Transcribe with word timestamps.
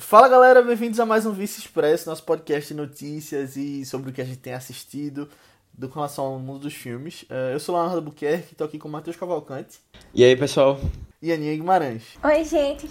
Fala 0.00 0.28
galera, 0.28 0.62
bem-vindos 0.62 0.98
a 0.98 1.04
mais 1.04 1.26
um 1.26 1.30
Vice 1.30 1.60
Expresso, 1.60 2.08
nosso 2.08 2.24
podcast 2.24 2.72
de 2.72 2.74
notícias 2.74 3.54
e 3.54 3.84
sobre 3.84 4.10
o 4.10 4.12
que 4.12 4.20
a 4.20 4.24
gente 4.24 4.38
tem 4.38 4.54
assistido 4.54 5.28
do 5.74 5.88
com 5.88 5.96
relação 5.96 6.24
ao 6.24 6.38
mundo 6.38 6.60
dos 6.60 6.74
filmes. 6.74 7.22
Uh, 7.24 7.52
eu 7.52 7.60
sou 7.60 7.76
Leonardo 7.76 8.00
Buquerque, 8.00 8.52
estou 8.52 8.66
aqui 8.66 8.78
com 8.78 8.88
o 8.88 8.90
Matheus 8.90 9.14
Cavalcante. 9.14 9.78
E 10.14 10.24
aí, 10.24 10.34
pessoal? 10.34 10.80
E 11.20 11.30
Aninha 11.30 11.54
Guimarães. 11.54 12.18
Oi, 12.24 12.44
gente. 12.44 12.90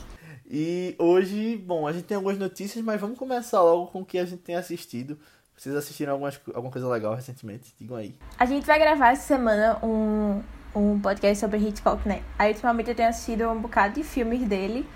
E 0.49 0.95
hoje, 0.99 1.57
bom, 1.57 1.87
a 1.87 1.91
gente 1.91 2.03
tem 2.03 2.15
algumas 2.15 2.37
notícias, 2.37 2.81
mas 2.85 3.01
vamos 3.01 3.17
começar 3.17 3.61
logo 3.63 3.87
com 3.87 4.01
o 4.01 4.05
que 4.05 4.19
a 4.19 4.25
gente 4.25 4.43
tem 4.43 4.55
assistido. 4.55 5.17
Vocês 5.57 5.75
assistiram 5.75 6.13
algumas, 6.13 6.39
alguma 6.53 6.71
coisa 6.71 6.87
legal 6.87 7.15
recentemente? 7.15 7.73
Digam 7.79 7.97
aí. 7.97 8.15
A 8.37 8.45
gente 8.45 8.65
vai 8.65 8.79
gravar 8.79 9.11
essa 9.11 9.23
semana 9.23 9.83
um, 9.83 10.41
um 10.75 10.99
podcast 11.01 11.39
sobre 11.39 11.57
Hitchcock, 11.57 12.07
né? 12.07 12.21
Aí, 12.37 12.51
ultimamente, 12.51 12.91
eu 12.91 12.95
tenho 12.95 13.09
assistido 13.09 13.49
um 13.49 13.59
bocado 13.59 13.95
de 13.95 14.03
filmes 14.03 14.47
dele 14.47 14.87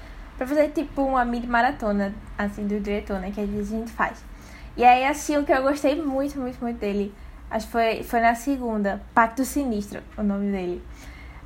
pra 0.46 0.56
fazer, 0.56 0.70
tipo, 0.70 1.02
uma 1.02 1.26
mini 1.26 1.48
maratona, 1.48 2.14
assim, 2.38 2.68
do 2.68 2.80
diretor, 2.80 3.20
né? 3.20 3.32
Que 3.32 3.42
a 3.42 3.46
gente 3.46 3.92
faz. 3.92 4.24
E 4.76 4.84
aí, 4.84 5.06
assim, 5.06 5.38
o 5.38 5.44
que 5.44 5.52
eu 5.52 5.62
gostei 5.62 6.02
muito, 6.02 6.40
muito, 6.40 6.60
muito 6.62 6.80
dele, 6.80 7.14
acho 7.50 7.66
que 7.68 7.72
foi, 7.72 8.04
foi 8.04 8.20
na 8.20 8.36
segunda, 8.36 9.02
Pacto 9.14 9.46
Sinistro, 9.46 10.02
o 10.18 10.24
nome 10.24 10.52
dele. 10.52 10.82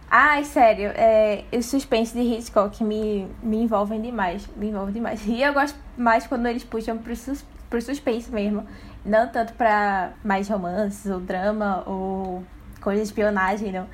Ai, 0.09 0.45
sério, 0.45 0.91
é, 0.95 1.43
os 1.52 1.65
suspense 1.65 2.13
de 2.13 2.21
Hitchcock 2.21 2.81
me, 2.81 3.27
me 3.43 3.57
envolvem 3.57 4.02
demais. 4.02 4.47
Me 4.55 4.69
envolvem 4.69 4.93
demais. 4.93 5.25
E 5.27 5.41
eu 5.41 5.53
gosto 5.53 5.77
mais 5.97 6.25
quando 6.25 6.45
eles 6.45 6.63
puxam 6.63 6.97
pro, 6.97 7.13
sus, 7.13 7.43
pro 7.69 7.81
suspense 7.81 8.31
mesmo. 8.31 8.66
Não 9.03 9.27
tanto 9.27 9.53
pra 9.53 10.13
mais 10.23 10.47
romances, 10.47 11.11
ou 11.11 11.19
drama, 11.19 11.83
ou 11.85 12.43
coisa 12.79 13.02
de 13.02 13.07
espionagem, 13.07 13.73
não. 13.73 13.88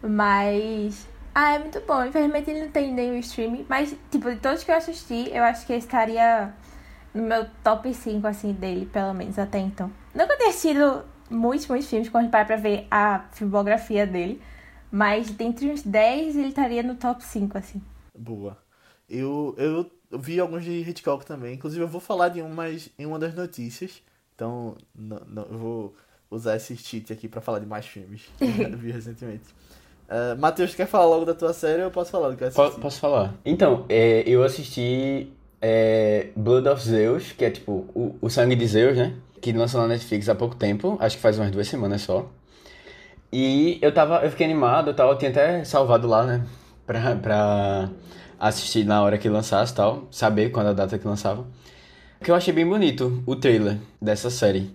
Mas. 0.00 1.08
Ah, 1.38 1.52
é 1.52 1.58
muito 1.58 1.78
bom. 1.82 2.02
Infelizmente 2.02 2.50
ele 2.50 2.62
não 2.62 2.70
tem 2.70 2.90
nenhum 2.90 3.18
streaming. 3.18 3.66
Mas, 3.68 3.94
tipo, 4.10 4.30
de 4.30 4.40
todos 4.40 4.64
que 4.64 4.70
eu 4.70 4.74
assisti, 4.74 5.28
eu 5.30 5.44
acho 5.44 5.66
que 5.66 5.74
estaria 5.74 6.50
no 7.12 7.24
meu 7.24 7.46
top 7.62 7.92
5, 7.92 8.26
assim, 8.26 8.54
dele, 8.54 8.86
pelo 8.86 9.12
menos 9.12 9.38
até 9.38 9.58
então. 9.58 9.92
Nunca 10.14 10.34
ter 10.38 10.50
sido 10.52 11.04
muitos, 11.28 11.66
muitos 11.66 11.90
filmes 11.90 12.08
quando 12.08 12.22
a 12.22 12.22
gente 12.22 12.30
para 12.30 12.46
pra 12.46 12.56
ver 12.56 12.86
a 12.90 13.26
filmografia 13.32 14.06
dele. 14.06 14.40
Mas 14.90 15.28
dentre 15.30 15.70
os 15.70 15.82
10, 15.82 16.36
ele 16.36 16.48
estaria 16.48 16.82
no 16.82 16.94
top 16.94 17.22
5, 17.22 17.58
assim. 17.58 17.82
Boa. 18.18 18.56
Eu, 19.06 19.54
eu 19.58 19.90
vi 20.18 20.40
alguns 20.40 20.64
de 20.64 20.70
Hitchcock 20.70 21.26
também. 21.26 21.56
Inclusive, 21.56 21.82
eu 21.82 21.88
vou 21.88 22.00
falar 22.00 22.30
de 22.30 22.40
um 22.40 22.48
mais 22.48 22.88
em 22.98 23.04
uma 23.04 23.18
das 23.18 23.34
notícias. 23.34 24.02
Então, 24.34 24.74
não, 24.94 25.20
não, 25.26 25.42
eu 25.42 25.58
vou 25.58 25.94
usar 26.30 26.56
esse 26.56 26.74
cheat 26.78 27.12
aqui 27.12 27.28
pra 27.28 27.42
falar 27.42 27.58
de 27.58 27.66
mais 27.66 27.84
filmes 27.84 28.22
que 28.38 28.44
eu 28.72 28.78
vi 28.78 28.90
recentemente. 28.90 29.44
Uh, 30.08 30.38
Matheus, 30.38 30.74
quer 30.74 30.86
falar 30.86 31.06
logo 31.06 31.24
da 31.24 31.34
tua 31.34 31.52
série 31.52 31.80
ou 31.82 31.88
eu 31.88 31.90
posso 31.90 32.10
falar 32.10 32.30
do 32.30 32.36
que 32.36 32.44
eu 32.44 32.48
assisti? 32.48 32.80
Posso 32.80 33.00
falar. 33.00 33.34
Então, 33.44 33.84
é, 33.88 34.22
eu 34.26 34.44
assisti 34.44 35.32
é, 35.60 36.28
Blood 36.36 36.68
of 36.68 36.82
Zeus, 36.82 37.32
que 37.32 37.44
é 37.44 37.50
tipo 37.50 37.86
o, 37.94 38.16
o 38.20 38.30
Sangue 38.30 38.54
de 38.54 38.66
Zeus, 38.66 38.96
né? 38.96 39.14
Que 39.40 39.52
lançou 39.52 39.80
na 39.80 39.88
Netflix 39.88 40.28
há 40.28 40.34
pouco 40.34 40.54
tempo, 40.54 40.96
acho 41.00 41.16
que 41.16 41.22
faz 41.22 41.38
umas 41.38 41.50
duas 41.50 41.66
semanas 41.66 42.02
só. 42.02 42.26
E 43.32 43.78
eu 43.82 43.92
tava, 43.92 44.24
eu 44.24 44.30
fiquei 44.30 44.46
animado, 44.46 44.94
tal, 44.94 45.10
eu 45.10 45.18
tinha 45.18 45.30
até 45.30 45.64
salvado 45.64 46.06
lá, 46.06 46.24
né? 46.24 46.46
Pra, 46.86 47.16
pra 47.16 47.90
assistir 48.38 48.84
na 48.84 49.02
hora 49.02 49.18
que 49.18 49.28
lançasse 49.28 49.74
tal, 49.74 50.06
saber 50.10 50.50
quando 50.50 50.68
a 50.68 50.72
data 50.72 50.96
que 50.98 51.06
lançava. 51.06 51.44
Que 52.22 52.30
eu 52.30 52.34
achei 52.34 52.54
bem 52.54 52.66
bonito 52.66 53.22
o 53.26 53.34
trailer 53.34 53.76
dessa 54.00 54.30
série. 54.30 54.70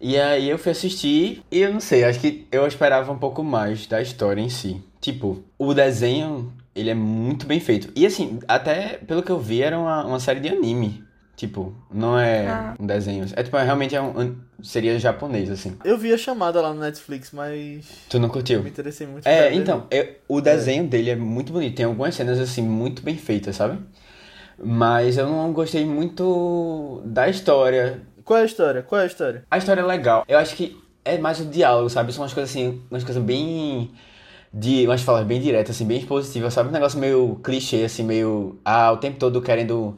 E 0.00 0.18
aí 0.18 0.48
eu 0.48 0.58
fui 0.58 0.72
assistir 0.72 1.42
e 1.50 1.60
eu 1.60 1.72
não 1.72 1.80
sei, 1.80 2.04
acho 2.04 2.18
que 2.20 2.46
eu 2.50 2.66
esperava 2.66 3.12
um 3.12 3.18
pouco 3.18 3.44
mais 3.44 3.86
da 3.86 4.00
história 4.00 4.40
em 4.40 4.48
si. 4.48 4.82
Tipo, 5.00 5.44
o 5.58 5.74
desenho, 5.74 6.52
ele 6.74 6.90
é 6.90 6.94
muito 6.94 7.46
bem 7.46 7.60
feito. 7.60 7.90
E 7.94 8.06
assim, 8.06 8.38
até 8.48 8.98
pelo 9.06 9.22
que 9.22 9.30
eu 9.30 9.38
vi, 9.38 9.62
era 9.62 9.78
uma, 9.78 10.04
uma 10.04 10.20
série 10.20 10.40
de 10.40 10.48
anime. 10.48 11.04
Tipo, 11.40 11.74
não 11.90 12.18
é 12.18 12.48
ah. 12.48 12.74
um 12.78 12.84
desenho. 12.86 13.24
É 13.34 13.42
tipo, 13.42 13.56
realmente 13.56 13.96
é 13.96 14.02
um, 14.02 14.36
seria 14.62 14.98
japonês, 14.98 15.50
assim. 15.50 15.74
Eu 15.82 15.96
vi 15.96 16.12
a 16.12 16.18
chamada 16.18 16.60
lá 16.60 16.74
no 16.74 16.80
Netflix, 16.80 17.30
mas. 17.32 17.86
Tu 18.10 18.18
não 18.18 18.28
curtiu? 18.28 18.58
Eu 18.58 18.62
me 18.62 18.68
interessei 18.68 19.06
muito. 19.06 19.26
É, 19.26 19.54
então, 19.54 19.86
eu, 19.90 20.16
o 20.28 20.42
desenho 20.42 20.84
é. 20.84 20.86
dele 20.86 21.08
é 21.08 21.16
muito 21.16 21.50
bonito. 21.50 21.76
Tem 21.76 21.86
algumas 21.86 22.14
cenas, 22.14 22.38
assim, 22.38 22.60
muito 22.60 23.00
bem 23.02 23.16
feitas, 23.16 23.56
sabe? 23.56 23.78
Mas 24.62 25.16
eu 25.16 25.26
não 25.26 25.50
gostei 25.50 25.86
muito 25.86 27.00
da 27.06 27.26
história. 27.26 28.02
Qual 28.24 28.38
é 28.38 28.42
a 28.42 28.46
história? 28.46 28.82
Qual 28.82 29.00
é 29.00 29.04
a 29.04 29.06
história? 29.06 29.44
A 29.50 29.58
história 29.58 29.80
é 29.80 29.84
legal. 29.84 30.24
Eu 30.28 30.38
acho 30.38 30.54
que 30.54 30.80
é 31.04 31.18
mais 31.18 31.40
o 31.40 31.44
diálogo, 31.44 31.88
sabe? 31.88 32.12
São 32.12 32.22
umas 32.22 32.32
coisas 32.32 32.50
assim, 32.50 32.82
umas 32.90 33.04
coisas 33.04 33.22
bem. 33.22 33.90
De 34.52 34.84
umas 34.84 35.02
falas 35.02 35.24
bem 35.24 35.40
diretas, 35.40 35.76
assim, 35.76 35.86
bem 35.86 35.98
expositivas, 35.98 36.52
sabe? 36.52 36.70
Um 36.70 36.72
negócio 36.72 36.98
meio 36.98 37.36
clichê, 37.42 37.84
assim, 37.84 38.02
meio. 38.02 38.58
Ah, 38.64 38.90
o 38.90 38.96
tempo 38.96 39.16
todo 39.16 39.40
querendo 39.40 39.96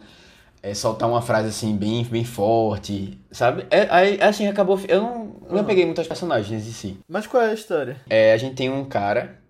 é, 0.63 0.75
soltar 0.75 1.09
uma 1.09 1.23
frase 1.23 1.49
assim, 1.49 1.75
bem, 1.75 2.05
bem 2.05 2.25
forte, 2.25 3.19
sabe? 3.31 3.67
É, 3.71 3.89
aí, 3.91 4.21
assim, 4.21 4.47
acabou. 4.47 4.79
Eu 4.87 5.01
não, 5.01 5.37
não 5.49 5.59
uhum. 5.59 5.65
peguei 5.65 5.85
muitos 5.85 6.07
personagens 6.07 6.67
em 6.67 6.73
si. 6.73 6.99
Mas 7.09 7.27
qual 7.27 7.43
é 7.43 7.51
a 7.51 7.55
história? 7.55 7.97
É, 8.09 8.33
a 8.33 8.37
gente 8.37 8.55
tem 8.55 8.71
um 8.71 8.85
cara 8.85 9.42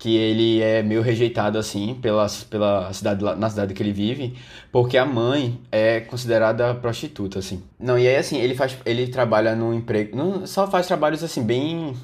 que 0.00 0.16
ele 0.16 0.62
é 0.62 0.82
meio 0.82 1.02
rejeitado 1.02 1.58
assim 1.58 1.94
pela, 2.00 2.26
pela 2.48 2.90
cidade 2.92 3.22
na 3.22 3.50
cidade 3.50 3.74
que 3.74 3.82
ele 3.82 3.92
vive, 3.92 4.34
porque 4.72 4.96
a 4.96 5.04
mãe 5.04 5.60
é 5.70 6.00
considerada 6.00 6.74
prostituta 6.74 7.38
assim. 7.38 7.62
Não, 7.78 7.98
e 7.98 8.08
aí 8.08 8.16
assim, 8.16 8.38
ele 8.38 8.54
faz 8.54 8.76
ele 8.86 9.08
trabalha 9.08 9.54
num 9.54 9.74
emprego, 9.74 10.16
não, 10.16 10.46
só 10.46 10.66
faz 10.66 10.86
trabalhos 10.86 11.22
assim 11.22 11.42
bem 11.42 11.94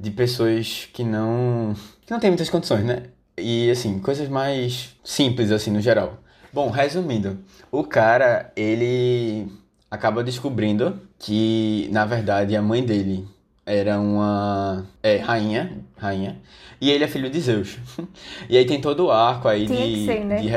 de 0.00 0.10
pessoas 0.10 0.88
que 0.92 1.04
não 1.04 1.74
que 2.06 2.12
não 2.12 2.18
tem 2.18 2.30
muitas 2.30 2.48
condições, 2.48 2.82
né? 2.84 3.04
E 3.36 3.70
assim, 3.70 3.98
coisas 3.98 4.28
mais 4.28 4.96
simples 5.04 5.50
assim 5.52 5.70
no 5.70 5.80
geral. 5.82 6.18
Bom, 6.52 6.70
resumindo, 6.70 7.40
o 7.70 7.84
cara, 7.84 8.52
ele 8.56 9.48
acaba 9.90 10.24
descobrindo 10.24 10.98
que, 11.18 11.88
na 11.92 12.04
verdade, 12.04 12.56
a 12.56 12.62
mãe 12.62 12.82
dele 12.84 13.26
era 13.66 13.98
uma 13.98 14.86
é, 15.02 15.16
rainha, 15.16 15.78
rainha, 15.96 16.40
e 16.80 16.90
ele 16.90 17.04
é 17.04 17.08
filho 17.08 17.30
de 17.30 17.40
Zeus. 17.40 17.78
e 18.48 18.56
aí 18.56 18.64
tem 18.66 18.80
todo 18.80 19.06
o 19.06 19.10
arco 19.10 19.48
aí 19.48 19.66
Tinha 19.66 19.86
de, 19.86 20.04
ser, 20.04 20.24
né? 20.24 20.36
de 20.40 20.48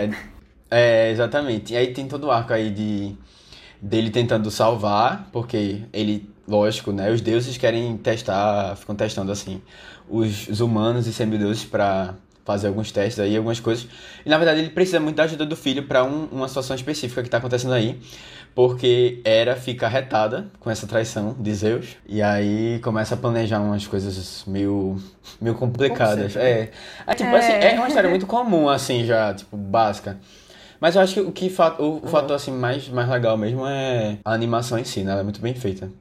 é, 0.70 1.12
exatamente. 1.12 1.74
E 1.74 1.78
aí 1.78 1.94
tem 1.94 2.08
todo 2.08 2.26
o 2.26 2.32
arco 2.32 2.54
aí 2.54 2.70
de 2.70 3.16
dele 3.82 4.10
tentando 4.10 4.50
salvar, 4.50 5.30
porque 5.32 5.84
ele, 5.94 6.30
lógico, 6.48 6.92
né, 6.92 7.12
os 7.12 7.22
deuses 7.22 7.58
querem 7.58 7.96
testar, 7.98 8.76
ficam 8.76 8.96
testando 8.96 9.32
assim 9.32 9.62
os, 10.10 10.48
os 10.48 10.60
humanos 10.60 11.08
e 11.08 11.14
semideuses 11.14 11.64
para 11.64 12.16
fazer 12.44 12.68
alguns 12.68 12.92
testes 12.92 13.20
aí, 13.20 13.36
algumas 13.36 13.60
coisas. 13.60 13.88
E 14.26 14.30
na 14.30 14.38
verdade 14.38 14.62
ele 14.62 14.70
precisa 14.70 15.00
muito 15.00 15.18
da 15.18 15.24
ajuda 15.24 15.46
do 15.46 15.56
filho 15.56 15.84
para 15.84 16.04
um, 16.04 16.26
uma 16.32 16.48
situação 16.48 16.76
específica 16.76 17.22
que 17.22 17.28
está 17.28 17.38
acontecendo 17.38 17.74
aí. 17.74 18.00
Porque 18.56 19.22
Hera 19.24 19.56
fica 19.56 19.86
arretada 19.86 20.48
com 20.60 20.70
essa 20.70 20.88
traição 20.88 21.36
de 21.40 21.54
Zeus. 21.54 21.96
E 22.08 22.22
aí 22.22 22.80
começa 22.80 23.14
a 23.14 23.18
planejar 23.18 23.60
umas 23.60 23.86
coisas 23.86 24.44
meio, 24.48 24.98
meio 25.40 25.56
complicadas. 25.56 26.34
Sempre, 26.34 26.48
é. 26.48 26.72
é. 27.06 27.14
tipo 27.14 27.30
é. 27.30 27.38
assim, 27.38 27.52
é 27.52 27.74
uma 27.76 27.88
história 27.88 28.10
muito 28.10 28.26
comum, 28.26 28.68
assim, 28.68 29.06
já, 29.06 29.34
tipo, 29.34 29.56
básica. 29.56 30.18
Mas 30.80 30.96
eu 30.96 31.02
acho 31.02 31.14
que 31.14 31.20
o 31.22 31.32
que 31.32 31.54
o, 31.80 31.84
o 31.84 31.86
uhum. 31.86 32.02
fator 32.08 32.36
assim, 32.36 32.52
mais, 32.52 32.88
mais 32.90 33.10
legal 33.10 33.38
mesmo 33.38 33.66
é 33.66 34.18
a 34.24 34.34
animação 34.34 34.78
em 34.78 34.84
si, 34.84 35.02
né? 35.04 35.12
Ela 35.12 35.22
é 35.22 35.24
muito 35.24 35.42
bem 35.42 35.54
feita. 35.54 35.92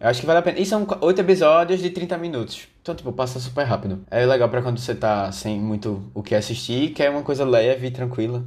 Eu 0.00 0.08
acho 0.08 0.20
que 0.20 0.26
vale 0.26 0.40
a 0.40 0.42
pena. 0.42 0.58
E 0.58 0.66
são 0.66 0.86
oito 1.00 1.20
episódios 1.20 1.80
de 1.80 1.90
30 1.90 2.18
minutos. 2.18 2.68
Então, 2.82 2.94
tipo, 2.94 3.12
passa 3.12 3.38
super 3.38 3.64
rápido. 3.64 4.04
É 4.10 4.26
legal 4.26 4.48
para 4.48 4.60
quando 4.60 4.78
você 4.78 4.94
tá 4.94 5.30
sem 5.32 5.58
muito 5.58 6.10
o 6.12 6.22
que 6.22 6.34
assistir, 6.34 6.90
quer 6.90 7.10
uma 7.10 7.22
coisa 7.22 7.44
leve 7.44 7.86
e 7.86 7.90
tranquila. 7.90 8.44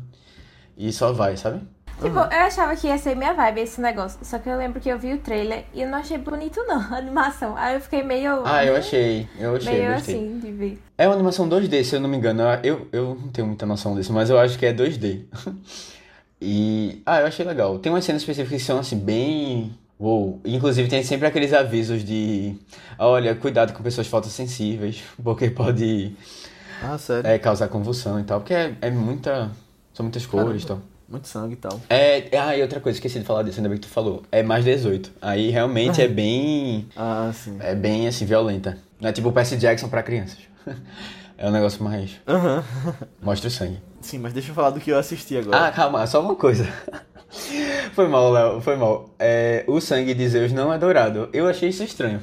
E 0.77 0.91
só 0.91 1.11
vai, 1.11 1.35
sabe? 1.37 1.61
Tipo, 2.01 2.19
uhum. 2.19 2.25
eu 2.25 2.39
achava 2.45 2.75
que 2.75 2.87
ia 2.87 2.97
ser 2.97 3.15
minha 3.15 3.33
vibe 3.33 3.61
esse 3.61 3.81
negócio. 3.81 4.19
Só 4.21 4.37
que 4.37 4.47
eu 4.47 4.57
lembro 4.57 4.79
que 4.79 4.87
eu 4.87 4.99
vi 4.99 5.13
o 5.13 5.17
trailer 5.17 5.65
e 5.73 5.81
eu 5.81 5.89
não 5.89 5.97
achei 5.97 6.17
bonito, 6.17 6.63
não, 6.67 6.79
a 6.93 6.97
animação. 6.97 7.55
Aí 7.57 7.75
eu 7.75 7.81
fiquei 7.81 8.03
meio. 8.03 8.43
Ah, 8.45 8.63
eu 8.63 8.75
achei. 8.75 9.27
Eu 9.39 9.55
achei. 9.55 9.79
Meio 9.79 9.93
gostei. 9.93 10.15
assim 10.15 10.39
de 10.39 10.51
ver. 10.51 10.81
É 10.97 11.07
uma 11.07 11.15
animação 11.15 11.49
2D, 11.49 11.83
se 11.83 11.95
eu 11.95 11.99
não 11.99 12.09
me 12.09 12.17
engano. 12.17 12.43
Eu, 12.63 12.87
eu 12.91 13.15
não 13.15 13.29
tenho 13.29 13.47
muita 13.47 13.65
noção 13.65 13.95
disso, 13.95 14.13
mas 14.13 14.29
eu 14.29 14.37
acho 14.37 14.57
que 14.57 14.65
é 14.65 14.73
2D. 14.73 15.25
e. 16.41 17.01
Ah, 17.05 17.21
eu 17.21 17.27
achei 17.27 17.45
legal. 17.45 17.79
Tem 17.79 17.91
umas 17.91 18.05
cenas 18.05 18.21
específicas 18.21 18.61
que 18.61 18.65
são 18.65 18.79
assim, 18.79 18.97
bem 18.97 19.75
Uou. 19.99 20.39
Inclusive 20.45 20.87
tem 20.87 21.01
sempre 21.01 21.27
aqueles 21.27 21.53
avisos 21.53 22.03
de 22.03 22.55
olha, 22.99 23.33
cuidado 23.33 23.73
com 23.73 23.81
pessoas 23.81 24.07
fotossensíveis, 24.07 25.03
porque 25.23 25.49
pode 25.49 26.15
ah, 26.83 26.97
sério? 26.97 27.27
É, 27.27 27.39
causar 27.39 27.67
convulsão 27.67 28.19
e 28.19 28.23
tal, 28.23 28.39
porque 28.39 28.53
é, 28.53 28.75
é 28.81 28.91
muita. 28.91 29.51
São 29.93 30.03
muitas 30.03 30.25
cores 30.27 30.61
e 30.61 30.67
tal. 30.67 30.79
Muito 31.09 31.27
sangue 31.27 31.53
e 31.53 31.57
tal. 31.57 31.79
É, 31.89 32.27
ah, 32.37 32.55
e 32.55 32.61
outra 32.61 32.79
coisa, 32.79 32.97
esqueci 32.97 33.19
de 33.19 33.25
falar 33.25 33.43
disso, 33.43 33.59
ainda 33.59 33.69
bem 33.69 33.77
que 33.77 33.87
tu 33.87 33.91
falou. 33.91 34.23
É 34.31 34.43
mais 34.43 34.65
18. 34.65 35.11
Aí 35.21 35.49
realmente 35.49 36.01
é 36.01 36.07
bem. 36.09 36.87
Ah, 36.95 37.31
sim. 37.33 37.57
É 37.61 37.73
bem 37.73 38.07
assim, 38.07 38.25
violenta. 38.25 38.77
Não 38.99 39.09
é 39.09 39.13
tipo 39.13 39.29
o 39.29 39.31
Percy 39.31 39.57
Jackson 39.57 39.87
pra 39.87 40.03
crianças. 40.03 40.39
É 41.39 41.47
um 41.47 41.51
negócio 41.51 41.83
mais. 41.83 42.19
Uhum. 42.25 42.63
Mostra 43.21 43.47
o 43.47 43.51
sangue. 43.51 43.79
Sim, 44.01 44.17
mas 44.17 44.33
deixa 44.33 44.49
eu 44.49 44.55
falar 44.55 44.71
do 44.71 44.79
que 44.79 44.89
eu 44.89 44.97
assisti 44.97 45.37
agora. 45.37 45.67
Ah, 45.67 45.71
calma, 45.71 46.07
só 46.07 46.19
uma 46.19 46.35
coisa. 46.35 46.67
Foi 47.93 48.07
mal, 48.07 48.31
Léo, 48.31 48.59
foi 48.59 48.75
mal. 48.75 49.11
É, 49.19 49.63
o 49.67 49.79
sangue 49.79 50.15
de 50.15 50.27
Zeus 50.27 50.51
não 50.51 50.73
é 50.73 50.79
dourado. 50.79 51.29
Eu 51.31 51.47
achei 51.47 51.69
isso 51.69 51.83
estranho. 51.83 52.21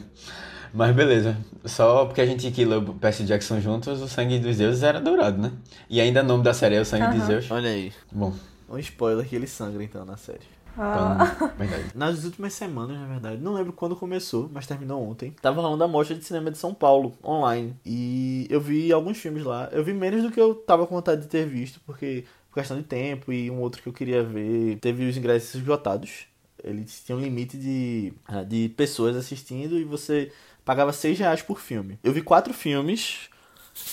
Mas 0.73 0.95
beleza. 0.97 1.37
Só 1.65 2.05
porque 2.07 2.21
a 2.21 2.27
gente 2.27 2.51
quila 2.51 2.79
o 2.79 2.95
Percy 2.95 3.23
Jackson 3.23 3.61
juntos, 3.61 4.03
o 4.03 4.09
sangue 4.09 4.41
dos 4.41 4.57
deuses 4.57 4.83
era 4.83 5.01
dourado, 5.01 5.41
né? 5.41 5.53
E 5.89 6.01
ainda 6.01 6.21
o 6.21 6.25
nome 6.25 6.43
da 6.43 6.53
série 6.53 6.75
é 6.75 6.81
o 6.81 6.85
sangue 6.85 7.05
uhum. 7.05 7.13
de 7.13 7.27
Zeus. 7.27 7.51
Olha 7.53 7.71
aí. 7.71 7.93
Bom, 8.11 8.33
um 8.69 8.79
spoiler 8.79 9.27
que 9.29 9.37
ele 9.37 9.47
sangra 9.47 9.83
então 9.83 10.05
na 10.05 10.17
série. 10.17 10.55
Ah. 10.77 11.33
Então, 11.37 11.51
verdade. 11.57 11.85
Nas 11.95 12.25
últimas 12.25 12.53
semanas, 12.53 12.99
na 12.99 13.07
verdade, 13.07 13.41
não 13.41 13.55
lembro 13.55 13.73
quando 13.73 13.95
começou, 13.97 14.51
mas 14.53 14.67
terminou 14.67 15.09
ontem. 15.09 15.31
Tava 15.41 15.61
rolando 15.61 15.85
a 15.85 15.89
mostra 15.89 16.17
de 16.17 16.25
cinema 16.25 16.51
de 16.51 16.59
São 16.59 16.75
Paulo, 16.75 17.17
online. 17.25 17.77
E 17.85 18.47
eu 18.51 18.61
vi 18.61 18.93
alguns 18.93 19.19
filmes 19.19 19.45
lá. 19.45 19.69
Eu 19.73 19.85
vi 19.85 19.93
menos 19.93 20.23
do 20.23 20.31
que 20.31 20.41
eu 20.41 20.55
tava 20.55 20.87
com 20.87 20.95
vontade 20.95 21.23
de 21.23 21.29
ter 21.29 21.47
visto, 21.47 21.81
porque 21.87 22.25
por 22.51 22.61
questão 22.61 22.77
de 22.77 22.85
tempo 22.85 23.33
e 23.33 23.51
um 23.51 23.61
outro 23.61 23.83
que 23.83 23.89
eu 23.89 23.93
queria 23.93 24.23
ver, 24.23 24.79
teve 24.79 25.07
os 25.07 25.17
ingressos 25.17 25.55
esgotados. 25.57 26.27
Eles 26.63 27.03
tinham 27.05 27.19
um 27.19 27.23
limite 27.23 27.57
de, 27.57 28.13
ah, 28.27 28.43
de 28.43 28.69
pessoas 28.71 29.17
assistindo 29.17 29.79
e 29.79 29.85
você 29.85 30.33
pagava 30.65 30.93
6 30.93 31.19
reais 31.19 31.43
por 31.43 31.61
filme. 31.61 31.99
Eu 32.03 32.13
vi 32.13 32.23
quatro 32.23 32.55
filmes. 32.55 33.29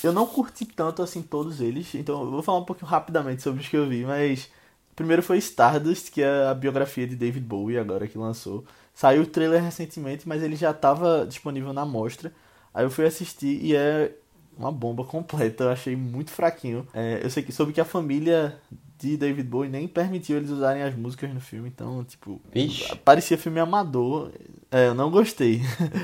Eu 0.03 0.13
não 0.13 0.27
curti 0.27 0.63
tanto 0.63 1.01
assim 1.01 1.23
todos 1.23 1.59
eles, 1.59 1.95
então 1.95 2.21
eu 2.21 2.29
vou 2.29 2.43
falar 2.43 2.59
um 2.59 2.63
pouquinho 2.63 2.89
rapidamente 2.89 3.41
sobre 3.41 3.61
os 3.61 3.67
que 3.67 3.75
eu 3.75 3.89
vi, 3.89 4.05
mas 4.05 4.47
Primeiro 5.01 5.23
foi 5.23 5.39
Stardust, 5.39 6.11
que 6.11 6.21
é 6.21 6.45
a 6.45 6.53
biografia 6.53 7.07
de 7.07 7.15
David 7.15 7.43
Bowie, 7.43 7.79
agora 7.79 8.07
que 8.07 8.19
lançou. 8.19 8.63
Saiu 8.93 9.23
o 9.23 9.25
trailer 9.25 9.59
recentemente, 9.63 10.29
mas 10.29 10.43
ele 10.43 10.55
já 10.55 10.69
estava 10.69 11.25
disponível 11.27 11.73
na 11.73 11.83
mostra. 11.83 12.31
Aí 12.71 12.85
eu 12.85 12.91
fui 12.91 13.03
assistir 13.03 13.59
e 13.65 13.75
é 13.75 14.11
uma 14.55 14.71
bomba 14.71 15.03
completa. 15.03 15.63
Eu 15.63 15.69
achei 15.71 15.95
muito 15.95 16.29
fraquinho. 16.29 16.87
É, 16.93 17.19
eu 17.23 17.31
sei 17.31 17.41
que 17.41 17.51
soube 17.51 17.73
que 17.73 17.81
a 17.81 17.85
família 17.85 18.59
de 18.99 19.17
David 19.17 19.49
Bowie 19.49 19.71
nem 19.71 19.87
permitiu 19.87 20.37
eles 20.37 20.51
usarem 20.51 20.83
as 20.83 20.95
músicas 20.95 21.33
no 21.33 21.41
filme, 21.41 21.67
então, 21.67 22.03
tipo, 22.03 22.39
Ixi. 22.53 22.95
parecia 22.97 23.39
filme 23.39 23.59
amador. 23.59 24.29
É, 24.69 24.85
eu 24.85 24.93
não 24.93 25.09
gostei. 25.09 25.61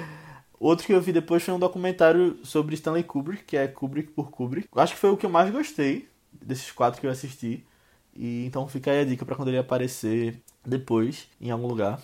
Outro 0.60 0.88
que 0.88 0.92
eu 0.94 1.00
vi 1.00 1.14
depois 1.14 1.44
foi 1.44 1.54
um 1.54 1.60
documentário 1.60 2.40
sobre 2.44 2.74
Stanley 2.74 3.04
Kubrick, 3.04 3.44
que 3.44 3.58
é 3.58 3.68
Kubrick 3.68 4.12
por 4.12 4.32
Kubrick. 4.32 4.68
Acho 4.76 4.96
que 4.96 5.00
foi 5.00 5.12
o 5.12 5.18
que 5.18 5.28
eu 5.28 5.30
mais 5.30 5.52
gostei 5.52 6.10
desses 6.34 6.72
quatro 6.72 7.00
que 7.00 7.06
eu 7.06 7.12
assisti. 7.12 7.64
E 8.18 8.46
então 8.46 8.68
fica 8.68 8.92
aí 8.92 9.02
a 9.02 9.06
dica 9.06 9.26
para 9.26 9.36
quando 9.36 9.50
ele 9.50 9.58
aparecer 9.60 10.42
depois 10.66 11.28
em 11.40 11.52
algum 11.52 11.68
lugar. 11.68 12.00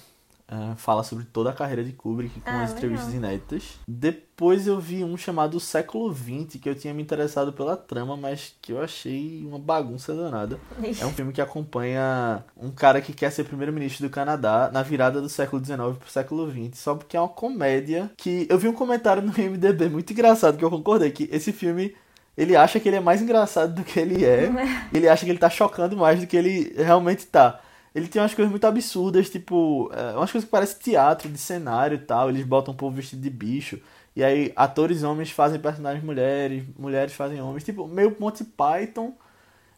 É, 0.46 0.76
fala 0.76 1.04
sobre 1.04 1.24
toda 1.24 1.50
a 1.50 1.54
carreira 1.54 1.84
de 1.84 1.94
Kubrick 1.94 2.42
com 2.42 2.50
Ah, 2.52 2.64
as 2.64 2.74
entrevistas 2.74 3.14
legal. 3.14 3.30
inéditas. 3.32 3.80
Depois 3.88 4.68
eu 4.68 4.78
vi 4.80 5.02
um 5.04 5.16
chamado 5.16 5.58
Século 5.58 6.14
XX, 6.14 6.60
que 6.62 6.68
eu 6.70 6.76
tinha 6.76 6.94
me 6.94 7.02
interessado 7.02 7.54
pela 7.54 7.78
trama, 7.78 8.18
mas 8.18 8.54
que 8.62 8.74
eu 8.74 8.82
achei 8.82 9.42
uma 9.48 9.58
bagunça 9.58 10.14
danada. 10.14 10.60
É 11.00 11.06
um 11.06 11.14
filme 11.14 11.32
que 11.32 11.42
acompanha 11.42 12.44
um 12.58 12.70
cara 12.70 13.02
que 13.02 13.14
quer 13.14 13.32
ser 13.32 13.46
primeiro-ministro 13.46 14.06
do 14.08 14.12
Canadá 14.12 14.70
na 14.72 14.84
virada 14.84 15.22
do 15.22 15.30
século 15.30 15.64
XIX 15.64 15.98
pro 15.98 16.12
século 16.12 16.52
XX, 16.52 16.78
só 16.78 16.94
porque 16.94 17.16
é 17.18 17.20
uma 17.22 17.30
comédia 17.30 18.12
que 18.18 18.46
eu 18.50 18.60
vi 18.60 18.68
um 18.68 18.74
comentário 18.74 19.24
no 19.24 19.32
IMDb 19.40 19.90
muito 19.90 20.12
engraçado 20.12 20.58
que 20.58 20.64
eu 20.66 20.70
concordei 20.70 21.10
que 21.10 21.28
esse 21.32 21.52
filme 21.54 21.96
ele 22.38 22.56
acha 22.56 22.80
que 22.80 22.88
ele 22.90 22.98
é 22.98 23.00
mais 23.00 23.22
engraçado 23.22 23.76
do 23.76 23.84
que 23.84 24.00
ele 24.00 24.26
é, 24.26 24.50
ele 24.94 25.08
acha 25.08 25.26
que 25.26 25.32
ele 25.32 25.40
tá 25.40 25.50
chocando 25.50 25.96
mais 25.96 26.20
do 26.20 26.28
que 26.28 26.36
ele 26.36 26.74
realmente 26.78 27.26
tá. 27.28 27.60
Ele 27.94 28.08
tem 28.08 28.22
umas 28.22 28.34
coisas 28.34 28.50
muito 28.50 28.66
absurdas, 28.66 29.30
tipo, 29.30 29.92
é, 29.94 30.18
umas 30.18 30.32
coisas 30.32 30.46
que 30.46 30.52
parecem 30.52 30.80
teatro, 30.80 31.30
de 31.30 31.38
cenário 31.38 31.96
e 31.96 32.00
tal. 32.00 32.30
Eles 32.30 32.44
botam 32.44 32.74
um 32.74 32.78
povo 32.78 32.96
vestido 32.96 33.22
de 33.22 33.30
bicho. 33.30 33.80
E 34.16 34.24
aí, 34.24 34.52
atores 34.56 35.04
homens 35.04 35.30
fazem 35.30 35.60
personagens 35.60 36.04
mulheres, 36.04 36.64
mulheres 36.78 37.14
fazem 37.14 37.40
homens. 37.42 37.64
Tipo, 37.64 37.88
meio 37.88 38.16
Monty 38.20 38.44
Python. 38.44 39.14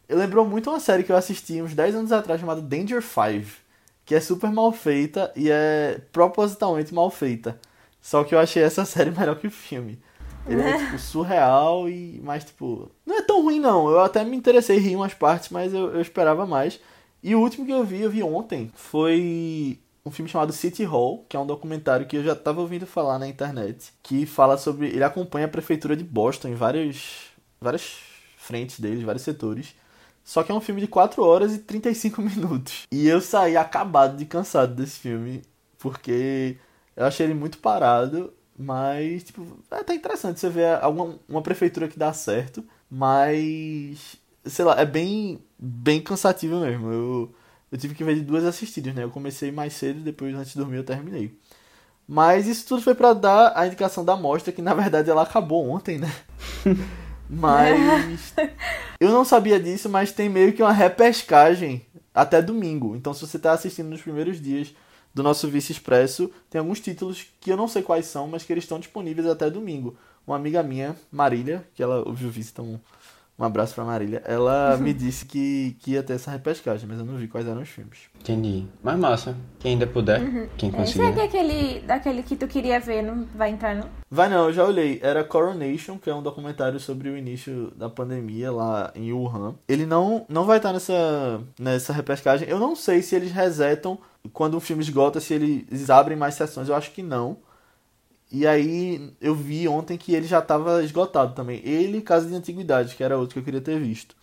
Eu 0.08 0.16
lembrou 0.16 0.46
muito 0.46 0.70
uma 0.70 0.80
série 0.80 1.02
que 1.02 1.12
eu 1.12 1.16
assisti 1.16 1.60
uns 1.60 1.74
10 1.74 1.94
anos 1.94 2.12
atrás 2.12 2.40
chamada 2.40 2.62
Danger 2.62 3.02
Five. 3.02 3.52
Que 4.04 4.14
é 4.14 4.20
super 4.20 4.50
mal 4.50 4.72
feita 4.72 5.32
e 5.36 5.50
é 5.50 6.00
propositalmente 6.12 6.94
mal 6.94 7.10
feita. 7.10 7.58
Só 8.00 8.24
que 8.24 8.34
eu 8.34 8.38
achei 8.38 8.62
essa 8.62 8.84
série 8.86 9.10
melhor 9.10 9.36
que 9.36 9.46
o 9.46 9.50
filme. 9.50 10.00
Ele 10.48 10.62
é, 10.62 10.78
tipo, 10.78 10.98
surreal 10.98 11.88
e. 11.88 12.20
Mas, 12.22 12.44
tipo. 12.44 12.90
Não 13.04 13.18
é 13.18 13.22
tão 13.22 13.42
ruim, 13.42 13.58
não. 13.58 13.88
Eu 13.88 14.00
até 14.00 14.24
me 14.24 14.36
interessei 14.36 14.78
em 14.78 14.80
rir 14.80 14.96
umas 14.96 15.14
partes, 15.14 15.50
mas 15.50 15.74
eu, 15.74 15.92
eu 15.94 16.00
esperava 16.00 16.46
mais. 16.46 16.80
E 17.22 17.34
o 17.34 17.40
último 17.40 17.66
que 17.66 17.72
eu 17.72 17.84
vi, 17.84 18.02
eu 18.02 18.10
vi 18.10 18.22
ontem, 18.22 18.70
foi 18.74 19.80
um 20.04 20.10
filme 20.10 20.30
chamado 20.30 20.52
City 20.52 20.84
Hall, 20.84 21.24
que 21.28 21.36
é 21.36 21.40
um 21.40 21.46
documentário 21.46 22.06
que 22.06 22.16
eu 22.16 22.22
já 22.22 22.36
tava 22.36 22.60
ouvindo 22.60 22.86
falar 22.86 23.18
na 23.18 23.26
internet, 23.26 23.92
que 24.02 24.24
fala 24.24 24.56
sobre. 24.56 24.88
Ele 24.88 25.02
acompanha 25.02 25.46
a 25.46 25.50
prefeitura 25.50 25.96
de 25.96 26.04
Boston 26.04 26.48
em 26.48 26.54
várias, 26.54 27.30
várias 27.60 27.98
frentes 28.36 28.78
deles, 28.78 29.02
vários 29.02 29.24
setores. 29.24 29.74
Só 30.22 30.42
que 30.42 30.50
é 30.50 30.54
um 30.54 30.60
filme 30.60 30.80
de 30.80 30.88
4 30.88 31.22
horas 31.22 31.54
e 31.54 31.58
35 31.58 32.20
minutos. 32.22 32.82
E 32.90 33.08
eu 33.08 33.20
saí 33.20 33.56
acabado 33.56 34.16
de 34.16 34.24
cansado 34.24 34.74
desse 34.74 34.98
filme, 35.00 35.42
porque 35.78 36.56
eu 36.96 37.04
achei 37.04 37.26
ele 37.26 37.34
muito 37.34 37.58
parado, 37.58 38.32
mas, 38.58 39.24
tipo, 39.24 39.46
é 39.70 39.76
até 39.76 39.94
interessante 39.94 40.40
você 40.40 40.48
ver 40.48 40.82
alguma, 40.82 41.18
uma 41.28 41.42
prefeitura 41.42 41.88
que 41.88 41.98
dá 41.98 42.12
certo, 42.12 42.64
mas, 42.90 44.16
sei 44.44 44.64
lá, 44.64 44.80
é 44.80 44.86
bem, 44.86 45.40
bem 45.58 46.00
cansativo 46.00 46.60
mesmo. 46.60 46.90
Eu, 46.90 47.34
eu 47.70 47.78
tive 47.78 47.94
que 47.94 48.04
ver 48.04 48.14
de 48.14 48.22
duas 48.22 48.44
assistidas, 48.44 48.94
né? 48.94 49.04
Eu 49.04 49.10
comecei 49.10 49.52
mais 49.52 49.74
cedo, 49.74 50.00
depois 50.00 50.34
antes 50.34 50.52
de 50.52 50.58
dormir 50.58 50.78
eu 50.78 50.84
terminei. 50.84 51.38
Mas 52.08 52.46
isso 52.46 52.66
tudo 52.66 52.82
foi 52.82 52.94
pra 52.94 53.12
dar 53.12 53.52
a 53.56 53.66
indicação 53.66 54.04
da 54.04 54.16
mostra, 54.16 54.52
que 54.52 54.62
na 54.62 54.72
verdade 54.72 55.10
ela 55.10 55.22
acabou 55.22 55.68
ontem, 55.68 55.98
né? 55.98 56.12
Mas 57.28 58.32
eu 59.00 59.10
não 59.10 59.24
sabia 59.24 59.58
disso, 59.58 59.88
mas 59.88 60.12
tem 60.12 60.28
meio 60.28 60.52
que 60.52 60.62
uma 60.62 60.72
repescagem 60.72 61.84
até 62.14 62.40
domingo. 62.40 62.94
Então 62.94 63.12
se 63.12 63.26
você 63.26 63.36
tá 63.36 63.50
assistindo 63.50 63.88
nos 63.88 64.00
primeiros 64.00 64.40
dias 64.40 64.72
do 65.16 65.22
nosso 65.22 65.48
Vice 65.48 65.72
Expresso, 65.72 66.30
tem 66.50 66.58
alguns 66.58 66.78
títulos 66.78 67.24
que 67.40 67.50
eu 67.50 67.56
não 67.56 67.66
sei 67.66 67.80
quais 67.80 68.04
são, 68.04 68.28
mas 68.28 68.42
que 68.42 68.52
eles 68.52 68.64
estão 68.64 68.78
disponíveis 68.78 69.26
até 69.26 69.48
domingo. 69.48 69.96
Uma 70.26 70.36
amiga 70.36 70.62
minha, 70.62 70.94
Marília, 71.10 71.66
que 71.74 71.82
ela 71.82 72.06
ouviu 72.06 72.28
o 72.28 72.30
Vice, 72.30 72.50
então 72.52 72.78
um 73.38 73.44
abraço 73.44 73.74
pra 73.74 73.84
Marília, 73.84 74.22
ela 74.24 74.76
me 74.80 74.92
disse 74.92 75.26
que, 75.26 75.76
que 75.80 75.92
ia 75.92 76.02
ter 76.02 76.14
essa 76.14 76.30
repescagem, 76.30 76.88
mas 76.88 76.98
eu 76.98 77.04
não 77.04 77.16
vi 77.16 77.28
quais 77.28 77.46
eram 77.46 77.62
os 77.62 77.68
filmes. 77.68 77.98
Entendi. 78.20 78.66
Mas 78.82 78.98
massa. 78.98 79.36
Quem 79.58 79.72
ainda 79.72 79.86
puder, 79.86 80.20
quem 80.56 80.68
Esse 80.68 80.78
conseguir. 80.78 81.04
é 81.04 81.12
daquele, 81.12 81.80
daquele 81.80 82.22
que 82.22 82.36
tu 82.36 82.46
queria 82.46 82.80
ver, 82.80 83.02
não 83.02 83.26
vai 83.34 83.50
entrar, 83.50 83.74
não? 83.74 83.88
Vai 84.10 84.28
não, 84.28 84.46
eu 84.46 84.52
já 84.52 84.64
olhei. 84.64 84.98
Era 85.02 85.22
Coronation, 85.24 85.98
que 85.98 86.08
é 86.08 86.14
um 86.14 86.22
documentário 86.22 86.78
sobre 86.80 87.08
o 87.08 87.16
início 87.16 87.72
da 87.76 87.88
pandemia 87.88 88.50
lá 88.50 88.90
em 88.94 89.12
Wuhan. 89.12 89.54
Ele 89.68 89.84
não, 89.84 90.24
não 90.28 90.44
vai 90.44 90.56
estar 90.58 90.72
nessa, 90.72 91.40
nessa 91.58 91.92
repescagem. 91.92 92.48
Eu 92.48 92.58
não 92.58 92.74
sei 92.74 93.02
se 93.02 93.14
eles 93.14 93.32
resetam 93.32 93.98
quando 94.32 94.56
um 94.56 94.60
filme 94.60 94.82
esgota, 94.82 95.20
se 95.20 95.34
eles 95.34 95.90
abrem 95.90 96.16
mais 96.16 96.34
sessões. 96.34 96.68
Eu 96.68 96.74
acho 96.74 96.90
que 96.92 97.02
não. 97.02 97.36
E 98.36 98.46
aí 98.46 99.14
eu 99.18 99.34
vi 99.34 99.66
ontem 99.66 99.96
que 99.96 100.14
ele 100.14 100.26
já 100.26 100.40
estava 100.40 100.84
esgotado 100.84 101.34
também. 101.34 101.62
Ele 101.64 101.98
e 101.98 102.02
Casa 102.02 102.28
de 102.28 102.34
Antiguidade, 102.34 102.94
que 102.94 103.02
era 103.02 103.16
outro 103.16 103.32
que 103.32 103.38
eu 103.38 103.44
queria 103.44 103.62
ter 103.62 103.80
visto. 103.80 104.14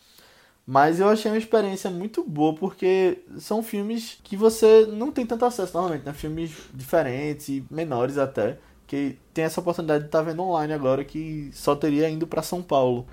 Mas 0.67 0.99
eu 0.99 1.09
achei 1.09 1.31
uma 1.31 1.37
experiência 1.37 1.89
muito 1.89 2.23
boa 2.23 2.53
porque 2.53 3.23
são 3.39 3.63
filmes 3.63 4.19
que 4.23 4.37
você 4.37 4.85
não 4.85 5.11
tem 5.11 5.25
tanto 5.25 5.45
acesso 5.45 5.73
normalmente, 5.73 6.05
né? 6.05 6.13
Filmes 6.13 6.51
diferentes 6.71 7.63
menores 7.71 8.19
até. 8.19 8.59
Que 8.85 9.17
tem 9.33 9.45
essa 9.45 9.59
oportunidade 9.59 10.03
de 10.03 10.09
estar 10.09 10.21
vendo 10.21 10.43
online 10.43 10.73
agora 10.73 11.03
que 11.03 11.49
só 11.51 11.75
teria 11.75 12.07
indo 12.07 12.27
para 12.27 12.43
São 12.43 12.61
Paulo. 12.61 13.07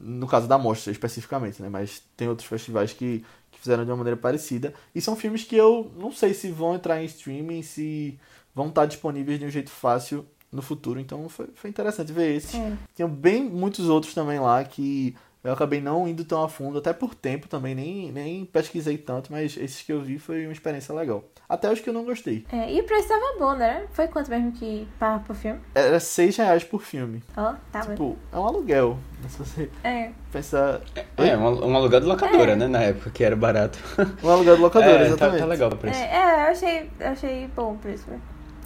No 0.00 0.26
caso 0.26 0.46
da 0.46 0.58
mostra 0.58 0.92
especificamente, 0.92 1.62
né? 1.62 1.70
Mas 1.70 2.02
tem 2.14 2.28
outros 2.28 2.46
festivais 2.46 2.92
que, 2.92 3.24
que 3.50 3.58
fizeram 3.58 3.86
de 3.86 3.90
uma 3.90 3.96
maneira 3.96 4.18
parecida. 4.18 4.74
E 4.94 5.00
são 5.00 5.16
filmes 5.16 5.44
que 5.44 5.56
eu 5.56 5.90
não 5.96 6.12
sei 6.12 6.34
se 6.34 6.50
vão 6.50 6.74
entrar 6.74 7.00
em 7.02 7.06
streaming, 7.06 7.62
se 7.62 8.18
vão 8.54 8.68
estar 8.68 8.84
disponíveis 8.84 9.38
de 9.38 9.46
um 9.46 9.50
jeito 9.50 9.70
fácil 9.70 10.26
no 10.52 10.62
futuro. 10.62 11.00
Então 11.00 11.28
foi, 11.28 11.48
foi 11.54 11.70
interessante 11.70 12.12
ver 12.12 12.36
esse. 12.36 12.56
É. 12.56 12.72
Tinha 12.94 13.08
bem 13.08 13.42
muitos 13.42 13.88
outros 13.88 14.12
também 14.14 14.38
lá 14.38 14.62
que 14.64 15.16
eu 15.42 15.52
acabei 15.52 15.80
não 15.80 16.06
indo 16.06 16.24
tão 16.24 16.40
a 16.44 16.48
fundo, 16.48 16.78
até 16.78 16.92
por 16.92 17.16
tempo 17.16 17.48
também, 17.48 17.74
nem, 17.74 18.12
nem 18.12 18.44
pesquisei 18.44 18.96
tanto, 18.96 19.32
mas 19.32 19.56
esses 19.56 19.82
que 19.82 19.92
eu 19.92 20.00
vi 20.00 20.16
foi 20.18 20.44
uma 20.46 20.52
experiência 20.52 20.94
legal. 20.94 21.24
Até 21.48 21.70
os 21.70 21.80
que 21.80 21.88
eu 21.90 21.92
não 21.92 22.04
gostei. 22.04 22.46
É, 22.50 22.72
e 22.72 22.80
o 22.80 22.84
preço 22.84 23.08
tava 23.08 23.38
bom, 23.38 23.52
né? 23.54 23.84
Foi 23.92 24.06
quanto 24.08 24.30
mesmo 24.30 24.52
que 24.52 24.86
pagava 25.00 25.24
pro 25.24 25.34
filme? 25.34 25.60
Era 25.74 25.98
6 25.98 26.36
reais 26.36 26.62
por 26.64 26.80
filme. 26.82 27.22
Ó, 27.36 27.54
tava. 27.72 27.90
Tipo, 27.90 28.16
é 28.32 28.38
um 28.38 28.46
aluguel. 28.46 28.96
né? 29.20 29.28
Se 29.28 29.38
você 29.38 29.70
É. 29.82 30.10
pensar. 30.30 30.80
É, 31.16 31.36
um, 31.36 31.66
um 31.70 31.76
aluguel 31.76 32.00
de 32.00 32.06
locadora, 32.06 32.52
É. 32.52 32.56
né? 32.56 32.68
Na 32.68 32.80
época, 32.80 33.10
que 33.10 33.22
era 33.24 33.34
barato. 33.36 33.78
Um 34.22 34.30
aluguel 34.30 34.54
de 34.56 34.62
locadora, 34.62 34.92
é, 34.94 34.98
tá, 35.00 35.06
exatamente. 35.06 35.40
tá 35.40 35.46
legal 35.46 35.70
o 35.72 35.76
preço. 35.76 35.98
É, 36.00 36.04
é, 36.04 36.46
eu 36.46 36.52
achei, 36.52 36.90
eu 37.00 37.08
achei 37.08 37.48
bom 37.48 37.72
o 37.72 37.78
preço. 37.78 38.06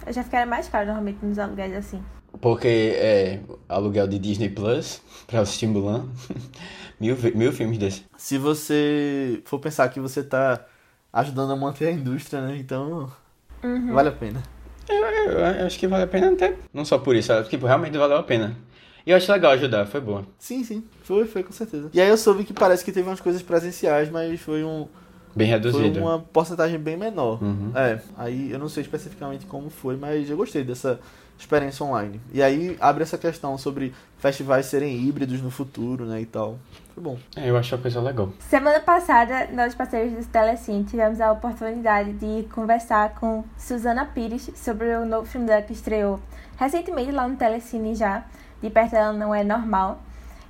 Eu 0.07 0.13
já 0.13 0.23
ficaria 0.23 0.45
mais 0.45 0.67
caro 0.69 0.85
normalmente 0.85 1.23
nos 1.23 1.37
aluguéis 1.37 1.73
assim. 1.75 2.01
Porque 2.39 2.67
é 2.95 3.39
aluguel 3.67 4.07
de 4.07 4.17
Disney 4.17 4.49
Plus 4.49 5.01
pra 5.27 5.41
assistir 5.41 5.67
Mulan. 5.67 6.05
mil, 6.99 7.15
mil 7.35 7.51
filmes 7.51 7.77
desses. 7.77 8.03
Se 8.17 8.37
você 8.37 9.41
for 9.45 9.59
pensar 9.59 9.89
que 9.89 9.99
você 9.99 10.23
tá 10.23 10.65
ajudando 11.11 11.51
a 11.51 11.55
manter 11.55 11.87
a 11.87 11.91
indústria, 11.91 12.41
né? 12.41 12.57
Então, 12.57 13.11
Uhum. 13.63 13.93
vale 13.93 14.09
a 14.09 14.11
pena. 14.13 14.41
Eu, 14.87 14.95
eu- 14.95 15.31
eu 15.39 15.65
acho 15.65 15.77
que 15.77 15.87
vale 15.87 16.03
a 16.03 16.07
pena 16.07 16.31
até. 16.31 16.55
Não 16.73 16.85
só 16.85 16.97
por 16.97 17.15
isso, 17.15 17.31
tipo, 17.49 17.65
realmente 17.65 17.97
valeu 17.97 18.17
a 18.17 18.23
pena. 18.23 18.55
E 19.05 19.11
eu 19.11 19.17
acho 19.17 19.31
legal 19.31 19.51
ajudar, 19.53 19.85
foi 19.85 19.99
boa. 19.99 20.25
Sim, 20.37 20.63
sim. 20.63 20.83
Foi, 21.03 21.25
foi 21.25 21.43
com 21.43 21.51
certeza. 21.51 21.89
E 21.93 21.99
aí 21.99 22.07
eu 22.09 22.17
soube 22.17 22.43
que 22.43 22.53
parece 22.53 22.83
que 22.85 22.91
teve 22.91 23.09
umas 23.09 23.19
coisas 23.21 23.41
presenciais, 23.41 24.09
mas 24.09 24.39
foi 24.39 24.63
um, 24.63 24.87
Bem 25.37 25.47
reduzido. 25.47 25.93
Foi 25.93 26.01
uma 26.01 26.19
porcentagem 26.19 26.79
bem 26.79 26.97
menor. 26.97 27.41
Uhum. 27.41 27.71
É, 27.75 27.99
aí 28.17 28.51
eu 28.51 28.59
não 28.59 28.67
sei 28.67 28.81
especificamente 28.81 29.45
como 29.45 29.69
foi, 29.69 29.95
mas 29.95 30.29
eu 30.29 30.35
gostei 30.35 30.63
dessa 30.63 30.99
experiência 31.37 31.85
online. 31.85 32.19
E 32.33 32.41
aí 32.41 32.75
abre 32.79 33.03
essa 33.03 33.17
questão 33.17 33.57
sobre 33.57 33.93
festivais 34.17 34.65
serem 34.65 34.99
híbridos 34.99 35.41
no 35.41 35.51
futuro, 35.51 36.05
né, 36.05 36.21
e 36.21 36.25
tal. 36.25 36.57
Foi 36.93 37.03
bom. 37.03 37.17
É, 37.35 37.49
eu 37.49 37.55
acho 37.55 37.75
uma 37.75 37.81
coisa 37.81 38.01
legal. 38.01 38.29
Semana 38.39 38.79
passada, 38.79 39.47
nós 39.53 39.75
parceiros 39.75 40.13
do 40.13 40.31
Telecine 40.31 40.83
tivemos 40.83 41.21
a 41.21 41.31
oportunidade 41.31 42.13
de 42.13 42.47
conversar 42.49 43.13
com 43.15 43.43
Suzana 43.55 44.05
Pires 44.05 44.49
sobre 44.55 44.95
o 44.95 45.05
novo 45.05 45.27
filme 45.27 45.45
dela 45.45 45.61
que 45.61 45.73
estreou 45.73 46.19
recentemente 46.57 47.11
lá 47.11 47.27
no 47.27 47.35
Telecine 47.35 47.93
já, 47.93 48.25
De 48.59 48.69
Perto 48.71 48.95
Ela 48.95 49.13
Não 49.13 49.33
É 49.33 49.43
Normal. 49.43 50.01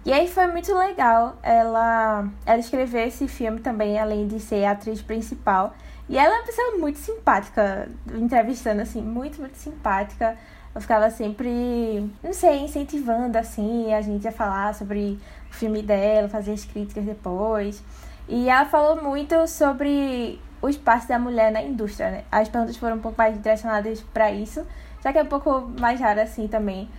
E 0.08 0.14
aí 0.14 0.26
foi 0.26 0.48
muito 0.48 0.74
legal 0.74 1.36
ela, 1.44 2.30
ela 2.46 2.60
escrever 2.60 3.10
esse 3.10 3.28
filme 3.28 3.60
também, 3.60 4.00
além 4.00 4.26
de 4.26 4.40
ser 4.40 4.64
a 4.64 4.72
atriz 4.72 5.02
principal. 5.02 5.74
E 6.08 6.18
ela 6.18 6.34
é 6.34 6.38
uma 6.38 6.46
pessoa 6.46 6.78
muito 6.78 6.98
simpática, 6.98 7.90
entrevistando 8.16 8.82
assim, 8.82 9.02
muito, 9.02 9.42
muito 9.42 9.58
simpática. 9.58 10.38
Eu 10.74 10.80
ficava 10.80 11.10
sempre, 11.10 12.10
não 12.24 12.32
sei, 12.32 12.60
incentivando 12.60 13.38
assim 13.38 13.94
a 13.94 14.00
gente 14.00 14.26
a 14.26 14.32
falar 14.32 14.74
sobre 14.76 15.20
o 15.52 15.54
filme 15.54 15.82
dela, 15.82 16.30
fazer 16.30 16.54
as 16.54 16.64
críticas 16.64 17.04
depois. 17.04 17.84
E 18.30 18.50
ela 18.50 18.64
falou 18.64 19.04
muito 19.04 19.46
sobre 19.46 20.40
o 20.62 20.70
espaço 20.70 21.10
da 21.10 21.20
mulher 21.20 21.52
na 21.52 21.62
indústria, 21.62 22.12
né? 22.12 22.24
As 22.32 22.48
perguntas 22.48 22.78
foram 22.78 22.96
um 22.96 23.02
pouco 23.02 23.18
mais 23.18 23.36
direcionadas 23.36 24.00
para 24.14 24.32
isso, 24.32 24.66
já 25.04 25.12
que 25.12 25.20
é 25.20 25.24
um 25.24 25.28
pouco 25.28 25.70
mais 25.78 26.00
raro 26.00 26.22
assim 26.22 26.48
também. 26.48 26.90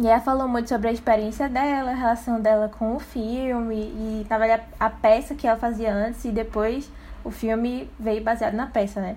E 0.00 0.06
ela 0.06 0.20
falou 0.20 0.46
muito 0.46 0.68
sobre 0.68 0.88
a 0.88 0.92
experiência 0.92 1.48
dela, 1.48 1.90
a 1.90 1.94
relação 1.94 2.40
dela 2.40 2.68
com 2.68 2.94
o 2.94 3.00
filme 3.00 3.76
e, 3.76 4.26
na 4.30 4.38
verdade, 4.38 4.62
a 4.78 4.88
peça 4.88 5.34
que 5.34 5.44
ela 5.44 5.58
fazia 5.58 5.92
antes 5.92 6.24
e 6.24 6.30
depois 6.30 6.88
o 7.24 7.32
filme 7.32 7.90
veio 7.98 8.22
baseado 8.22 8.54
na 8.54 8.68
peça, 8.68 9.00
né? 9.00 9.16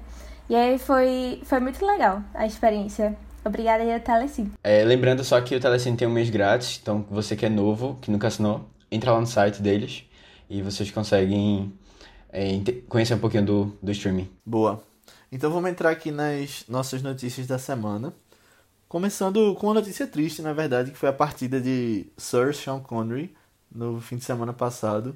E 0.50 0.56
aí 0.56 0.80
foi, 0.80 1.40
foi 1.46 1.60
muito 1.60 1.86
legal 1.86 2.24
a 2.34 2.48
experiência. 2.48 3.16
Obrigada 3.46 3.84
aí 3.84 3.94
ao 3.94 4.00
Telecine. 4.00 4.52
É, 4.64 4.84
lembrando 4.84 5.24
só 5.24 5.40
que 5.40 5.56
o 5.56 5.60
Telecine 5.60 5.96
tem 5.96 6.08
um 6.08 6.12
mês 6.12 6.32
grátis, 6.32 6.80
então 6.82 7.06
você 7.12 7.36
que 7.36 7.46
é 7.46 7.50
novo, 7.50 8.00
que 8.02 8.10
nunca 8.10 8.28
assinou, 8.28 8.68
entra 8.92 9.12
lá 9.12 9.20
no 9.20 9.28
site 9.28 9.62
deles 9.62 10.04
e 10.50 10.64
vocês 10.64 10.90
conseguem 10.90 11.72
é, 12.32 12.60
conhecer 12.90 13.14
um 13.14 13.20
pouquinho 13.20 13.46
do, 13.46 13.78
do 13.82 13.92
streaming. 13.92 14.30
Boa. 14.44 14.82
Então 15.32 15.52
vamos 15.52 15.70
entrar 15.70 15.92
aqui 15.92 16.12
nas 16.12 16.66
nossas 16.68 17.04
notícias 17.04 17.46
da 17.46 17.60
semana. 17.60 18.14
Começando 18.92 19.56
com 19.56 19.68
uma 19.68 19.76
notícia 19.76 20.06
triste, 20.06 20.42
na 20.42 20.52
verdade, 20.52 20.92
que 20.92 20.98
foi 20.98 21.08
a 21.08 21.14
partida 21.14 21.62
de 21.62 22.08
Sir 22.18 22.54
Sean 22.54 22.82
Connery 22.82 23.34
no 23.74 24.02
fim 24.02 24.18
de 24.18 24.26
semana 24.26 24.52
passado, 24.52 25.16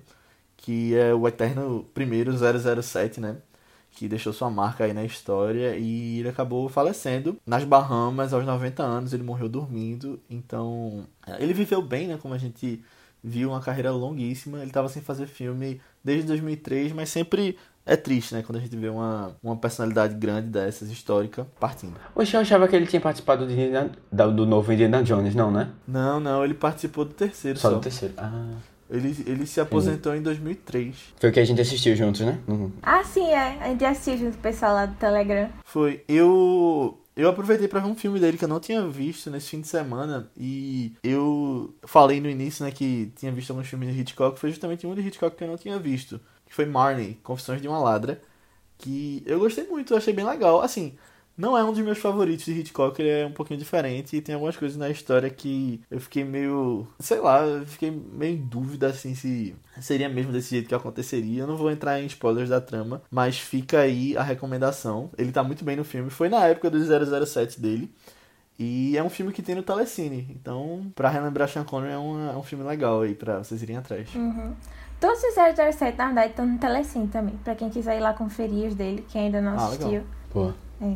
que 0.55 0.95
é 0.95 1.13
o 1.13 1.27
eterno 1.27 1.85
primeiro 1.93 2.31
007, 2.31 3.19
né? 3.19 3.35
Que 3.91 4.07
deixou 4.07 4.31
sua 4.31 4.49
marca 4.49 4.85
aí 4.85 4.93
na 4.93 5.03
história 5.03 5.75
e 5.75 6.19
ele 6.19 6.29
acabou 6.29 6.69
falecendo 6.69 7.37
nas 7.45 7.65
Bahamas 7.65 8.31
aos 8.31 8.45
90 8.45 8.81
anos. 8.81 9.11
Ele 9.11 9.23
morreu 9.23 9.49
dormindo, 9.49 10.21
então 10.29 11.05
ele 11.37 11.53
viveu 11.53 11.81
bem, 11.81 12.07
né? 12.07 12.17
Como 12.17 12.33
a 12.33 12.37
gente 12.37 12.81
viu, 13.21 13.49
uma 13.49 13.59
carreira 13.59 13.91
longuíssima. 13.91 14.59
Ele 14.59 14.67
estava 14.67 14.87
sem 14.87 15.01
fazer 15.01 15.27
filme 15.27 15.81
desde 16.01 16.25
2003, 16.27 16.93
mas 16.93 17.09
sempre 17.09 17.57
é 17.85 17.95
triste, 17.95 18.33
né? 18.33 18.43
Quando 18.45 18.57
a 18.57 18.61
gente 18.61 18.75
vê 18.75 18.89
uma, 18.89 19.35
uma 19.43 19.55
personalidade 19.55 20.15
grande 20.15 20.47
dessas, 20.47 20.89
histórica, 20.89 21.45
partindo. 21.59 21.93
Oxe, 22.15 22.33
eu 22.33 22.41
achava 22.41 22.67
que 22.67 22.75
ele 22.75 22.87
tinha 22.87 23.01
participado 23.01 23.45
de, 23.47 23.69
do 24.11 24.45
novo 24.45 24.73
Indiana 24.73 25.03
Jones, 25.03 25.35
não, 25.35 25.51
né? 25.51 25.69
Não, 25.87 26.19
não, 26.19 26.43
ele 26.43 26.55
participou 26.55 27.05
do 27.05 27.13
terceiro 27.13 27.59
só. 27.59 27.69
Só 27.69 27.75
do 27.75 27.81
terceiro, 27.81 28.13
ah. 28.17 28.53
Ele, 28.89 29.15
ele 29.25 29.47
se 29.47 29.59
aposentou 29.59 30.11
Entendi. 30.13 30.29
em 30.29 30.35
2003. 30.35 30.95
Foi 31.19 31.29
o 31.29 31.33
que 31.33 31.39
a 31.39 31.45
gente 31.45 31.59
assistiu 31.59 31.95
juntos, 31.95 32.21
né? 32.21 32.39
Uhum. 32.47 32.71
Ah, 32.83 33.03
sim, 33.03 33.27
é. 33.27 33.57
A 33.59 33.67
gente 33.69 33.83
assistiu 33.83 34.17
junto 34.17 34.33
com 34.33 34.39
o 34.39 34.43
pessoal 34.43 34.73
lá 34.73 34.85
do 34.85 34.95
Telegram. 34.95 35.49
Foi. 35.63 36.03
Eu 36.07 36.99
eu 37.15 37.29
aproveitei 37.29 37.67
para 37.67 37.79
ver 37.79 37.87
um 37.87 37.95
filme 37.95 38.19
dele 38.19 38.37
que 38.37 38.43
eu 38.43 38.49
não 38.49 38.59
tinha 38.59 38.85
visto 38.87 39.31
nesse 39.31 39.49
fim 39.49 39.61
de 39.61 39.67
semana 39.67 40.29
e 40.37 40.93
eu 41.01 41.73
falei 41.83 42.19
no 42.19 42.29
início, 42.29 42.65
né, 42.65 42.71
que 42.71 43.11
tinha 43.15 43.31
visto 43.31 43.51
alguns 43.51 43.67
filmes 43.67 43.93
de 43.93 44.01
Hitchcock, 44.01 44.37
foi 44.37 44.49
justamente 44.49 44.85
um 44.85 44.93
de 44.93 44.99
Hitchcock 44.99 45.35
que 45.35 45.43
eu 45.43 45.47
não 45.47 45.57
tinha 45.57 45.79
visto 45.79 46.19
que 46.55 46.63
foi 46.63 46.65
Marnie, 46.65 47.19
Confissões 47.21 47.61
de 47.61 47.67
uma 47.67 47.79
Ladra, 47.79 48.21
que 48.77 49.21
eu 49.25 49.39
gostei 49.39 49.67
muito, 49.67 49.93
eu 49.93 49.97
achei 49.97 50.13
bem 50.13 50.25
legal. 50.25 50.61
Assim, 50.61 50.93
não 51.37 51.57
é 51.57 51.63
um 51.63 51.73
dos 51.73 51.83
meus 51.83 51.97
favoritos 51.97 52.45
de 52.45 52.53
Hitchcock, 52.53 52.97
ele 53.01 53.09
é 53.09 53.25
um 53.25 53.33
pouquinho 53.33 53.59
diferente 53.59 54.15
e 54.15 54.21
tem 54.21 54.33
algumas 54.33 54.55
coisas 54.55 54.77
na 54.77 54.89
história 54.89 55.29
que 55.29 55.81
eu 55.91 55.99
fiquei 55.99 56.23
meio, 56.23 56.87
sei 56.97 57.19
lá, 57.19 57.41
eu 57.41 57.65
fiquei 57.65 57.91
meio 57.91 58.37
em 58.37 58.41
dúvida 58.41 58.87
assim 58.87 59.13
se 59.13 59.53
seria 59.81 60.07
mesmo 60.07 60.31
desse 60.31 60.51
jeito 60.51 60.69
que 60.69 60.75
aconteceria. 60.75 61.41
Eu 61.43 61.47
não 61.47 61.57
vou 61.57 61.69
entrar 61.69 62.01
em 62.01 62.05
spoilers 62.05 62.49
da 62.49 62.61
trama, 62.61 63.01
mas 63.11 63.37
fica 63.37 63.79
aí 63.79 64.15
a 64.15 64.23
recomendação. 64.23 65.09
Ele 65.17 65.33
tá 65.33 65.43
muito 65.43 65.65
bem 65.65 65.75
no 65.75 65.83
filme, 65.83 66.09
foi 66.09 66.29
na 66.29 66.45
época 66.47 66.69
do 66.69 66.79
007 67.25 67.59
dele. 67.59 67.91
E 68.57 68.97
é 68.97 69.03
um 69.03 69.09
filme 69.09 69.33
que 69.33 69.41
tem 69.41 69.53
no 69.53 69.61
Telecine. 69.61 70.25
Então, 70.29 70.89
pra 70.95 71.09
relembrar 71.09 71.49
Sean 71.49 71.65
Connery, 71.65 71.91
é 71.91 71.97
um, 71.97 72.29
é 72.29 72.37
um 72.37 72.43
filme 72.43 72.63
legal 72.63 73.01
aí 73.01 73.13
pra 73.13 73.39
vocês 73.39 73.61
irem 73.61 73.75
atrás. 73.75 74.15
Uhum. 74.15 74.55
Todos 75.05 75.23
os 75.23 75.35
007, 75.35 75.97
na 75.99 76.05
verdade, 76.07 76.29
estão 76.29 76.47
no 76.47 76.57
Telecine 76.57 77.07
também. 77.07 77.37
Pra 77.43 77.53
quem 77.53 77.69
quiser 77.69 77.97
ir 77.97 77.99
lá 77.99 78.11
conferir 78.13 78.69
os 78.69 78.73
dele, 78.73 79.05
quem 79.07 79.25
ainda 79.25 79.39
não 79.39 79.51
ah, 79.51 79.67
assistiu. 79.67 79.87
Legal. 79.87 80.05
Pô. 80.31 80.51
É. 80.81 80.95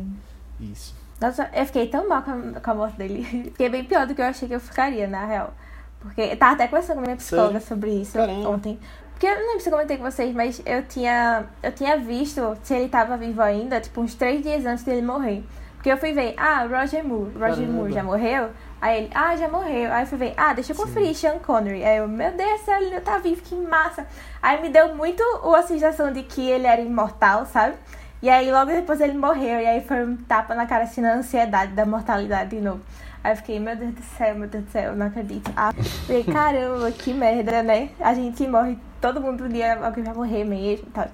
Isso. 0.60 0.96
Nossa, 1.20 1.48
eu 1.54 1.64
fiquei 1.64 1.86
tão 1.86 2.08
mal 2.08 2.22
com 2.22 2.32
a, 2.32 2.60
com 2.60 2.70
a 2.72 2.74
morte 2.74 2.96
dele. 2.96 3.22
fiquei 3.52 3.68
bem 3.68 3.84
pior 3.84 4.08
do 4.08 4.14
que 4.14 4.20
eu 4.20 4.24
achei 4.24 4.48
que 4.48 4.54
eu 4.54 4.58
ficaria, 4.58 5.06
na 5.06 5.24
real. 5.26 5.54
Porque 6.00 6.22
eu 6.22 6.36
tava 6.36 6.54
até 6.54 6.66
conversando 6.66 6.96
com 6.96 7.02
a 7.02 7.04
minha 7.04 7.16
psicóloga 7.16 7.60
Sério? 7.60 7.66
sobre 7.68 7.90
isso 7.90 8.14
Caramba. 8.14 8.48
ontem. 8.48 8.80
Porque 9.12 9.26
eu 9.26 9.34
não 9.38 9.46
lembro 9.46 9.60
se 9.60 9.68
eu 9.68 9.72
comentei 9.72 9.96
com 9.96 10.02
vocês, 10.02 10.34
mas 10.34 10.60
eu 10.66 10.82
tinha, 10.82 11.44
eu 11.62 11.70
tinha 11.70 11.96
visto 11.96 12.56
se 12.64 12.74
ele 12.74 12.88
tava 12.88 13.16
vivo 13.16 13.40
ainda, 13.40 13.80
tipo, 13.80 14.00
uns 14.00 14.16
três 14.16 14.42
dias 14.42 14.66
antes 14.66 14.82
dele 14.82 15.02
morrer. 15.02 15.44
Porque 15.74 15.92
eu 15.92 15.96
fui 15.96 16.12
ver, 16.12 16.34
ah, 16.36 16.66
Roger 16.66 17.06
Moore. 17.06 17.30
Roger 17.34 17.54
Caramba. 17.54 17.72
Moore 17.72 17.92
já 17.92 18.02
morreu? 18.02 18.50
Aí 18.80 18.98
ele, 18.98 19.10
ah, 19.14 19.36
já 19.36 19.48
morreu. 19.48 19.92
Aí 19.92 20.04
eu 20.04 20.06
fui 20.06 20.16
ver, 20.16 20.34
ah, 20.36 20.52
deixa 20.52 20.72
eu 20.72 20.76
conferir 20.76 21.08
Sim. 21.08 21.28
Sean 21.28 21.38
Connery. 21.38 21.84
Aí 21.84 21.98
eu, 21.98 22.08
meu 22.08 22.32
Deus 22.32 22.60
do 22.60 22.64
céu, 22.64 22.80
ele 22.80 23.00
tá 23.00 23.18
vivo, 23.18 23.42
que 23.42 23.54
massa. 23.54 24.06
Aí 24.42 24.60
me 24.62 24.70
deu 24.70 24.94
muito 24.94 25.22
a 25.54 25.62
sensação 25.62 26.12
de 26.12 26.22
que 26.22 26.48
ele 26.48 26.66
era 26.66 26.80
imortal, 26.80 27.44
sabe? 27.44 27.76
E 28.22 28.28
aí 28.28 28.50
logo 28.50 28.70
depois 28.70 29.00
ele 29.00 29.18
morreu. 29.18 29.60
E 29.60 29.66
aí 29.66 29.82
foi 29.82 30.04
um 30.04 30.16
tapa 30.16 30.54
na 30.54 30.66
cara 30.66 30.84
assim 30.84 31.00
na 31.02 31.14
ansiedade 31.14 31.72
da 31.72 31.84
mortalidade 31.84 32.50
de 32.50 32.60
novo. 32.60 32.80
Aí 33.22 33.32
eu 33.32 33.36
fiquei, 33.36 33.60
meu 33.60 33.76
Deus 33.76 33.94
do 33.94 34.02
céu, 34.02 34.34
meu 34.34 34.48
Deus 34.48 34.64
do 34.64 34.70
céu, 34.70 34.92
eu 34.92 34.96
não 34.96 35.06
acredito. 35.06 35.52
Ah, 35.54 35.72
falei, 36.06 36.24
caramba, 36.32 36.90
que 36.90 37.12
merda, 37.12 37.62
né? 37.62 37.90
A 38.00 38.14
gente 38.14 38.46
morre, 38.48 38.78
todo 39.00 39.20
mundo 39.20 39.44
um 39.44 39.48
dia 39.48 39.78
alguém 39.84 40.02
vai 40.02 40.14
morrer 40.14 40.44
mesmo 40.44 40.86
e 40.88 40.90
tal. 40.90 41.08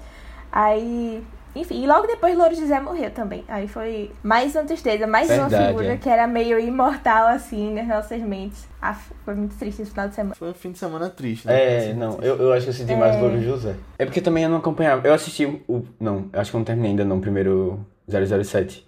Aí 0.53 1.27
enfim, 1.61 1.83
e 1.83 1.87
logo 1.87 2.07
depois 2.07 2.37
Louro 2.37 2.55
José 2.55 2.81
morreu 2.81 3.11
também. 3.11 3.45
Aí 3.49 3.67
foi 3.67 4.11
mais 4.23 4.55
uma 4.55 4.65
tristeza, 4.65 5.07
mais 5.07 5.29
Verdade, 5.29 5.55
uma 5.55 5.67
figura 5.67 5.93
é. 5.95 5.97
que 5.97 6.09
era 6.09 6.27
meio 6.27 6.59
imortal, 6.59 7.29
assim, 7.29 7.73
nas 7.75 7.87
nossas 7.87 8.21
mentes. 8.21 8.69
Ah, 8.81 8.95
foi 9.25 9.35
muito 9.35 9.57
triste 9.57 9.83
esse 9.83 9.91
final 9.91 10.09
de 10.09 10.15
semana. 10.15 10.35
Foi 10.35 10.51
um 10.51 10.55
fim 10.55 10.73
de 10.73 10.79
semana 10.79 11.09
triste, 11.09 11.47
né? 11.47 11.91
É, 11.91 11.95
não, 11.95 12.19
eu, 12.21 12.37
eu 12.37 12.53
acho 12.53 12.65
que 12.65 12.71
eu 12.71 12.75
senti 12.75 12.93
é... 12.93 12.97
mais 12.97 13.21
Louro 13.21 13.41
José. 13.43 13.75
É 13.99 14.05
porque 14.05 14.21
também 14.21 14.45
eu 14.45 14.51
não 14.51 14.59
acompanhava. 14.59 15.07
Eu 15.07 15.15
assisti 15.15 15.47
o. 15.69 15.83
Não, 15.99 16.29
acho 16.33 16.51
que 16.51 16.57
eu 16.57 16.59
não 16.59 16.65
terminei 16.65 16.91
ainda 16.91 17.05
não, 17.05 17.19
o 17.19 17.21
primeiro 17.21 17.85
007. 18.09 18.87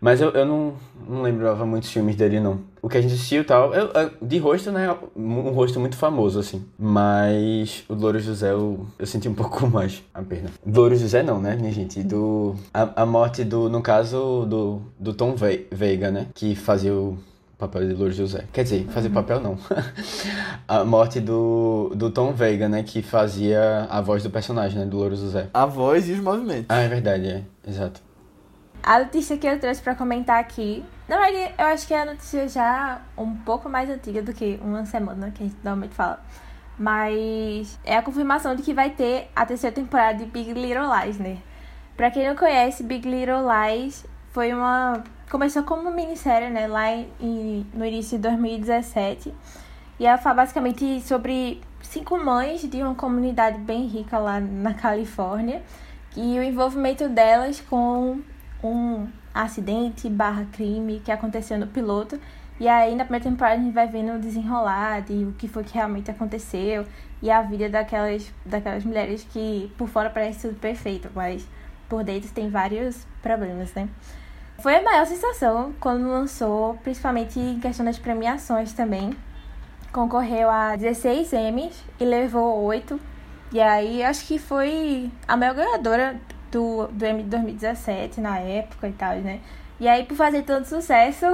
Mas 0.00 0.20
eu, 0.20 0.30
eu 0.30 0.44
não, 0.44 0.74
não 1.08 1.22
lembrava 1.22 1.64
muitos 1.64 1.92
filmes 1.92 2.16
dele, 2.16 2.40
não. 2.40 2.71
O 2.82 2.88
que 2.88 2.98
a 2.98 3.00
gente 3.00 3.14
assistiu 3.14 3.42
e 3.42 3.44
tal, 3.44 3.72
eu, 3.72 3.92
eu, 3.92 4.10
de 4.20 4.38
rosto, 4.38 4.72
né? 4.72 4.92
Um 5.14 5.50
rosto 5.50 5.78
muito 5.78 5.96
famoso, 5.96 6.40
assim. 6.40 6.66
Mas 6.76 7.84
o 7.88 7.94
Louro 7.94 8.18
José 8.18 8.50
eu, 8.50 8.84
eu 8.98 9.06
senti 9.06 9.28
um 9.28 9.34
pouco 9.34 9.68
mais 9.68 10.02
a 10.12 10.20
perna. 10.20 10.50
Louro 10.66 10.96
José 10.96 11.22
não, 11.22 11.40
né, 11.40 11.54
minha 11.54 11.72
gente? 11.72 12.02
Do, 12.02 12.56
a, 12.74 13.02
a 13.02 13.06
morte 13.06 13.44
do, 13.44 13.68
no 13.68 13.80
caso, 13.80 14.44
do, 14.46 14.82
do 14.98 15.14
Tom 15.14 15.36
Veiga, 15.70 16.10
né? 16.10 16.26
Que 16.34 16.56
fazia 16.56 16.92
o 16.92 17.16
papel 17.56 17.86
de 17.86 17.94
Louro 17.94 18.12
José. 18.12 18.44
Quer 18.52 18.64
dizer, 18.64 18.86
fazer 18.88 19.06
uhum. 19.06 19.14
papel 19.14 19.40
não. 19.40 19.56
a 20.66 20.84
morte 20.84 21.20
do, 21.20 21.92
do 21.94 22.10
Tom 22.10 22.32
Veiga, 22.32 22.68
né? 22.68 22.82
Que 22.82 23.00
fazia 23.00 23.86
a 23.88 24.00
voz 24.00 24.24
do 24.24 24.30
personagem, 24.30 24.80
né? 24.80 24.86
Do 24.86 24.96
Louro 24.96 25.14
José. 25.14 25.48
A 25.54 25.66
voz 25.66 26.08
e 26.08 26.12
os 26.12 26.20
movimentos. 26.20 26.66
Ah, 26.68 26.80
é 26.80 26.88
verdade, 26.88 27.28
é. 27.28 27.42
Exato. 27.64 28.00
A 28.82 28.98
notícia 28.98 29.38
que 29.38 29.46
eu 29.46 29.60
trouxe 29.60 29.80
para 29.80 29.94
comentar 29.94 30.40
aqui, 30.40 30.84
na 31.12 31.20
verdade, 31.20 31.54
eu 31.58 31.66
acho 31.66 31.86
que 31.86 31.92
é 31.92 32.00
a 32.00 32.04
notícia 32.06 32.48
já 32.48 33.02
um 33.18 33.36
pouco 33.36 33.68
mais 33.68 33.90
antiga 33.90 34.22
do 34.22 34.32
que 34.32 34.58
uma 34.62 34.86
semana 34.86 35.30
que 35.30 35.42
a 35.42 35.46
gente 35.46 35.58
normalmente 35.62 35.94
fala. 35.94 36.24
Mas 36.78 37.78
é 37.84 37.98
a 37.98 38.02
confirmação 38.02 38.56
de 38.56 38.62
que 38.62 38.72
vai 38.72 38.88
ter 38.88 39.30
a 39.36 39.44
terceira 39.44 39.76
temporada 39.76 40.16
de 40.16 40.24
Big 40.24 40.54
Little 40.54 40.88
Lies, 40.90 41.18
né? 41.18 41.36
Pra 41.98 42.10
quem 42.10 42.26
não 42.26 42.34
conhece, 42.34 42.82
Big 42.82 43.06
Little 43.06 43.42
Lies 43.46 44.06
foi 44.30 44.54
uma. 44.54 45.04
Começou 45.30 45.62
como 45.64 45.82
uma 45.82 45.90
minissérie, 45.90 46.48
né? 46.48 46.66
Lá 46.66 46.90
em, 46.90 47.66
no 47.74 47.84
início 47.84 48.16
de 48.16 48.22
2017. 48.22 49.34
E 50.00 50.06
ela 50.06 50.16
fala 50.16 50.36
basicamente 50.36 51.02
sobre 51.02 51.60
cinco 51.82 52.16
mães 52.16 52.62
de 52.62 52.82
uma 52.82 52.94
comunidade 52.94 53.58
bem 53.58 53.86
rica 53.86 54.16
lá 54.16 54.40
na 54.40 54.72
Califórnia. 54.72 55.62
E 56.16 56.38
o 56.38 56.42
envolvimento 56.42 57.06
delas 57.10 57.60
com 57.60 58.22
um 58.64 59.08
acidente 59.34 60.08
barra 60.08 60.46
crime 60.52 61.00
que 61.04 61.10
aconteceu 61.12 61.58
no 61.58 61.66
piloto. 61.66 62.18
E 62.60 62.68
aí 62.68 62.94
na 62.94 63.04
primeira 63.04 63.24
temporada 63.24 63.60
a 63.60 63.64
gente 63.64 63.74
vai 63.74 63.88
vendo 63.88 64.14
o 64.14 64.18
desenrolar 64.20 65.00
de 65.02 65.24
o 65.24 65.32
que 65.32 65.48
foi 65.48 65.64
que 65.64 65.74
realmente 65.74 66.10
aconteceu. 66.10 66.86
e 67.20 67.30
a 67.30 67.40
vida 67.42 67.68
daquelas, 67.68 68.32
daquelas 68.44 68.84
mulheres 68.84 69.26
que 69.32 69.72
por 69.78 69.88
fora 69.88 70.10
parece 70.10 70.48
tudo 70.48 70.58
perfeito, 70.58 71.08
mas 71.14 71.46
por 71.88 72.02
dentro 72.02 72.30
tem 72.30 72.50
vários 72.50 73.06
problemas, 73.22 73.72
né? 73.74 73.88
Foi 74.58 74.76
a 74.76 74.82
maior 74.82 75.06
sensação 75.06 75.74
quando 75.80 76.08
lançou, 76.08 76.74
principalmente 76.82 77.38
em 77.38 77.58
questão 77.60 77.84
das 77.84 77.98
premiações 77.98 78.72
também. 78.72 79.10
Concorreu 79.92 80.48
a 80.48 80.76
16 80.76 81.32
Emmys 81.32 81.84
e 82.00 82.04
levou 82.04 82.62
8. 82.62 82.98
E 83.52 83.60
aí 83.60 84.02
acho 84.02 84.24
que 84.26 84.38
foi 84.38 85.10
a 85.26 85.36
maior 85.36 85.54
ganhadora 85.54 86.20
do, 86.52 86.86
do 86.88 87.04
Emmy 87.04 87.24
de 87.24 87.30
2017 87.30 88.20
na 88.20 88.38
época 88.38 88.86
e 88.88 88.92
tal, 88.92 89.16
né? 89.16 89.40
E 89.80 89.88
aí, 89.88 90.04
por 90.04 90.16
fazer 90.16 90.42
tanto 90.42 90.68
sucesso, 90.68 91.26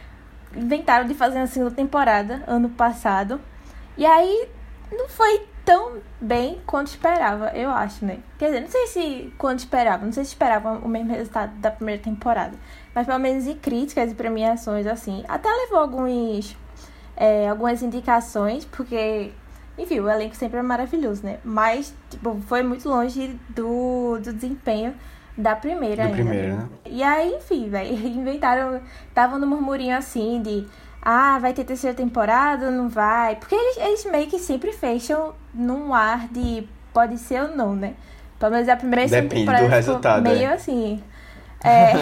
inventaram 0.56 1.06
de 1.06 1.14
fazer 1.14 1.38
uma 1.38 1.46
segunda 1.46 1.74
temporada 1.74 2.42
ano 2.46 2.70
passado. 2.70 3.40
E 3.98 4.06
aí 4.06 4.48
não 4.90 5.08
foi 5.08 5.46
tão 5.64 5.98
bem 6.20 6.60
quanto 6.66 6.88
esperava, 6.88 7.50
eu 7.50 7.70
acho, 7.70 8.04
né? 8.04 8.20
Quer 8.38 8.46
dizer, 8.46 8.60
não 8.60 8.68
sei 8.68 8.86
se 8.86 9.32
quanto 9.36 9.58
esperava, 9.58 10.04
não 10.04 10.12
sei 10.12 10.24
se 10.24 10.30
esperava 10.30 10.72
o 10.72 10.88
mesmo 10.88 11.12
resultado 11.12 11.52
da 11.56 11.70
primeira 11.70 12.02
temporada. 12.02 12.56
Mas 12.94 13.06
pelo 13.06 13.18
menos 13.18 13.46
em 13.46 13.56
críticas 13.56 14.10
e 14.10 14.14
premiações, 14.14 14.86
assim, 14.86 15.24
até 15.28 15.48
levou 15.48 15.78
alguns, 15.78 16.56
é, 17.16 17.48
algumas 17.48 17.82
indicações, 17.82 18.64
porque, 18.64 19.32
enfim, 19.82 20.00
o 20.00 20.08
elenco 20.08 20.36
sempre 20.36 20.58
é 20.58 20.62
maravilhoso, 20.62 21.24
né? 21.24 21.38
Mas, 21.44 21.94
tipo, 22.08 22.40
foi 22.46 22.62
muito 22.62 22.88
longe 22.88 23.38
do, 23.48 24.18
do 24.22 24.32
desempenho 24.32 24.94
da 25.36 25.56
primeira 25.56 26.04
ainda. 26.04 26.14
primeiro, 26.14 26.56
né? 26.56 26.68
E 26.86 27.02
aí, 27.02 27.34
enfim, 27.34 27.68
velho, 27.68 27.92
inventaram, 28.06 28.80
tava 29.14 29.38
no 29.38 29.46
murmurinho 29.46 29.96
assim 29.96 30.42
de 30.42 30.66
ah, 31.02 31.38
vai 31.38 31.52
ter 31.52 31.64
terceira 31.64 31.96
temporada, 31.96 32.70
não 32.70 32.88
vai. 32.88 33.36
Porque 33.36 33.54
eles, 33.54 33.76
eles 33.78 34.04
meio 34.04 34.26
que 34.26 34.38
sempre 34.38 34.72
fecham 34.72 35.34
num 35.54 35.94
ar 35.94 36.28
de 36.28 36.68
pode 36.92 37.16
ser 37.18 37.42
ou 37.42 37.56
não, 37.56 37.74
né? 37.74 37.94
Pelo 38.38 38.52
menos 38.52 38.68
a 38.68 38.76
primeira 38.76 39.04
e 39.04 39.08
segunda 39.08 39.28
Depende 39.28 39.44
do 39.44 39.52
temporada 39.52 39.76
resultado, 39.76 40.22
meio 40.22 40.42
é. 40.42 40.52
assim. 40.52 41.02
É. 41.64 41.92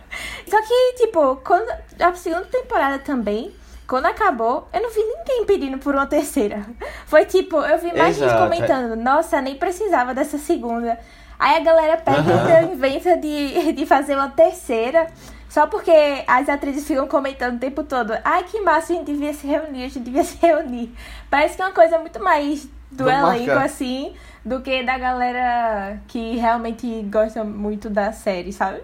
Só 0.48 0.62
que, 0.62 0.94
tipo, 0.98 1.36
quando 1.36 1.70
a 2.00 2.14
segunda 2.14 2.46
temporada 2.46 2.98
também, 2.98 3.52
quando 3.86 4.06
acabou, 4.06 4.68
eu 4.72 4.82
não 4.82 4.90
vi 4.90 5.00
ninguém 5.00 5.44
pedindo 5.46 5.78
por 5.78 5.94
uma 5.94 6.06
terceira. 6.06 6.66
Foi 7.06 7.24
tipo, 7.24 7.56
eu 7.56 7.78
vi 7.78 7.96
mais 7.96 8.16
gente 8.16 8.26
Exato, 8.26 8.42
é. 8.42 8.48
comentando, 8.48 8.96
nossa, 8.96 9.40
nem 9.40 9.54
precisava 9.54 10.12
dessa 10.12 10.38
segunda. 10.38 10.98
Aí 11.38 11.56
a 11.56 11.60
galera 11.60 11.96
pega 11.96 12.62
e 12.66 12.74
inventa 12.74 13.16
de, 13.16 13.72
de 13.72 13.86
fazer 13.86 14.14
uma 14.14 14.28
terceira. 14.28 15.06
Só 15.48 15.66
porque 15.66 16.24
as 16.26 16.48
atrizes 16.48 16.86
ficam 16.86 17.06
comentando 17.06 17.56
o 17.56 17.58
tempo 17.58 17.82
todo. 17.82 18.12
Ai, 18.24 18.42
que 18.44 18.60
massa, 18.60 18.92
a 18.92 18.96
gente 18.96 19.06
devia 19.06 19.32
se 19.32 19.46
reunir, 19.46 19.84
a 19.84 19.88
gente 19.88 20.00
devia 20.00 20.24
se 20.24 20.36
reunir. 20.44 20.92
Parece 21.30 21.56
que 21.56 21.62
é 21.62 21.64
uma 21.64 21.72
coisa 21.72 21.98
muito 21.98 22.22
mais 22.22 22.68
do 22.90 23.08
elenco, 23.08 23.52
assim, 23.52 24.14
do 24.44 24.60
que 24.60 24.82
da 24.82 24.98
galera 24.98 25.98
que 26.08 26.36
realmente 26.36 27.02
gosta 27.10 27.44
muito 27.44 27.88
da 27.88 28.12
série, 28.12 28.52
sabe? 28.52 28.80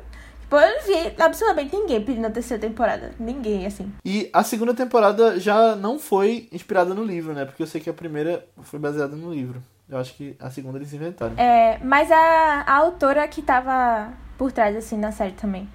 Tipo, 0.52 0.56
eu 0.64 0.74
não 0.76 0.82
vi 0.86 1.14
absolutamente 1.18 1.74
ninguém 1.74 2.04
pedindo 2.04 2.26
a 2.26 2.30
terceira 2.30 2.60
temporada. 2.60 3.12
Ninguém, 3.18 3.64
assim. 3.64 3.90
E 4.04 4.28
a 4.34 4.42
segunda 4.44 4.74
temporada 4.74 5.40
já 5.40 5.74
não 5.74 5.98
foi 5.98 6.46
inspirada 6.52 6.92
no 6.92 7.02
livro, 7.02 7.32
né? 7.32 7.46
Porque 7.46 7.62
eu 7.62 7.66
sei 7.66 7.80
que 7.80 7.88
a 7.88 7.94
primeira 7.94 8.44
foi 8.62 8.78
baseada 8.78 9.16
no 9.16 9.32
livro. 9.32 9.62
Eu 9.88 9.96
acho 9.98 10.14
que 10.14 10.36
a 10.38 10.50
segunda 10.50 10.76
eles 10.76 10.92
inventaram. 10.92 11.32
É, 11.38 11.78
mas 11.82 12.10
a, 12.12 12.64
a 12.66 12.74
autora 12.76 13.26
que 13.28 13.40
tava 13.40 14.12
por 14.36 14.52
trás, 14.52 14.76
assim, 14.76 14.98
na 14.98 15.10
série 15.10 15.32
também. 15.32 15.66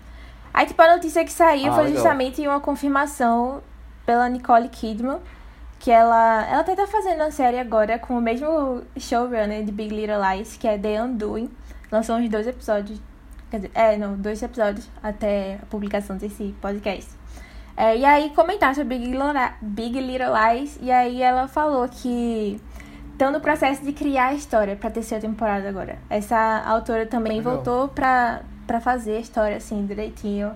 Aí, 0.53 0.65
tipo, 0.67 0.79
a 0.81 0.95
notícia 0.95 1.25
que 1.25 1.31
saiu 1.31 1.71
Ah, 1.71 1.75
foi 1.75 1.83
legal. 1.85 1.97
justamente 1.97 2.47
uma 2.47 2.59
confirmação 2.59 3.61
pela 4.05 4.29
Nicole 4.29 4.69
Kidman, 4.69 5.19
que 5.79 5.89
ela, 5.91 6.45
ela 6.47 6.61
até 6.61 6.75
tá 6.75 6.85
fazendo 6.87 7.21
a 7.21 7.31
série 7.31 7.57
agora 7.59 7.97
com 7.99 8.15
o 8.17 8.21
mesmo 8.21 8.83
showrunner 8.97 9.63
de 9.63 9.71
Big 9.71 9.93
Little 9.93 10.17
Lies, 10.21 10.55
que 10.55 10.67
é 10.67 10.77
The 10.77 11.01
Undoing. 11.03 11.49
Lançou 11.91 12.15
uns 12.17 12.29
dois 12.29 12.45
episódios, 12.47 12.99
quer 13.51 13.57
dizer, 13.57 13.71
é, 13.73 13.97
não, 13.97 14.15
dois 14.15 14.41
episódios 14.41 14.89
até 15.01 15.59
a 15.61 15.65
publicação 15.67 16.17
desse 16.17 16.53
podcast. 16.61 17.09
É, 17.75 17.95
e 17.97 18.03
aí 18.05 18.31
comentaram 18.35 18.73
sobre 18.73 18.97
Big 18.97 19.11
Little, 19.11 19.31
Li- 19.33 19.53
Big 19.61 19.99
Little 20.01 20.33
Lies, 20.33 20.79
e 20.81 20.91
aí 20.91 21.21
ela 21.21 21.47
falou 21.47 21.87
que 21.87 22.59
estão 23.11 23.31
no 23.31 23.39
processo 23.39 23.83
de 23.83 23.93
criar 23.93 24.27
a 24.27 24.33
história 24.33 24.75
pra 24.75 24.89
terceira 24.89 25.21
temporada 25.21 25.69
agora. 25.69 25.99
Essa 26.09 26.63
autora 26.65 27.05
também 27.05 27.37
Legal. 27.37 27.53
voltou 27.55 27.87
pra, 27.89 28.41
pra 28.65 28.79
fazer 28.81 29.17
a 29.17 29.19
história 29.19 29.57
assim, 29.57 29.85
direitinho. 29.85 30.53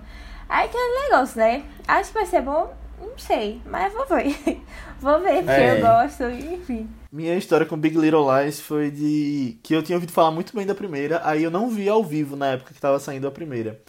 Aí 0.50 0.67
que 0.67 0.75
é 0.77 1.10
negócio, 1.10 1.38
né? 1.39 1.63
Acho 1.88 2.10
que 2.10 2.13
vai 2.15 2.25
ser 2.25 2.41
bom, 2.41 2.74
sei, 3.22 3.62
mas 3.66 3.94
vou 3.94 4.05
ver. 4.05 4.36
vou 5.00 5.20
ver, 5.22 5.38
porque 5.44 5.51
É. 5.51 5.77
eu 5.77 5.81
gosto, 5.81 6.24
enfim. 6.24 6.90
Minha 7.12 7.36
história 7.36 7.66
com 7.66 7.77
Big 7.77 7.98
Little 7.98 8.25
Lies 8.31 8.60
foi 8.60 8.90
de 8.90 9.57
que 9.64 9.74
eu 9.75 9.84
tinha 9.84 9.96
ouvido 9.98 10.12
falar 10.12 10.31
muito 10.31 10.55
bem 10.55 10.66
da 10.66 10.74
primeira, 10.75 11.22
aí 11.24 11.44
eu 11.44 11.51
não 11.51 11.70
vi 11.70 11.88
ao 11.90 12.03
vivo 12.03 12.36
na 12.36 12.48
época 12.48 12.74
que 12.74 12.79
tava 12.81 13.00
saindo 13.00 13.27
a 13.27 13.31
primeira. 13.31 13.81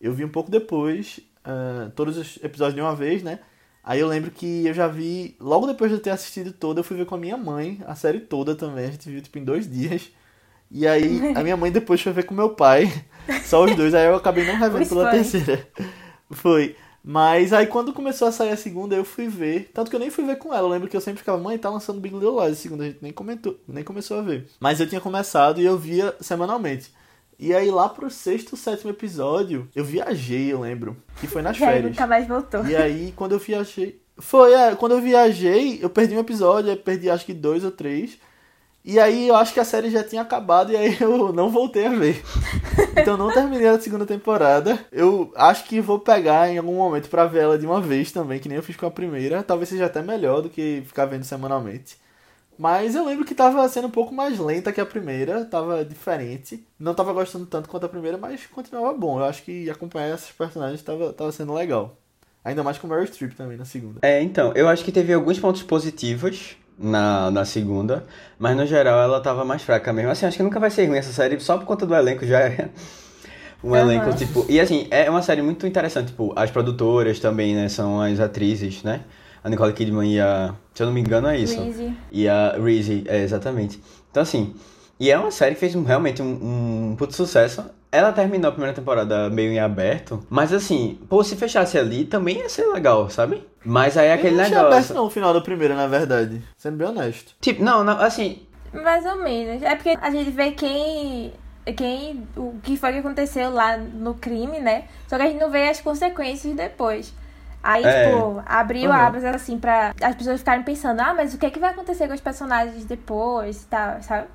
Eu 0.00 0.12
vi 0.14 0.24
um 0.24 0.28
pouco 0.30 0.50
depois, 0.50 1.20
ah, 1.44 1.90
todos 1.94 2.16
os 2.16 2.38
episódios 2.42 2.74
de 2.74 2.80
uma 2.80 2.94
vez, 2.96 3.22
né? 3.22 3.38
Aí 3.84 4.00
eu 4.00 4.06
lembro 4.08 4.30
que 4.30 4.66
eu 4.66 4.74
já 4.74 4.86
vi, 4.86 5.36
logo 5.40 5.66
depois 5.66 5.90
de 5.90 5.96
eu 5.96 6.02
ter 6.02 6.10
assistido 6.10 6.52
toda, 6.52 6.80
eu 6.80 6.84
fui 6.84 6.96
ver 6.96 7.06
com 7.06 7.14
a 7.14 7.18
minha 7.18 7.36
mãe 7.36 7.80
a 7.86 7.94
série 7.94 8.20
toda 8.20 8.54
também. 8.54 8.86
A 8.86 8.90
gente 8.90 9.08
viu 9.10 9.20
tipo 9.22 9.38
em 9.38 9.44
dois 9.44 9.70
dias. 9.70 10.10
E 10.70 10.86
aí 10.86 11.32
a 11.34 11.42
minha 11.42 11.56
mãe 11.56 11.72
depois 11.72 12.00
foi 12.00 12.12
ver 12.12 12.22
com 12.24 12.32
meu 12.34 12.50
pai, 12.50 12.90
só 13.44 13.64
os 13.64 13.74
dois. 13.74 13.92
Aí 13.94 14.06
eu 14.06 14.14
acabei 14.14 14.44
não 14.46 14.56
revendo 14.60 14.88
pela 14.88 15.10
terceira. 15.10 15.66
Foi. 16.30 16.76
Mas 17.02 17.52
aí 17.52 17.66
quando 17.66 17.92
começou 17.92 18.28
a 18.28 18.32
sair 18.32 18.50
a 18.50 18.56
segunda, 18.56 18.94
eu 18.94 19.04
fui 19.04 19.26
ver. 19.28 19.70
Tanto 19.72 19.88
que 19.90 19.96
eu 19.96 20.00
nem 20.00 20.10
fui 20.10 20.24
ver 20.24 20.36
com 20.36 20.52
ela. 20.54 20.66
Eu 20.66 20.70
lembro 20.70 20.88
que 20.88 20.96
eu 20.96 21.00
sempre 21.00 21.18
ficava, 21.20 21.38
mãe, 21.38 21.56
tá 21.58 21.70
lançando 21.70 22.00
Big 22.00 22.14
Little 22.14 22.40
Lies. 22.44 22.58
A 22.58 22.60
segunda 22.62 22.84
a 22.84 22.86
gente 22.88 22.98
nem 23.02 23.12
comentou, 23.12 23.58
nem 23.66 23.82
começou 23.82 24.18
a 24.18 24.22
ver. 24.22 24.46
Mas 24.60 24.80
eu 24.80 24.86
tinha 24.88 25.00
começado 25.00 25.60
e 25.60 25.64
eu 25.64 25.78
via 25.78 26.14
semanalmente. 26.20 26.92
E 27.38 27.54
aí 27.54 27.70
lá 27.70 27.88
pro 27.88 28.10
sexto, 28.10 28.54
sétimo 28.54 28.90
episódio, 28.90 29.66
eu 29.74 29.82
viajei, 29.82 30.52
eu 30.52 30.60
lembro. 30.60 30.94
Que 31.18 31.26
foi 31.26 31.40
nas 31.40 31.58
E 31.58 31.64
aí 31.64 31.70
férias. 31.74 31.90
nunca 31.92 32.06
mais 32.06 32.28
voltou. 32.28 32.66
E 32.66 32.76
aí, 32.76 33.14
quando 33.16 33.32
eu 33.32 33.38
viajei. 33.38 33.98
Foi, 34.18 34.52
é, 34.52 34.74
quando 34.74 34.92
eu 34.92 35.00
viajei, 35.00 35.78
eu 35.82 35.88
perdi 35.88 36.14
um 36.14 36.20
episódio, 36.20 36.70
eu 36.70 36.76
perdi 36.76 37.08
acho 37.08 37.24
que 37.24 37.32
dois 37.32 37.64
ou 37.64 37.70
três. 37.70 38.18
E 38.84 38.98
aí 38.98 39.28
eu 39.28 39.36
acho 39.36 39.52
que 39.52 39.60
a 39.60 39.64
série 39.64 39.90
já 39.90 40.02
tinha 40.02 40.22
acabado 40.22 40.72
e 40.72 40.76
aí 40.76 40.96
eu 41.00 41.32
não 41.32 41.50
voltei 41.50 41.86
a 41.86 41.90
ver. 41.90 42.22
Então 42.96 43.16
não 43.16 43.32
terminei 43.32 43.68
a 43.68 43.78
segunda 43.78 44.06
temporada. 44.06 44.78
Eu 44.90 45.32
acho 45.36 45.64
que 45.64 45.80
vou 45.80 45.98
pegar 45.98 46.48
em 46.48 46.58
algum 46.58 46.76
momento 46.76 47.08
pra 47.08 47.26
ver 47.26 47.42
ela 47.42 47.58
de 47.58 47.66
uma 47.66 47.80
vez 47.80 48.10
também, 48.10 48.38
que 48.38 48.48
nem 48.48 48.56
eu 48.56 48.62
fiz 48.62 48.76
com 48.76 48.86
a 48.86 48.90
primeira. 48.90 49.42
Talvez 49.42 49.68
seja 49.68 49.86
até 49.86 50.02
melhor 50.02 50.42
do 50.42 50.48
que 50.48 50.82
ficar 50.86 51.04
vendo 51.04 51.24
semanalmente. 51.24 51.98
Mas 52.58 52.94
eu 52.94 53.06
lembro 53.06 53.24
que 53.24 53.34
tava 53.34 53.66
sendo 53.68 53.86
um 53.86 53.90
pouco 53.90 54.14
mais 54.14 54.38
lenta 54.38 54.72
que 54.72 54.80
a 54.80 54.86
primeira, 54.86 55.46
tava 55.46 55.82
diferente. 55.84 56.62
Não 56.78 56.94
tava 56.94 57.12
gostando 57.12 57.46
tanto 57.46 57.68
quanto 57.68 57.86
a 57.86 57.88
primeira, 57.88 58.18
mas 58.18 58.46
continuava 58.46 58.92
bom. 58.92 59.18
Eu 59.18 59.24
acho 59.24 59.42
que 59.42 59.70
acompanhar 59.70 60.14
esses 60.14 60.30
personagens 60.32 60.82
tava, 60.82 61.12
tava 61.12 61.32
sendo 61.32 61.54
legal. 61.54 61.96
Ainda 62.44 62.62
mais 62.62 62.76
com 62.76 62.86
Meryl 62.86 63.06
Streep 63.06 63.34
também 63.34 63.56
na 63.56 63.64
segunda. 63.64 64.00
É, 64.02 64.22
então, 64.22 64.52
eu 64.54 64.68
acho 64.68 64.84
que 64.84 64.92
teve 64.92 65.12
alguns 65.12 65.38
pontos 65.38 65.62
positivos 65.62 66.56
na, 66.80 67.30
na 67.30 67.44
segunda, 67.44 68.04
mas 68.38 68.56
no 68.56 68.66
geral 68.66 68.98
ela 68.98 69.20
tava 69.20 69.44
mais 69.44 69.62
fraca 69.62 69.92
mesmo. 69.92 70.10
Assim, 70.10 70.26
acho 70.26 70.36
que 70.36 70.42
nunca 70.42 70.58
vai 70.58 70.70
ser 70.70 70.86
ruim 70.86 70.96
essa 70.96 71.12
série, 71.12 71.38
só 71.38 71.58
por 71.58 71.66
conta 71.66 71.84
do 71.86 71.94
elenco 71.94 72.26
já 72.26 72.40
é 72.40 72.70
um 73.62 73.76
elenco, 73.76 74.12
tipo... 74.14 74.46
E 74.48 74.58
assim, 74.58 74.86
é 74.90 75.10
uma 75.10 75.22
série 75.22 75.42
muito 75.42 75.66
interessante, 75.66 76.08
tipo, 76.08 76.32
as 76.34 76.50
produtoras 76.50 77.20
também, 77.20 77.54
né, 77.54 77.68
são 77.68 78.00
as 78.00 78.18
atrizes, 78.18 78.82
né? 78.82 79.02
A 79.44 79.48
Nicole 79.48 79.72
Kidman 79.72 80.14
e 80.14 80.20
a... 80.20 80.54
Se 80.74 80.82
eu 80.82 80.86
não 80.86 80.92
me 80.92 81.00
engano 81.00 81.28
é 81.28 81.38
isso. 81.38 81.62
Reese. 81.62 81.94
E 82.10 82.28
a 82.28 82.56
Reese, 82.62 83.04
é, 83.06 83.22
exatamente. 83.22 83.80
Então, 84.10 84.22
assim, 84.22 84.54
e 84.98 85.10
é 85.10 85.18
uma 85.18 85.30
série 85.30 85.54
que 85.54 85.60
fez 85.60 85.74
realmente 85.74 86.20
um, 86.20 86.90
um 86.90 86.96
puto 86.96 87.14
sucesso. 87.14 87.64
Ela 87.92 88.12
terminou 88.12 88.48
a 88.48 88.52
primeira 88.52 88.74
temporada 88.74 89.28
meio 89.30 89.50
em 89.52 89.58
aberto, 89.58 90.24
mas 90.30 90.52
assim, 90.52 90.98
pô, 91.08 91.24
se 91.24 91.34
fechasse 91.34 91.76
ali 91.76 92.04
também 92.04 92.38
ia 92.38 92.48
ser 92.48 92.66
legal, 92.66 93.10
sabe? 93.10 93.44
Mas 93.64 93.96
aí 93.96 94.06
é 94.08 94.12
aquele 94.14 94.36
não 94.36 94.44
negócio. 94.44 94.66
aberto 94.66 94.94
não 94.94 95.06
o 95.06 95.10
final 95.10 95.34
da 95.34 95.40
primeira, 95.40 95.74
na 95.74 95.86
verdade. 95.88 96.40
Sendo 96.56 96.76
bem 96.76 96.86
honesto. 96.86 97.34
Tipo, 97.40 97.62
não, 97.64 97.82
não, 97.82 98.00
assim, 98.00 98.42
Mais 98.72 99.04
ou 99.04 99.16
menos. 99.16 99.62
É 99.62 99.74
porque 99.74 99.98
a 100.00 100.10
gente 100.10 100.30
vê 100.30 100.52
quem. 100.52 101.32
quem 101.76 102.26
o 102.36 102.54
que 102.62 102.76
foi 102.76 102.92
que 102.92 102.98
aconteceu 102.98 103.50
lá 103.50 103.76
no 103.76 104.14
crime, 104.14 104.60
né? 104.60 104.84
Só 105.08 105.16
que 105.16 105.22
a 105.22 105.26
gente 105.26 105.40
não 105.40 105.50
vê 105.50 105.68
as 105.68 105.80
consequências 105.80 106.54
depois. 106.54 107.12
Aí, 107.62 107.84
É. 107.84 108.04
tipo, 108.04 108.42
abriu 108.46 108.88
Uhum. 108.88 108.96
abas 108.96 109.22
assim 109.24 109.58
pra 109.58 109.92
as 110.00 110.14
pessoas 110.14 110.38
ficarem 110.38 110.62
pensando, 110.62 111.00
ah, 111.00 111.12
mas 111.12 111.34
o 111.34 111.38
que 111.38 111.44
é 111.44 111.50
que 111.50 111.58
vai 111.58 111.70
acontecer 111.70 112.06
com 112.08 112.14
os 112.14 112.20
personagens 112.20 112.84
depois 112.86 113.62
e 113.64 113.66
tal, 113.66 114.00
sabe? 114.02 114.28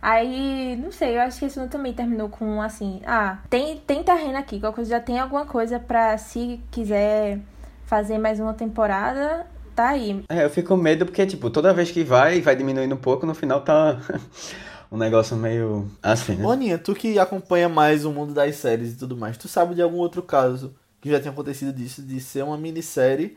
Aí, 0.00 0.76
não 0.76 0.92
sei, 0.92 1.16
eu 1.16 1.20
acho 1.22 1.38
que 1.38 1.46
esse 1.46 1.68
também 1.68 1.92
terminou 1.92 2.28
com 2.28 2.62
assim, 2.62 3.00
ah, 3.06 3.38
tem, 3.50 3.76
tem 3.78 4.02
terreno 4.02 4.38
aqui, 4.38 4.60
qualquer 4.60 4.76
coisa 4.76 4.90
já 4.90 5.00
tem 5.00 5.18
alguma 5.18 5.44
coisa 5.46 5.80
pra 5.80 6.16
se 6.16 6.60
quiser 6.70 7.40
fazer 7.84 8.18
mais 8.18 8.38
uma 8.38 8.54
temporada, 8.54 9.46
tá 9.74 9.88
aí. 9.88 10.24
é, 10.28 10.44
eu 10.44 10.50
fico 10.50 10.68
com 10.68 10.76
medo 10.76 11.04
porque, 11.04 11.26
tipo, 11.26 11.50
toda 11.50 11.74
vez 11.74 11.90
que 11.90 12.04
vai, 12.04 12.40
vai 12.40 12.54
diminuindo 12.54 12.94
um 12.94 12.98
pouco, 12.98 13.26
no 13.26 13.34
final 13.34 13.60
tá 13.62 14.00
um 14.90 14.96
negócio 14.96 15.36
meio 15.36 15.90
assim, 16.02 16.36
né? 16.36 16.44
Ô, 16.44 16.50
Aninha, 16.50 16.78
tu 16.78 16.94
que 16.94 17.18
acompanha 17.18 17.68
mais 17.68 18.04
o 18.04 18.12
mundo 18.12 18.32
das 18.32 18.56
séries 18.56 18.92
e 18.92 18.96
tudo 18.96 19.16
mais, 19.16 19.36
tu 19.36 19.48
sabe 19.48 19.74
de 19.74 19.82
algum 19.82 19.98
outro 19.98 20.22
caso 20.22 20.74
que 21.00 21.10
já 21.10 21.18
tenha 21.18 21.32
acontecido 21.32 21.72
disso, 21.72 22.02
de 22.02 22.20
ser 22.20 22.42
uma 22.42 22.56
minissérie 22.56 23.36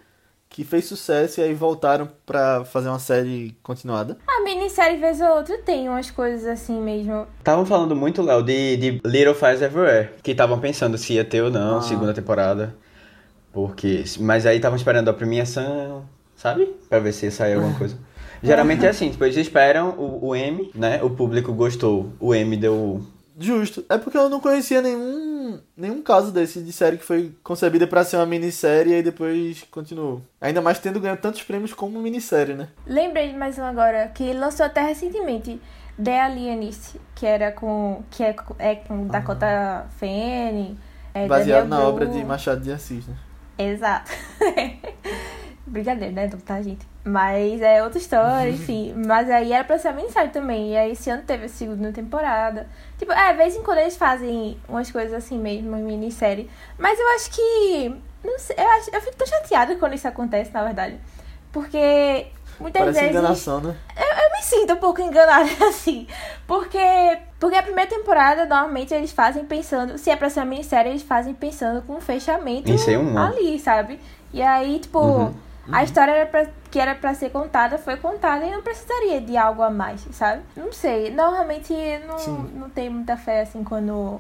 que 0.50 0.64
fez 0.64 0.86
sucesso 0.86 1.40
e 1.40 1.44
aí 1.44 1.54
voltaram 1.54 2.10
pra 2.26 2.66
fazer 2.66 2.90
uma 2.90 2.98
série 3.00 3.56
continuada. 3.62 4.18
A 4.28 4.44
minissérie, 4.44 4.98
vez 4.98 5.22
ou 5.22 5.28
outra, 5.38 5.58
tem 5.60 5.88
umas 5.88 6.10
coisas 6.10 6.46
assim 6.48 6.82
mesmo. 6.82 7.28
Estavam 7.38 7.66
falando 7.66 7.96
muito, 7.96 8.22
Léo, 8.24 8.42
de, 8.42 8.76
de 8.78 9.02
Little 9.06 9.36
Fires 9.36 9.62
Everywhere. 9.62 10.10
Que 10.24 10.32
estavam 10.32 10.60
pensando 10.60 10.98
se 10.98 11.14
ia 11.14 11.24
ter 11.24 11.44
ou 11.44 11.52
não, 11.52 11.78
Ah. 11.78 11.82
segunda 11.82 12.14
temporada. 12.14 12.76
Porque. 13.54 14.04
Mas 14.20 14.46
aí 14.46 14.58
estavam 14.58 14.76
esperando 14.76 15.10
a 15.10 15.14
premiação, 15.14 16.04
sabe? 16.36 16.66
Pra 16.90 17.00
ver 17.00 17.14
se 17.14 17.26
ia 17.26 17.32
sair 17.32 17.54
alguma 17.54 17.78
coisa. 17.78 17.98
Geralmente 18.42 18.86
é 18.86 18.90
assim, 18.90 19.10
tipo, 19.12 19.24
eles 19.26 19.36
esperam 19.38 19.90
o, 19.98 20.28
o 20.30 20.36
M, 20.36 20.72
né? 20.74 21.02
O 21.04 21.10
público 21.10 21.52
gostou. 21.54 22.12
O 22.20 22.34
M 22.34 22.56
deu. 22.56 23.02
Justo. 23.38 23.84
É 23.90 23.98
porque 23.98 24.18
eu 24.18 24.30
não 24.30 24.40
conhecia 24.40 24.82
nenhum, 24.82 25.29
nenhum 25.76 26.02
caso 26.02 26.32
desse 26.32 26.62
de 26.62 26.72
série 26.72 26.98
que 26.98 27.04
foi 27.04 27.34
concebida 27.44 27.88
pra 27.88 28.04
ser 28.04 28.18
uma 28.18 28.26
minissérie 28.26 28.96
e 28.96 29.04
depois 29.04 29.64
continuou. 29.72 30.22
Ainda 30.42 30.62
mais 30.62 30.80
tendo 30.80 31.00
ganho 31.00 31.18
tantos 31.18 31.44
prêmios 31.44 31.74
como 31.74 32.02
minissérie, 32.02 32.56
né? 32.56 32.68
Lembrei 32.86 33.30
de 33.30 33.38
mais 33.38 33.58
um 33.58 33.64
agora, 33.64 34.08
que 34.10 34.34
lançou 34.34 34.66
até 34.66 34.82
recentemente. 34.82 35.60
The 36.02 36.22
Alienist, 36.22 36.96
que 37.16 37.26
era 37.26 37.52
com. 37.52 38.04
que 38.10 38.24
é, 38.24 38.36
é 38.58 38.76
com 38.76 39.08
Dakota 39.08 39.88
Fanning. 39.98 40.78
É, 41.14 41.28
Baseado 41.28 41.68
Daniel 41.68 41.68
na 41.68 41.88
obra 41.88 42.06
de 42.06 42.24
Machado 42.24 42.62
de 42.62 42.72
Assis, 42.72 43.06
né? 43.08 43.16
Exato. 43.58 44.12
Brincadeira, 45.70 46.14
né? 46.14 46.30
Não 46.32 46.40
tá, 46.40 46.62
gente? 46.62 46.88
Mas 47.06 47.62
é 47.62 47.82
outra 47.84 47.98
história, 47.98 48.50
enfim. 48.52 48.94
Mas 49.06 49.30
aí 49.30 49.54
era 49.54 49.64
pra 49.64 49.78
ser 49.80 49.90
a 49.90 49.94
minissérie 49.94 50.32
também. 50.32 50.74
E 50.74 50.78
aí 50.78 50.92
esse 50.92 51.10
ano 51.10 51.24
teve 51.26 51.46
a 51.46 51.50
segunda 51.50 51.92
temporada. 51.92 52.68
Tipo, 52.98 53.12
é, 53.14 53.32
de 53.32 53.38
vez 53.38 53.56
em 53.56 53.64
quando 53.64 53.78
eles 53.80 53.96
fazem 53.98 54.58
umas 54.68 54.92
coisas 54.92 55.14
assim 55.14 55.38
mesmo, 55.38 55.76
em 55.78 55.84
minissérie. 55.84 56.50
Mas 56.78 57.00
eu 57.00 57.08
acho 57.16 57.32
que. 57.32 57.96
Não 58.24 58.38
sei, 58.38 58.56
eu, 58.60 58.68
acho, 58.72 58.90
eu 58.94 59.02
fico 59.02 59.16
tão 59.16 59.28
chateada 59.28 59.76
quando 59.78 59.94
isso 59.94 60.08
acontece, 60.08 60.52
na 60.54 60.64
verdade. 60.64 61.00
Porque 61.52 62.28
muitas 62.60 62.82
Parece 62.82 63.00
vezes. 63.00 63.16
enganação, 63.16 63.62
né? 63.62 63.76
Eu 63.98 64.32
me 64.32 64.44
sinto 64.44 64.74
um 64.74 64.78
pouco 64.78 65.02
enganada, 65.02 65.50
assim. 65.68 66.06
Porque, 66.46 66.78
porque 67.40 67.56
a 67.56 67.64
primeira 67.64 67.90
temporada, 67.90 68.46
normalmente, 68.46 68.94
eles 68.94 69.12
fazem 69.12 69.46
pensando. 69.46 69.98
Se 69.98 70.10
é 70.10 70.16
pra 70.16 70.30
ser 70.30 70.42
uma 70.42 70.46
minissérie, 70.48 70.92
eles 70.92 71.02
fazem 71.04 71.34
pensando 71.34 71.82
com 71.84 71.94
um 71.94 72.02
fechamento 72.02 72.70
Em 72.72 72.78
ser 72.78 72.98
uma. 72.98 73.30
ali, 73.30 73.58
sabe? 73.60 74.00
E 74.34 74.42
aí, 74.42 74.80
tipo, 74.80 75.00
Uhum. 75.00 75.34
A 75.72 75.84
história 75.84 76.12
era 76.12 76.26
pra- 76.26 76.48
que 76.72 76.80
era 76.80 76.96
pra 76.96 77.14
ser 77.14 77.30
contada 77.32 77.78
foi 77.78 77.98
contada 77.98 78.46
e 78.46 78.52
não 78.52 78.62
precisaria 78.62 79.20
de 79.22 79.36
algo 79.38 79.62
a 79.62 79.70
mais, 79.70 80.02
sabe? 80.12 80.42
Não 80.56 80.72
sei. 80.72 81.12
Normalmente 81.12 81.74
não, 82.08 82.18
Sim. 82.20 82.52
não 82.56 82.70
tenho 82.70 82.92
muita 82.92 83.16
fé, 83.18 83.42
assim, 83.42 83.64
quando 83.64 84.20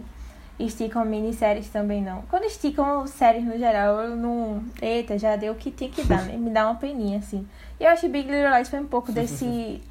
esticam 0.59 1.05
minisséries 1.05 1.69
também, 1.69 2.01
não. 2.01 2.23
Quando 2.23 2.43
esticam 2.45 3.05
séries 3.07 3.43
no 3.45 3.57
geral, 3.57 3.99
eu 4.01 4.15
não. 4.15 4.63
Eita, 4.81 5.17
já 5.17 5.35
deu 5.35 5.53
o 5.53 5.55
que 5.55 5.71
tinha 5.71 5.89
que 5.89 6.03
dar, 6.03 6.23
né? 6.23 6.35
Me 6.37 6.49
dá 6.49 6.65
uma 6.65 6.75
peninha, 6.75 7.19
assim. 7.19 7.47
E 7.79 7.83
eu 7.83 7.89
acho 7.89 8.01
que 8.01 8.09
Big 8.09 8.29
Little 8.29 8.53
Lies 8.55 8.69
foi 8.69 8.79
um 8.79 8.87
pouco 8.87 9.11
desse. 9.13 9.81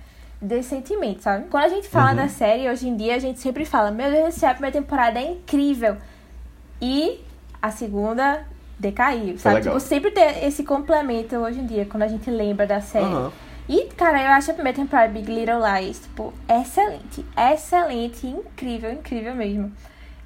Desse 0.40 0.68
sentimento, 0.68 1.20
sabe? 1.20 1.48
Quando 1.48 1.64
a 1.64 1.68
gente 1.68 1.88
fala 1.88 2.10
Uhum. 2.10 2.16
da 2.16 2.28
série, 2.28 2.68
hoje 2.70 2.86
em 2.88 2.96
dia, 2.96 3.16
a 3.16 3.18
gente 3.18 3.40
sempre 3.40 3.64
fala: 3.64 3.90
Meu 3.90 4.08
Deus 4.08 4.34
do 4.34 4.38
céu, 4.38 4.50
a 4.50 4.52
primeira 4.54 4.78
temporada 4.80 5.18
é 5.18 5.32
incrível. 5.32 5.96
E 6.80 7.20
a 7.60 7.72
segunda 7.72 8.46
decaiu, 8.78 9.38
sabe? 9.38 9.56
legal. 9.56 9.74
Tipo, 9.74 9.86
sempre 9.88 10.10
tem 10.10 10.44
esse 10.46 10.62
complemento 10.64 11.36
hoje 11.36 11.60
em 11.60 11.66
dia, 11.66 11.84
quando 11.86 12.02
a 12.04 12.08
gente 12.08 12.30
lembra 12.30 12.66
da 12.66 12.80
série. 12.80 13.04
Aham. 13.04 13.32
E, 13.68 13.84
cara, 13.96 14.22
eu 14.22 14.30
acho 14.30 14.50
a 14.50 14.54
primeira 14.54 14.76
temporada 14.78 15.12
de 15.12 15.18
Big 15.20 15.30
Little 15.30 15.60
Lies, 15.60 16.00
tipo, 16.00 16.32
excelente. 16.48 17.24
Excelente, 17.36 18.26
incrível, 18.26 18.90
incrível 18.92 19.34
mesmo. 19.34 19.70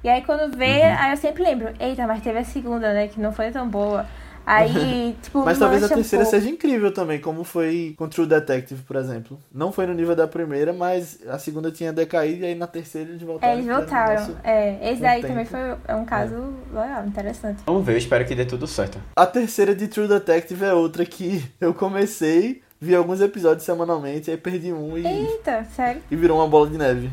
E 0.03 0.07
aí 0.09 0.21
quando 0.21 0.55
vê, 0.55 0.81
Uhum. 0.81 0.95
aí 0.97 1.11
eu 1.11 1.17
sempre 1.17 1.43
lembro, 1.43 1.73
eita, 1.79 2.05
mas 2.07 2.21
teve 2.21 2.39
a 2.39 2.43
segunda, 2.45 2.93
né, 2.93 3.07
que 3.07 3.19
não 3.19 3.31
foi 3.33 3.51
tão 3.51 3.67
boa. 3.67 4.05
Aí, 4.45 5.15
tipo, 5.23 5.43
Mas 5.43 5.57
talvez 5.57 5.83
a 5.83 5.85
um 5.85 5.89
terceira 5.89 6.25
pouco. 6.25 6.37
seja 6.39 6.49
incrível 6.49 6.93
também, 6.93 7.19
como 7.19 7.43
foi 7.43 7.93
com 7.97 8.07
True 8.07 8.27
Detective, 8.27 8.81
por 8.83 8.95
exemplo. 8.95 9.39
Não 9.53 9.71
foi 9.71 9.85
no 9.85 9.93
nível 9.93 10.15
da 10.15 10.27
primeira, 10.27 10.73
mas 10.73 11.19
a 11.27 11.39
segunda 11.39 11.71
tinha 11.71 11.93
decaído 11.93 12.43
e 12.43 12.47
aí 12.47 12.55
na 12.55 12.67
terceira 12.67 13.09
eles 13.09 13.21
voltaram. 13.21 13.53
É, 13.53 13.55
eles 13.57 13.69
um 13.69 13.75
voltaram. 13.75 14.35
É, 14.43 14.91
esse 14.91 15.01
daí 15.01 15.21
tempo. 15.21 15.27
também 15.33 15.45
foi 15.45 15.59
é 15.87 15.95
um 15.95 16.05
caso 16.05 16.35
legal, 16.73 17.05
interessante. 17.05 17.61
Vamos 17.65 17.85
ver, 17.85 17.93
eu 17.93 17.97
espero 17.97 18.25
que 18.25 18.35
dê 18.35 18.45
tudo 18.45 18.67
certo. 18.67 18.97
A 19.15 19.25
terceira 19.25 19.73
de 19.73 19.87
True 19.87 20.07
Detective 20.07 20.63
é 20.65 20.73
outra 20.73 21.05
que 21.05 21.43
eu 21.59 21.73
comecei, 21.73 22.61
vi 22.79 22.95
alguns 22.95 23.21
episódios 23.21 23.63
semanalmente, 23.65 24.29
aí 24.29 24.37
perdi 24.37 24.73
um 24.73 24.97
e, 24.97 25.05
Eita, 25.05 25.63
sério. 25.75 26.01
e 26.11 26.15
virou 26.15 26.37
uma 26.39 26.47
bola 26.47 26.69
de 26.69 26.77
neve. 26.77 27.09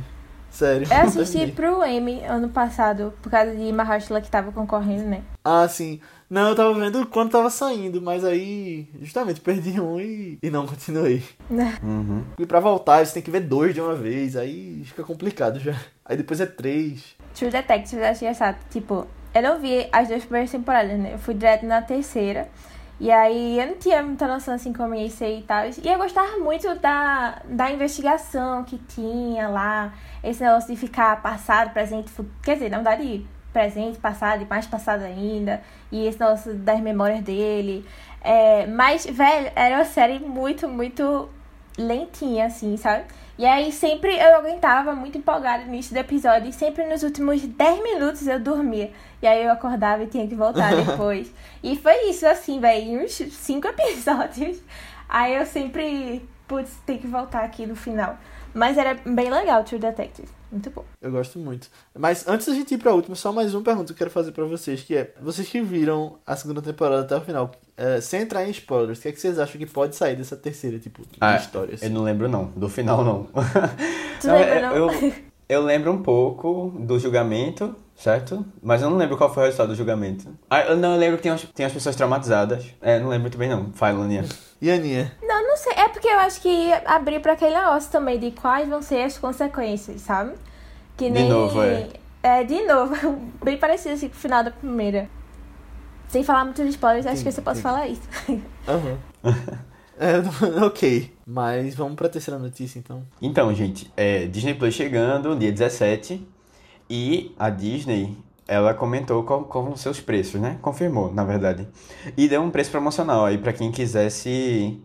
Sério. 0.51 0.87
Eu 0.91 0.97
assisti 1.07 1.47
pro 1.53 1.85
Emmy 1.87 2.25
ano 2.25 2.49
passado, 2.49 3.13
por 3.23 3.31
causa 3.31 3.55
de 3.55 3.73
Mahershala 3.73 4.21
que 4.21 4.29
tava 4.29 4.51
concorrendo, 4.51 5.05
né? 5.05 5.23
Ah, 5.51 5.67
sim. 5.69 6.01
Não, 6.29 6.51
eu 6.51 6.55
tava 6.55 6.73
vendo 6.75 7.05
quando 7.07 7.33
tava 7.33 7.51
saindo, 7.51 8.01
mas 8.01 8.25
aí 8.25 8.89
justamente 9.03 9.41
perdi 9.41 9.81
um 9.81 9.99
e, 10.01 10.39
e 10.41 10.49
não 10.51 10.65
continuei. 10.67 11.25
Uhum. 11.83 12.25
E 12.39 12.47
pra 12.47 12.61
voltar, 12.61 13.05
você 13.05 13.15
tem 13.15 13.23
que 13.23 13.31
ver 13.33 13.41
dois 13.41 13.75
de 13.75 13.81
uma 13.81 13.95
vez, 13.97 14.37
aí 14.37 14.83
fica 14.85 15.03
complicado 15.03 15.59
já. 15.59 15.75
Aí 16.05 16.17
depois 16.17 16.41
é 16.41 16.47
três. 16.47 17.17
True 17.35 17.51
Detective, 17.51 18.01
eu 18.01 18.13
engraçado. 18.13 18.59
Tipo, 18.71 19.07
eu 19.35 19.43
não 19.43 19.59
vi 19.59 19.89
as 19.91 20.07
duas 20.09 20.23
primeiras 20.23 20.51
temporadas, 20.53 20.97
né? 20.99 21.15
Eu 21.15 21.19
fui 21.19 21.35
direto 21.35 21.67
na 21.67 21.83
terceira. 21.83 22.49
E 23.01 23.11
aí 23.11 23.59
eu 23.59 23.67
não 23.67 23.77
tinha 23.77 24.03
muita 24.03 24.29
noção 24.29 24.55
assim 24.55 24.73
como 24.73 24.95
ia 24.95 25.09
ser 25.11 25.39
e 25.39 25.43
tal. 25.43 25.65
E 25.67 25.89
eu 25.89 25.99
gostava 25.99 26.37
muito 26.39 26.73
da, 26.77 27.41
da 27.47 27.71
investigação 27.73 28.63
que 28.63 28.79
tinha 28.79 29.49
lá. 29.49 29.93
Esse 30.23 30.43
negócio 30.45 30.73
de 30.73 30.79
ficar 30.79 31.21
passado, 31.23 31.73
presente, 31.73 32.11
fu- 32.11 32.27
quer 32.43 32.55
dizer, 32.55 32.69
na 32.71 32.77
verdade, 32.77 33.27
presente, 33.53 33.99
passado 33.99 34.43
e 34.43 34.47
mais 34.47 34.67
passado 34.67 35.03
ainda. 35.03 35.63
E 35.91 36.07
esse 36.07 36.19
negócio 36.19 36.55
das 36.55 36.81
memórias 36.81 37.21
dele. 37.23 37.87
É, 38.23 38.67
mas, 38.67 39.07
velho, 39.07 39.51
era 39.55 39.77
uma 39.77 39.85
série 39.85 40.19
muito, 40.19 40.69
muito 40.69 41.29
lentinha, 41.79 42.47
assim, 42.47 42.77
sabe? 42.77 43.05
E 43.39 43.47
aí 43.47 43.73
sempre 43.73 44.15
eu 44.15 44.37
aguentava 44.37 44.95
muito 44.95 45.17
empolgada 45.17 45.65
no 45.65 45.73
início 45.73 45.95
do 45.95 45.99
episódio 45.99 46.51
e 46.51 46.53
sempre 46.53 46.85
nos 46.85 47.03
últimos 47.03 47.41
10 47.41 47.83
minutos 47.83 48.27
eu 48.27 48.39
dormia. 48.39 48.93
E 49.23 49.27
aí 49.27 49.43
eu 49.43 49.51
acordava 49.51 50.03
e 50.03 50.07
tinha 50.07 50.29
que 50.29 50.35
voltar 50.35 50.75
depois. 50.77 51.33
e 51.63 51.75
foi 51.77 52.11
isso, 52.11 52.27
assim, 52.27 52.61
velho, 52.61 52.83
em 52.83 53.05
uns 53.05 53.13
5 53.13 53.67
episódios. 53.69 54.59
Aí 55.09 55.35
eu 55.35 55.47
sempre, 55.47 56.29
putz, 56.47 56.71
tem 56.85 56.99
que 56.99 57.07
voltar 57.07 57.43
aqui 57.43 57.65
no 57.65 57.75
final. 57.75 58.19
Mas 58.55 58.77
era 58.77 58.95
bem 59.07 59.31
legal, 59.31 59.63
True 59.65 59.81
Detective. 59.81 60.29
Muito 60.51 60.69
bom. 60.71 60.85
Eu 61.01 61.13
gosto 61.13 61.39
muito. 61.39 61.69
Mas 61.97 62.27
antes 62.27 62.47
da 62.49 62.55
gente 62.55 62.75
ir 62.75 62.79
pra 62.79 62.93
última, 62.93 63.15
só 63.15 63.33
mais 63.33 63.55
uma 63.55 63.63
pergunta 63.63 63.87
que 63.87 63.93
eu 63.93 63.97
quero 63.97 64.11
fazer 64.11 64.33
pra 64.33 64.45
vocês, 64.45 64.83
que 64.83 64.97
é, 64.97 65.15
vocês 65.23 65.49
que 65.49 65.61
viram 65.63 66.19
a 66.27 66.35
segunda 66.35 66.61
temporada 66.61 67.03
até 67.03 67.15
o 67.17 67.21
final, 67.21 67.53
é, 67.77 68.01
sem 68.01 68.23
entrar 68.23 68.45
em 68.45 68.51
spoilers, 68.51 68.99
o 68.99 69.03
que, 69.03 69.09
é 69.09 69.13
que 69.13 69.21
vocês 69.21 69.39
acham 69.39 69.59
que 69.59 69.67
pode 69.67 69.95
sair 69.95 70.17
dessa 70.17 70.37
terceira, 70.37 70.79
tipo, 70.81 71.03
de 71.03 71.19
Ah, 71.21 71.37
história? 71.37 71.75
assim? 71.75 71.87
Eu 71.87 71.93
não 71.93 72.03
lembro 72.03 72.29
não, 72.29 72.47
do 72.47 72.69
final 72.69 73.05
não. 73.05 73.25
Tu 74.21 74.27
Não, 74.27 74.35
lembra, 74.39 74.61
não? 74.63 74.77
Eu, 74.77 75.13
eu 75.49 75.63
lembro 75.63 75.93
um 75.93 76.03
pouco 76.03 76.75
do 76.81 76.99
julgamento, 76.99 77.77
certo? 78.01 78.45
Mas 78.63 78.83
eu 78.83 78.89
não 78.91 78.97
lembro 78.97 79.17
qual 79.17 79.33
foi 79.33 79.43
o 79.43 79.47
resultado 79.47 79.69
do 79.69 79.75
julgamento. 79.75 80.29
Ah, 80.49 80.61
eu 80.63 80.77
não 80.77 80.95
eu 80.95 80.99
lembro 80.99 81.17
que 81.19 81.23
tem, 81.23 81.31
umas- 81.33 81.43
tem 81.55 81.67
as 81.67 81.73
pessoas 81.73 81.95
traumatizadas. 81.95 82.65
É, 82.81 82.99
não 82.99 83.09
lembro 83.09 83.23
muito 83.23 83.39
bem 83.39 83.49
não. 83.49 83.73
Fala, 83.73 84.03
Aninha. 84.05 84.25
E 84.61 84.71
a 84.71 84.75
Aninha? 84.75 85.13
Não, 85.23 85.43
não 85.47 85.57
sei. 85.57 85.73
É 85.75 85.89
porque 85.89 86.09
eu 86.09 86.19
acho 86.19 86.41
que 86.41 86.73
abrir 86.87 87.21
pra 87.21 87.33
aquele 87.35 87.55
negócio 87.55 87.91
também 87.91 88.19
de 88.19 88.31
quais 88.31 88.69
vão 88.69 88.81
ser 88.83 89.03
as 89.03 89.19
consequências, 89.19 90.01
sabe? 90.01 90.33
Que 90.97 91.05
De 91.07 91.11
nem. 91.11 91.29
novo, 91.29 91.63
é. 91.63 91.89
É, 92.23 92.45
de 92.45 92.63
novo. 92.67 92.95
Bem 93.45 93.57
parecido 93.59 93.95
assim 93.95 94.09
com 94.09 94.15
o 94.17 94.19
final 94.19 94.43
da 94.45 94.51
primeira. 94.51 95.09
Sem 96.09 96.25
falar 96.25 96.45
muitos 96.45 96.67
spoilers, 96.69 97.07
acho 97.07 97.23
que 97.23 97.29
eu 97.29 97.33
só 97.33 97.41
posso 97.43 97.61
falar 97.61 97.87
isso. 97.87 98.03
Aham. 98.67 98.99
É, 100.03 100.15
não- 100.23 100.67
ok. 100.67 101.15
Mas 101.27 101.75
vamos 101.75 101.95
pra 101.95 102.09
terceira 102.09 102.41
notícia, 102.41 102.79
então. 102.79 103.03
Então, 103.21 103.55
gente, 103.55 103.93
é, 103.95 104.25
Disney 104.27 104.55
Plus 104.55 104.73
chegando, 104.73 105.37
dia 105.37 105.53
17. 105.53 106.27
E 106.91 107.33
a 107.39 107.49
Disney, 107.49 108.19
ela 108.49 108.75
comentou 108.75 109.23
vão 109.23 109.77
ser 109.77 109.91
os 109.91 110.01
preços, 110.01 110.41
né? 110.41 110.59
Confirmou, 110.61 111.15
na 111.15 111.23
verdade. 111.23 111.69
E 112.17 112.27
deu 112.27 112.43
um 112.43 112.51
preço 112.51 112.73
promocional 112.73 113.25
aí 113.25 113.39
pra 113.39 113.53
quem 113.53 113.71
quisesse 113.71 114.83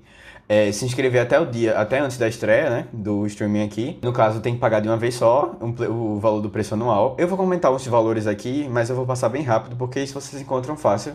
é, 0.48 0.72
se 0.72 0.86
inscrever 0.86 1.22
até 1.22 1.40
o 1.40 1.46
dia, 1.48 1.78
até 1.78 2.00
antes 2.00 2.18
da 2.18 2.28
estreia, 2.28 2.70
né? 2.70 2.88
Do 2.94 3.26
streaming 3.26 3.64
aqui. 3.64 4.00
No 4.04 4.14
caso, 4.14 4.40
tem 4.40 4.54
que 4.54 4.60
pagar 4.60 4.82
de 4.82 4.88
uma 4.88 4.98
vez 4.98 5.16
só 5.16 5.58
um 5.60 5.74
o 5.92 6.20
valor 6.20 6.42
do 6.42 6.50
preço 6.52 6.76
anual. 6.76 7.16
Eu 7.18 7.28
vou 7.28 7.38
comentar 7.38 7.72
os 7.72 7.86
valores 7.88 8.28
aqui, 8.28 8.68
mas 8.70 8.90
eu 8.92 8.96
vou 8.96 9.06
passar 9.06 9.30
bem 9.30 9.42
rápido, 9.42 9.76
porque 9.76 10.00
isso 10.00 10.14
vocês 10.14 10.40
encontram 10.40 10.78
fácil 10.78 11.14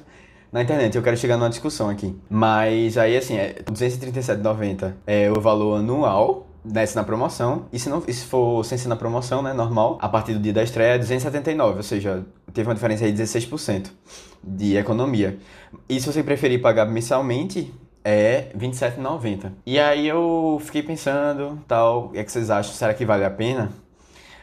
na 0.50 0.62
internet. 0.62 0.96
Eu 0.96 1.02
quero 1.02 1.16
chegar 1.16 1.36
numa 1.36 1.48
discussão 1.48 1.88
aqui. 1.88 2.18
Mas 2.28 2.98
aí, 2.98 3.16
assim, 3.16 3.36
é 3.36 3.58
R$ 3.58 3.64
237,90 3.72 4.94
é 5.06 5.30
o 5.30 5.40
valor 5.40 5.78
anual. 5.78 6.49
Desce 6.64 6.94
na 6.94 7.02
promoção, 7.02 7.66
e 7.72 7.78
se, 7.78 7.88
não, 7.88 8.02
e 8.06 8.12
se 8.12 8.26
for 8.26 8.62
sem 8.64 8.76
ser 8.76 8.88
na 8.88 8.96
promoção, 8.96 9.40
né, 9.40 9.52
normal, 9.52 9.98
a 10.00 10.08
partir 10.08 10.34
do 10.34 10.40
dia 10.40 10.52
da 10.52 10.62
estreia 10.62 10.94
é 10.94 10.98
279, 10.98 11.78
ou 11.78 11.82
seja, 11.82 12.24
teve 12.52 12.68
uma 12.68 12.74
diferença 12.74 13.04
aí 13.04 13.12
de 13.12 13.22
16% 13.22 13.90
de 14.44 14.76
economia. 14.76 15.38
E 15.88 15.98
se 15.98 16.06
você 16.06 16.22
preferir 16.22 16.60
pagar 16.60 16.84
mensalmente, 16.84 17.72
é 18.04 18.50
R$ 18.52 18.68
27,90. 18.68 19.52
E 19.64 19.78
aí 19.78 20.06
eu 20.06 20.60
fiquei 20.64 20.82
pensando, 20.82 21.58
tal, 21.66 22.06
o 22.06 22.08
que, 22.10 22.18
é 22.18 22.24
que 22.24 22.32
vocês 22.32 22.50
acham? 22.50 22.74
Será 22.74 22.94
que 22.94 23.04
vale 23.04 23.24
a 23.24 23.30
pena? 23.30 23.70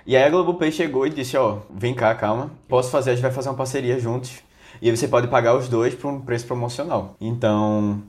E 0.06 0.15
aí 0.15 0.23
a 0.23 0.30
Globoplay 0.30 0.71
chegou 0.71 1.06
e 1.06 1.10
disse, 1.10 1.36
ó, 1.36 1.60
vem 1.69 1.93
cá, 1.93 2.15
calma, 2.15 2.51
posso 2.67 2.89
fazer, 2.89 3.12
a 3.12 3.13
gente 3.13 3.23
vai 3.23 3.32
fazer 3.32 3.49
uma 3.49 3.56
parceria 3.56 3.99
juntos. 3.99 4.39
E 4.82 4.89
aí 4.89 4.95
você 4.95 5.08
pode 5.08 5.27
pagar 5.27 5.56
os 5.56 5.67
dois 5.67 5.95
por 5.95 6.12
um 6.12 6.21
preço 6.21 6.45
promocional. 6.45 7.15
Então, 7.19 8.01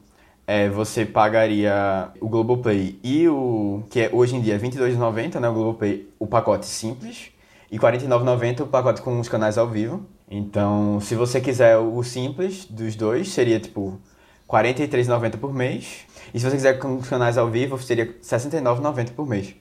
é, 0.48 0.66
você 0.66 1.04
pagaria 1.04 2.08
o 2.22 2.26
Globoplay 2.26 2.98
e 3.04 3.28
o. 3.28 3.82
que 3.90 4.00
é 4.00 4.10
hoje 4.10 4.34
em 4.34 4.40
dia 4.40 4.54
é 4.54 4.56
R$22,90, 4.56 5.38
né? 5.38 5.46
O 5.46 5.52
Globoplay, 5.52 6.08
o 6.18 6.26
pacote 6.26 6.64
simples. 6.64 7.30
E 7.70 7.76
R$49,90 7.76 8.62
o 8.62 8.66
pacote 8.66 9.02
com 9.02 9.20
os 9.20 9.28
canais 9.28 9.58
ao 9.58 9.68
vivo. 9.68 10.06
Então, 10.30 11.00
se 11.00 11.14
você 11.14 11.38
quiser 11.38 11.76
o 11.76 12.02
simples 12.02 12.64
dos 12.64 12.96
dois, 12.96 13.28
seria 13.28 13.60
tipo 13.60 14.00
R$43,90 14.50 15.36
por 15.36 15.52
mês. 15.52 16.06
E 16.32 16.40
se 16.40 16.46
você 16.46 16.56
quiser 16.56 16.78
com 16.78 16.96
os 16.96 17.06
canais 17.06 17.36
ao 17.36 17.50
vivo, 17.50 17.78
seria 17.78 18.06
R$69,90 18.06 19.10
por 19.10 19.28
mês. 19.28 19.54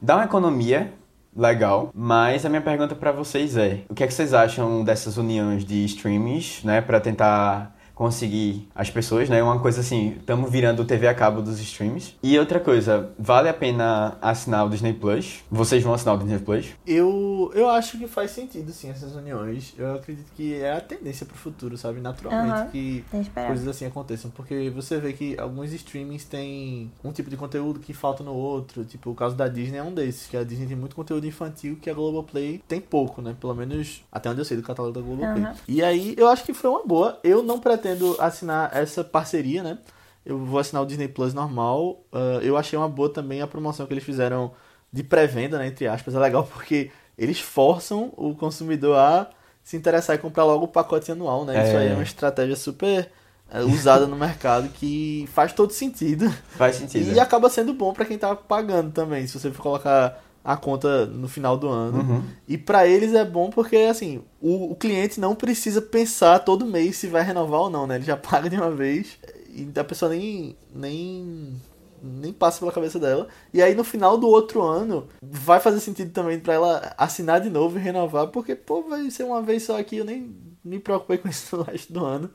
Dá 0.00 0.14
uma 0.14 0.26
economia 0.26 0.92
legal, 1.36 1.90
mas 1.92 2.46
a 2.46 2.48
minha 2.48 2.62
pergunta 2.62 2.94
para 2.94 3.10
vocês 3.10 3.56
é: 3.56 3.80
o 3.88 3.94
que 3.96 4.04
é 4.04 4.06
que 4.06 4.14
vocês 4.14 4.32
acham 4.32 4.84
dessas 4.84 5.16
uniões 5.16 5.64
de 5.64 5.84
streamings, 5.86 6.62
né, 6.62 6.80
para 6.80 7.00
tentar 7.00 7.79
conseguir 8.00 8.66
as 8.74 8.88
pessoas, 8.88 9.28
né? 9.28 9.42
Uma 9.42 9.60
coisa 9.60 9.82
assim, 9.82 10.16
estamos 10.18 10.50
virando 10.50 10.80
o 10.80 10.84
TV 10.86 11.06
a 11.06 11.14
cabo 11.14 11.42
dos 11.42 11.60
streams. 11.60 12.16
E 12.22 12.38
outra 12.38 12.58
coisa, 12.58 13.10
vale 13.18 13.46
a 13.46 13.52
pena 13.52 14.16
assinar 14.22 14.64
o 14.64 14.70
Disney 14.70 14.94
Plus? 14.94 15.44
Vocês 15.50 15.82
vão 15.82 15.92
assinar 15.92 16.14
o 16.14 16.18
Disney 16.18 16.38
Plus? 16.38 16.70
Eu, 16.86 17.52
eu 17.54 17.68
acho 17.68 17.98
que 17.98 18.08
faz 18.08 18.30
sentido, 18.30 18.72
sim, 18.72 18.88
essas 18.88 19.14
uniões. 19.14 19.74
Eu 19.76 19.96
acredito 19.96 20.32
que 20.34 20.54
é 20.54 20.72
a 20.72 20.80
tendência 20.80 21.26
pro 21.26 21.36
futuro, 21.36 21.76
sabe? 21.76 22.00
Naturalmente 22.00 22.52
Aham, 22.52 22.66
que 22.68 23.04
coisas 23.46 23.68
assim 23.68 23.84
aconteçam. 23.84 24.30
Porque 24.30 24.70
você 24.70 24.98
vê 24.98 25.12
que 25.12 25.38
alguns 25.38 25.70
streamings 25.74 26.24
têm 26.24 26.90
um 27.04 27.12
tipo 27.12 27.28
de 27.28 27.36
conteúdo 27.36 27.80
que 27.80 27.92
falta 27.92 28.24
no 28.24 28.32
outro. 28.32 28.82
Tipo, 28.82 29.10
o 29.10 29.14
caso 29.14 29.36
da 29.36 29.46
Disney 29.46 29.76
é 29.76 29.82
um 29.82 29.92
desses. 29.92 30.26
Que 30.26 30.38
a 30.38 30.42
Disney 30.42 30.66
tem 30.66 30.76
muito 30.76 30.96
conteúdo 30.96 31.26
infantil 31.26 31.76
que 31.78 31.90
a 31.90 31.92
Globoplay 31.92 32.62
tem 32.66 32.80
pouco, 32.80 33.20
né? 33.20 33.36
Pelo 33.38 33.54
menos 33.54 34.02
até 34.10 34.30
onde 34.30 34.40
eu 34.40 34.44
sei 34.46 34.56
do 34.56 34.62
catálogo 34.62 34.94
da 34.94 35.02
Globoplay. 35.02 35.42
Aham. 35.44 35.54
E 35.68 35.82
aí, 35.82 36.14
eu 36.16 36.28
acho 36.28 36.44
que 36.44 36.54
foi 36.54 36.70
uma 36.70 36.82
boa. 36.82 37.20
Eu 37.22 37.42
não 37.42 37.60
pretendo 37.60 37.89
assinar 38.18 38.70
essa 38.76 39.02
parceria, 39.04 39.62
né? 39.62 39.78
Eu 40.24 40.38
vou 40.38 40.58
assinar 40.60 40.82
o 40.82 40.86
Disney 40.86 41.08
Plus 41.08 41.32
normal. 41.34 42.00
Ah, 42.12 42.38
eu 42.42 42.56
achei 42.56 42.78
uma 42.78 42.88
boa 42.88 43.08
também 43.12 43.40
a 43.40 43.46
promoção 43.46 43.86
que 43.86 43.92
eles 43.94 44.04
fizeram 44.04 44.52
de 44.92 45.02
pré-venda, 45.02 45.58
né? 45.58 45.66
Entre 45.66 45.86
aspas. 45.86 46.14
É 46.14 46.18
legal 46.18 46.44
porque 46.52 46.90
eles 47.16 47.40
forçam 47.40 48.12
o 48.16 48.34
consumidor 48.34 48.96
a 48.96 49.28
se 49.62 49.76
interessar 49.76 50.16
e 50.16 50.18
comprar 50.18 50.44
logo 50.44 50.64
o 50.64 50.68
pacote 50.68 51.10
anual, 51.12 51.44
né? 51.44 51.62
Isso 51.64 51.76
É. 51.76 51.78
aí 51.78 51.88
é 51.88 51.94
uma 51.94 52.02
estratégia 52.02 52.56
super 52.56 53.10
eh, 53.52 53.62
usada 53.62 54.06
no 54.06 54.16
mercado 54.16 54.68
que 54.68 55.28
faz 55.32 55.52
todo 55.52 55.72
sentido. 55.72 56.30
Faz 56.56 56.76
sentido. 56.76 57.12
E 57.12 57.20
acaba 57.20 57.48
sendo 57.50 57.72
bom 57.74 57.92
pra 57.92 58.04
quem 58.04 58.16
tá 58.18 58.34
pagando 58.34 58.90
também, 58.92 59.26
se 59.26 59.38
você 59.38 59.50
for 59.50 59.62
colocar 59.62 60.22
a 60.42 60.56
conta 60.56 61.06
no 61.06 61.28
final 61.28 61.56
do 61.56 61.68
ano. 61.68 61.98
Uhum. 61.98 62.22
E 62.48 62.56
pra 62.56 62.86
eles 62.86 63.14
é 63.14 63.24
bom 63.24 63.50
porque, 63.50 63.76
assim, 63.76 64.22
o, 64.40 64.72
o 64.72 64.76
cliente 64.76 65.20
não 65.20 65.34
precisa 65.34 65.82
pensar 65.82 66.38
todo 66.40 66.66
mês 66.66 66.96
se 66.96 67.06
vai 67.06 67.22
renovar 67.22 67.60
ou 67.62 67.70
não, 67.70 67.86
né? 67.86 67.96
Ele 67.96 68.04
já 68.04 68.16
paga 68.18 68.48
de 68.48 68.56
uma 68.56 68.70
vez 68.70 69.18
e 69.48 69.68
a 69.78 69.84
pessoa 69.84 70.10
nem, 70.10 70.56
nem, 70.74 71.60
nem 72.02 72.32
passa 72.32 72.60
pela 72.60 72.72
cabeça 72.72 72.98
dela. 72.98 73.28
E 73.52 73.62
aí 73.62 73.74
no 73.74 73.84
final 73.84 74.16
do 74.16 74.28
outro 74.28 74.62
ano 74.62 75.08
vai 75.20 75.60
fazer 75.60 75.80
sentido 75.80 76.10
também 76.12 76.40
pra 76.40 76.54
ela 76.54 76.94
assinar 76.96 77.40
de 77.40 77.50
novo 77.50 77.78
e 77.78 77.82
renovar, 77.82 78.28
porque, 78.28 78.54
pô, 78.54 78.82
vai 78.82 79.10
ser 79.10 79.24
uma 79.24 79.42
vez 79.42 79.64
só 79.64 79.78
aqui, 79.78 79.98
eu 79.98 80.04
nem 80.04 80.34
me 80.64 80.78
preocupei 80.78 81.18
com 81.18 81.28
isso 81.28 81.54
no 81.58 81.62
resto 81.62 81.92
do 81.92 82.04
ano. 82.04 82.30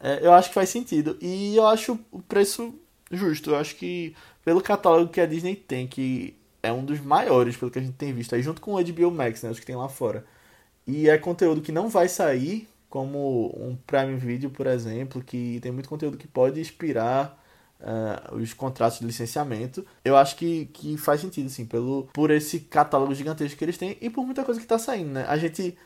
É, 0.00 0.20
eu 0.24 0.32
acho 0.32 0.48
que 0.48 0.54
faz 0.54 0.68
sentido. 0.68 1.16
E 1.20 1.56
eu 1.56 1.66
acho 1.66 1.98
o 2.12 2.20
preço 2.20 2.74
justo. 3.10 3.50
Eu 3.50 3.56
acho 3.56 3.76
que 3.76 4.14
pelo 4.44 4.60
catálogo 4.60 5.10
que 5.10 5.20
a 5.20 5.26
Disney 5.26 5.56
tem, 5.56 5.86
que 5.86 6.36
é 6.64 6.72
um 6.72 6.84
dos 6.84 7.00
maiores, 7.00 7.56
pelo 7.56 7.70
que 7.70 7.78
a 7.78 7.82
gente 7.82 7.94
tem 7.94 8.12
visto, 8.12 8.34
aí 8.34 8.42
junto 8.42 8.60
com 8.60 8.74
o 8.74 8.82
HBO 8.82 9.10
Max, 9.10 9.42
né, 9.42 9.50
os 9.50 9.60
que 9.60 9.66
tem 9.66 9.76
lá 9.76 9.88
fora. 9.88 10.24
E 10.86 11.08
é 11.08 11.16
conteúdo 11.18 11.60
que 11.60 11.72
não 11.72 11.88
vai 11.88 12.08
sair, 12.08 12.68
como 12.88 13.48
um 13.56 13.76
Prime 13.86 14.16
Video, 14.16 14.50
por 14.50 14.66
exemplo, 14.66 15.22
que 15.22 15.58
tem 15.60 15.72
muito 15.72 15.88
conteúdo 15.88 16.16
que 16.16 16.28
pode 16.28 16.60
inspirar 16.60 17.38
ah, 17.80 18.30
os 18.32 18.54
contratos 18.54 19.00
de 19.00 19.06
licenciamento. 19.06 19.84
Eu 20.04 20.16
acho 20.16 20.36
que, 20.36 20.66
que 20.66 20.96
faz 20.96 21.20
sentido, 21.20 21.46
assim, 21.46 21.66
pelo, 21.66 22.08
por 22.12 22.30
esse 22.30 22.60
catálogo 22.60 23.14
gigantesco 23.14 23.58
que 23.58 23.64
eles 23.64 23.78
têm 23.78 23.96
e 24.00 24.08
por 24.08 24.24
muita 24.24 24.44
coisa 24.44 24.60
que 24.60 24.66
tá 24.66 24.78
saindo, 24.78 25.10
né? 25.10 25.24
A 25.28 25.36
gente 25.36 25.76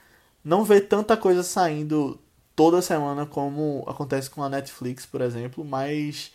não 0.44 0.64
vê 0.64 0.80
tanta 0.80 1.16
coisa 1.16 1.42
saindo 1.42 2.18
toda 2.54 2.82
semana 2.82 3.24
como 3.24 3.84
acontece 3.86 4.28
com 4.28 4.42
a 4.42 4.48
Netflix, 4.48 5.06
por 5.06 5.20
exemplo, 5.20 5.64
mas 5.64 6.32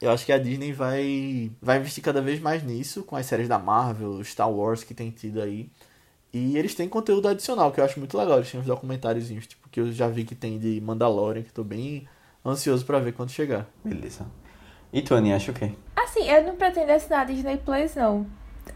eu 0.00 0.10
acho 0.10 0.24
que 0.24 0.32
a 0.32 0.38
Disney 0.38 0.72
vai, 0.72 1.50
vai 1.60 1.78
investir 1.78 2.02
cada 2.02 2.22
vez 2.22 2.40
mais 2.40 2.62
nisso, 2.62 3.02
com 3.02 3.16
as 3.16 3.26
séries 3.26 3.48
da 3.48 3.58
Marvel, 3.58 4.22
Star 4.24 4.50
Wars 4.50 4.82
que 4.82 4.94
tem 4.94 5.10
tido 5.10 5.40
aí. 5.42 5.70
E 6.32 6.56
eles 6.56 6.74
têm 6.74 6.88
conteúdo 6.88 7.28
adicional, 7.28 7.72
que 7.72 7.80
eu 7.80 7.84
acho 7.84 7.98
muito 7.98 8.16
legal. 8.16 8.38
Eles 8.38 8.50
têm 8.50 8.60
uns 8.60 8.66
documentáriozinhos, 8.66 9.46
tipo, 9.46 9.68
que 9.68 9.80
eu 9.80 9.92
já 9.92 10.08
vi 10.08 10.24
que 10.24 10.34
tem 10.34 10.58
de 10.58 10.80
Mandalorian, 10.80 11.42
que 11.42 11.52
tô 11.52 11.64
bem 11.64 12.08
ansioso 12.46 12.86
pra 12.86 12.98
ver 12.98 13.12
quando 13.12 13.30
chegar. 13.30 13.66
Beleza. 13.84 14.26
E 14.92 15.02
tu, 15.02 15.14
Aninha, 15.14 15.36
acha 15.36 15.50
o 15.50 15.54
quê? 15.54 15.72
Assim, 15.96 16.28
eu 16.28 16.44
não 16.44 16.56
pretendo 16.56 16.92
assinar 16.92 17.20
a 17.20 17.24
Disney 17.24 17.58
Plus, 17.58 17.94
não. 17.94 18.26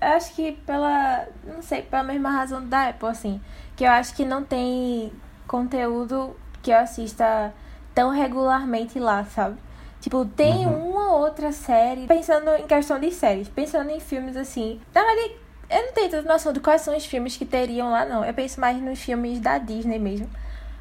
Eu 0.00 0.08
acho 0.08 0.34
que 0.34 0.52
pela. 0.66 1.26
Não 1.46 1.62
sei, 1.62 1.82
pela 1.82 2.02
mesma 2.02 2.30
razão 2.30 2.66
da 2.68 2.88
Apple, 2.88 3.08
assim. 3.08 3.40
Que 3.76 3.84
eu 3.84 3.90
acho 3.90 4.14
que 4.14 4.24
não 4.24 4.44
tem 4.44 5.12
conteúdo 5.46 6.36
que 6.62 6.70
eu 6.70 6.76
assista 6.76 7.54
tão 7.94 8.10
regularmente 8.10 8.98
lá, 8.98 9.24
sabe? 9.24 9.56
Tipo, 10.04 10.26
tem 10.26 10.66
uma 10.66 11.14
ou 11.14 11.20
outra 11.22 11.50
série. 11.50 12.06
Pensando 12.06 12.50
em 12.56 12.66
questão 12.66 13.00
de 13.00 13.10
séries, 13.10 13.48
pensando 13.48 13.88
em 13.88 13.98
filmes 13.98 14.36
assim. 14.36 14.78
Na 14.94 15.02
verdade, 15.02 15.34
eu 15.70 15.82
não 15.82 15.92
tenho 15.94 16.10
tanta 16.10 16.28
noção 16.28 16.52
de 16.52 16.60
quais 16.60 16.82
são 16.82 16.94
os 16.94 17.06
filmes 17.06 17.38
que 17.38 17.46
teriam 17.46 17.90
lá, 17.90 18.04
não. 18.04 18.22
Eu 18.22 18.34
penso 18.34 18.60
mais 18.60 18.76
nos 18.76 18.98
filmes 18.98 19.40
da 19.40 19.56
Disney 19.56 19.98
mesmo. 19.98 20.28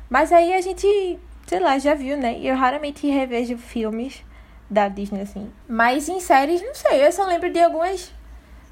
Mas 0.09 0.33
aí 0.33 0.53
a 0.53 0.59
gente, 0.59 1.17
sei 1.47 1.59
lá, 1.61 1.79
já 1.79 1.93
viu, 1.93 2.17
né? 2.17 2.37
Eu 2.41 2.57
raramente 2.57 3.07
revejo 3.07 3.57
filmes 3.57 4.21
da 4.69 4.89
Disney, 4.89 5.21
assim. 5.21 5.49
Mas 5.69 6.09
em 6.09 6.19
séries, 6.19 6.61
não 6.61 6.75
sei. 6.75 7.07
Eu 7.07 7.11
só 7.13 7.25
lembro 7.25 7.49
de 7.49 7.61
algumas 7.61 8.11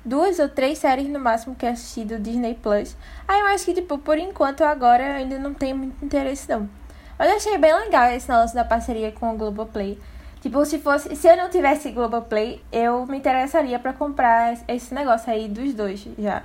duas 0.04 0.38
ou 0.38 0.50
três 0.50 0.80
séries 0.80 1.08
no 1.08 1.18
máximo 1.18 1.56
que 1.56 1.66
eu 1.66 1.70
assisti 1.70 2.04
do 2.04 2.20
Disney 2.20 2.56
Plus. 2.56 2.98
Aí 3.26 3.40
eu 3.40 3.46
acho 3.46 3.64
que, 3.64 3.74
tipo, 3.74 3.98
por 4.00 4.18
enquanto 4.18 4.66
agora 4.66 5.02
eu 5.02 5.14
ainda 5.14 5.40
não 5.40 5.54
tenho 5.54 5.78
muito 5.78 6.04
interesse, 6.04 6.50
não. 6.50 6.70
Mas 7.18 7.30
eu 7.30 7.38
achei 7.38 7.58
bem 7.58 7.74
legal 7.74 8.10
esse 8.10 8.28
negócio 8.28 8.54
da 8.54 8.66
parceria 8.66 9.14
com 9.14 9.34
o 9.34 9.38
Globoplay. 9.38 9.98
Tipo, 10.42 10.66
se 10.66 10.80
fosse. 10.80 11.16
Se 11.16 11.28
eu 11.28 11.38
não 11.38 11.50
tivesse 11.50 11.92
Globoplay, 11.92 12.62
eu 12.72 13.06
me 13.06 13.18
interessaria 13.18 13.78
pra 13.80 13.94
comprar 13.94 14.58
esse 14.68 14.94
negócio 14.94 15.32
aí 15.32 15.48
dos 15.48 15.74
dois 15.74 16.06
já. 16.18 16.44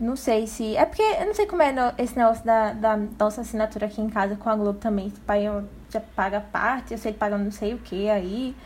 Não 0.00 0.16
sei 0.16 0.46
se. 0.46 0.76
É 0.76 0.84
porque 0.84 1.02
eu 1.02 1.26
não 1.26 1.34
sei 1.34 1.46
como 1.46 1.62
é 1.62 1.70
no- 1.70 1.92
esse 1.98 2.16
negócio 2.18 2.44
da, 2.44 2.72
da 2.72 2.96
nossa 2.96 3.42
assinatura 3.42 3.86
aqui 3.86 4.00
em 4.00 4.08
casa 4.10 4.34
com 4.36 4.48
a 4.50 4.56
Globo 4.56 4.78
também. 4.78 5.10
Se 5.10 5.16
o 5.18 5.20
pai 5.20 5.44
já 5.92 6.00
paga 6.16 6.40
parte, 6.40 6.92
eu 6.92 6.98
sei 6.98 7.10
ele 7.12 7.18
paga 7.18 7.38
não 7.38 7.50
sei 7.52 7.74
o 7.74 7.78
que 7.78 8.08
aí. 8.10 8.56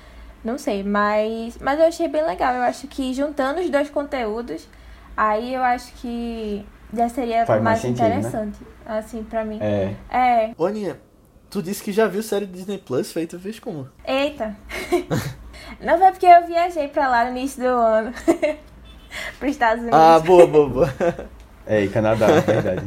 Não 0.44 0.56
sei, 0.56 0.82
mas. 0.82 1.58
Mas 1.60 1.78
eu 1.80 1.86
achei 1.86 2.08
bem 2.08 2.24
legal. 2.24 2.54
Eu 2.54 2.62
acho 2.62 2.86
que 2.86 3.12
juntando 3.12 3.60
os 3.60 3.68
dois 3.68 3.90
conteúdos, 3.90 4.66
aí 5.16 5.52
eu 5.52 5.62
acho 5.62 5.92
que 5.94 6.64
já 6.94 7.08
seria 7.08 7.44
Faz 7.44 7.60
mais 7.62 7.82
mais, 7.82 7.98
sentido, 7.98 8.08
né? 8.08 8.16
interessante. 8.18 8.58
Assim, 8.86 9.22
pra 9.24 9.44
mim. 9.44 9.58
É. 9.60 9.94
É. 10.10 10.54
Ô, 10.56 10.64
Aninha, 10.64 10.98
tu 11.50 11.62
disse 11.62 11.82
que 11.82 11.92
já 11.92 12.06
viu 12.06 12.22
série 12.22 12.46
do 12.46 12.52
Disney 12.52 12.78
Plus 12.78 13.12
feita, 13.12 13.36
vez 13.36 13.58
como? 13.58 13.88
Eita. 14.06 14.56
não 15.80 15.98
foi 15.98 16.10
porque 16.10 16.26
eu 16.26 16.46
viajei 16.46 16.88
pra 16.88 17.08
lá 17.08 17.24
no 17.24 17.36
início 17.36 17.62
do 17.62 17.68
ano. 17.68 18.12
Pros 19.38 19.52
Estados 19.52 19.82
Unidos. 19.82 19.98
Ah, 19.98 20.18
boa, 20.18 20.46
boa, 20.46 20.68
boa. 20.68 20.94
É, 21.66 21.84
e 21.84 21.88
Canadá, 21.88 22.26
é 22.28 22.40
verdade. 22.40 22.86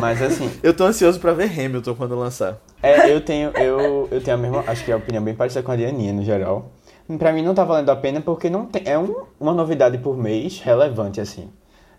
Mas 0.00 0.22
assim, 0.22 0.50
Eu 0.62 0.74
tô 0.74 0.84
ansioso 0.84 1.18
pra 1.20 1.32
ver 1.32 1.50
Hamilton 1.50 1.94
quando 1.94 2.18
lançar. 2.18 2.58
é, 2.82 3.12
eu 3.12 3.20
tenho, 3.20 3.50
eu, 3.56 4.08
eu 4.10 4.22
tenho 4.22 4.36
a 4.36 4.40
mesma, 4.40 4.64
acho 4.66 4.84
que 4.84 4.92
a 4.92 4.96
opinião 4.96 5.22
bem 5.22 5.34
parecida 5.34 5.62
com 5.62 5.72
a 5.72 5.76
de 5.76 5.84
Aninha, 5.84 6.12
no 6.12 6.22
geral. 6.22 6.72
Pra 7.18 7.32
mim 7.32 7.42
não 7.42 7.54
tá 7.54 7.64
valendo 7.64 7.90
a 7.90 7.96
pena 7.96 8.20
porque 8.20 8.50
não 8.50 8.66
tem, 8.66 8.82
é 8.84 8.98
um, 8.98 9.24
uma 9.38 9.52
novidade 9.52 9.98
por 9.98 10.16
mês 10.16 10.60
relevante, 10.60 11.20
assim, 11.20 11.50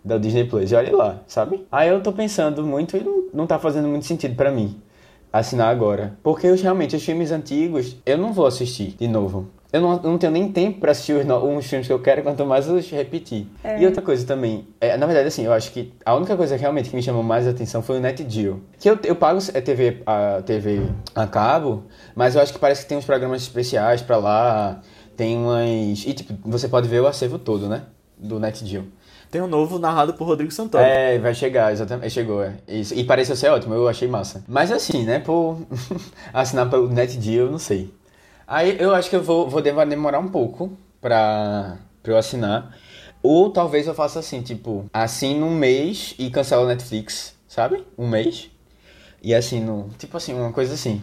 da 0.03 0.17
Disney 0.17 0.45
Plus. 0.45 0.71
E 0.71 0.75
olha 0.75 0.95
lá, 0.95 1.19
sabe? 1.27 1.65
Aí 1.71 1.89
eu 1.89 2.01
tô 2.01 2.12
pensando 2.12 2.63
muito 2.63 2.97
e 2.97 3.03
não, 3.03 3.23
não 3.33 3.47
tá 3.47 3.57
fazendo 3.57 3.88
muito 3.88 4.05
sentido 4.05 4.36
pra 4.36 4.51
mim 4.51 4.81
assinar 5.31 5.69
agora. 5.69 6.17
Porque 6.23 6.47
os, 6.49 6.61
realmente 6.61 6.95
os 6.95 7.03
filmes 7.03 7.31
antigos 7.31 7.97
eu 8.05 8.17
não 8.17 8.33
vou 8.33 8.45
assistir 8.45 8.95
de 8.99 9.07
novo. 9.07 9.49
Eu 9.71 9.81
não, 9.81 9.93
eu 9.95 10.11
não 10.11 10.17
tenho 10.17 10.31
nem 10.31 10.49
tempo 10.49 10.79
pra 10.79 10.91
assistir 10.91 11.13
os, 11.13 11.25
uns 11.25 11.65
filmes 11.65 11.87
que 11.87 11.93
eu 11.93 11.99
quero, 11.99 12.23
quanto 12.23 12.45
mais 12.45 12.69
os 12.69 12.89
repetir. 12.89 13.47
E 13.77 13.85
outra 13.85 14.01
coisa 14.01 14.25
também, 14.25 14.65
é, 14.79 14.95
na 14.95 15.05
verdade, 15.05 15.27
assim, 15.27 15.43
eu 15.43 15.51
acho 15.51 15.71
que 15.71 15.93
a 16.05 16.15
única 16.15 16.37
coisa 16.37 16.55
realmente 16.55 16.89
que 16.89 16.95
me 16.95 17.03
chamou 17.03 17.21
mais 17.21 17.45
atenção 17.47 17.81
foi 17.81 17.97
o 17.97 17.99
NetGeo. 17.99 18.61
Que 18.79 18.89
eu, 18.89 18.97
eu 19.03 19.15
pago 19.15 19.39
é 19.53 19.59
TV, 19.59 20.01
a 20.05 20.41
TV 20.41 20.87
a 21.13 21.27
cabo, 21.27 21.83
mas 22.15 22.35
eu 22.35 22.41
acho 22.41 22.53
que 22.53 22.59
parece 22.59 22.83
que 22.83 22.89
tem 22.89 22.97
uns 22.97 23.05
programas 23.05 23.41
especiais 23.41 24.01
pra 24.01 24.15
lá, 24.17 24.81
tem 25.17 25.35
umas... 25.35 26.05
E, 26.05 26.13
tipo, 26.13 26.33
você 26.49 26.69
pode 26.69 26.87
ver 26.87 27.01
o 27.01 27.07
acervo 27.07 27.37
todo, 27.37 27.67
né? 27.67 27.83
Do 28.17 28.39
NetGeo. 28.39 28.85
Tem 29.29 29.41
um 29.41 29.47
novo 29.47 29.77
narrado 29.77 30.13
por 30.13 30.25
Rodrigo 30.25 30.51
Santoro. 30.51 30.83
É, 30.83 31.17
vai 31.19 31.33
chegar, 31.33 31.71
exatamente. 31.71 32.11
Chegou, 32.11 32.43
é. 32.43 32.55
Isso. 32.67 32.93
E 32.93 33.03
pareceu 33.03 33.35
ser 33.35 33.49
ótimo, 33.49 33.73
eu 33.73 33.87
achei 33.87 34.07
massa. 34.07 34.43
Mas 34.47 34.71
assim, 34.71 35.03
né, 35.03 35.19
por 35.19 35.59
assinar 36.33 36.69
pelo 36.69 36.89
NetDeal, 36.89 37.47
eu 37.47 37.51
não 37.51 37.59
sei. 37.59 37.93
Aí 38.47 38.77
eu 38.79 38.95
acho 38.95 39.09
que 39.09 39.15
eu 39.15 39.23
vou, 39.23 39.49
vou 39.49 39.61
demorar 39.61 40.19
um 40.19 40.29
pouco 40.29 40.71
pra, 41.01 41.77
pra 42.01 42.13
eu 42.13 42.17
assinar. 42.17 42.77
Ou 43.21 43.49
talvez 43.49 43.87
eu 43.87 43.93
faça 43.93 44.19
assim, 44.19 44.41
tipo, 44.41 44.85
assino 44.93 45.45
um 45.45 45.55
mês 45.55 46.15
e 46.17 46.29
cancelo 46.29 46.63
a 46.63 46.67
Netflix, 46.67 47.35
sabe? 47.47 47.83
Um 47.97 48.07
mês. 48.07 48.49
E 49.21 49.35
assino, 49.35 49.89
tipo 49.97 50.15
assim, 50.15 50.33
uma 50.33 50.53
coisa 50.53 50.75
assim. 50.75 51.01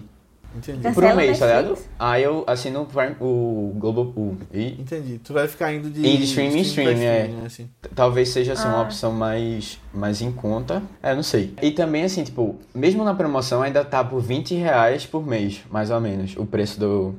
Entendi. 0.57 0.79
Cancela 0.83 0.95
Por 0.95 1.05
um 1.05 1.17
mês, 1.17 1.39
tá 1.39 1.47
ligado? 1.47 1.79
Aí 1.99 2.23
eu 2.23 2.45
assino 2.47 2.83
o 2.83 2.87
Prime- 2.87 3.17
o 3.21 3.73
Globo. 3.77 4.13
O, 4.17 4.37
e 4.53 4.81
Entendi. 4.81 5.19
Tu 5.19 5.33
vai 5.33 5.49
ficar 5.49 5.73
indo 5.73 5.91
de. 5.91 6.01
E 6.07 6.17
de 6.17 6.25
streaming 6.25 6.59
em 6.59 6.63
streaming, 6.63 7.05
é. 7.05 7.21
streaming, 7.23 7.47
assim. 7.47 7.71
talvez 7.95 8.29
seja 8.29 8.53
assim, 8.53 8.69
uma 8.69 8.79
Ah. 8.79 8.83
opção 8.83 9.13
mais, 9.13 9.81
mais 9.93 10.21
em 10.23 10.31
conta. 10.31 10.83
É, 11.03 11.15
não 11.15 11.23
sei. 11.25 11.53
E 11.61 11.71
também, 11.73 12.05
assim, 12.05 12.23
tipo, 12.23 12.57
mesmo 12.75 13.03
na 13.05 13.15
promoção 13.15 13.63
ainda 13.63 13.85
tá 13.85 14.05
por 14.05 14.21
20 14.21 14.55
reais 14.55 15.05
por 15.05 15.27
mês, 15.27 15.63
mais 15.71 15.91
ou 15.91 16.01
menos, 16.01 16.37
o 16.37 16.47
preço 16.47 16.79
do. 16.79 17.15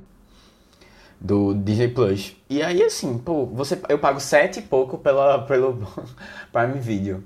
Do 1.19 1.53
Disney 1.55 1.87
Plus. 1.87 2.35
E 2.49 2.61
aí, 2.61 2.83
assim, 2.83 3.17
pô, 3.17 3.45
você, 3.45 3.79
eu 3.89 3.97
pago 3.97 4.19
sete 4.19 4.59
e 4.59 4.61
pouco 4.61 4.97
pela, 4.97 5.39
pelo 5.39 5.79
Prime 6.51 6.79
Video. 6.79 7.23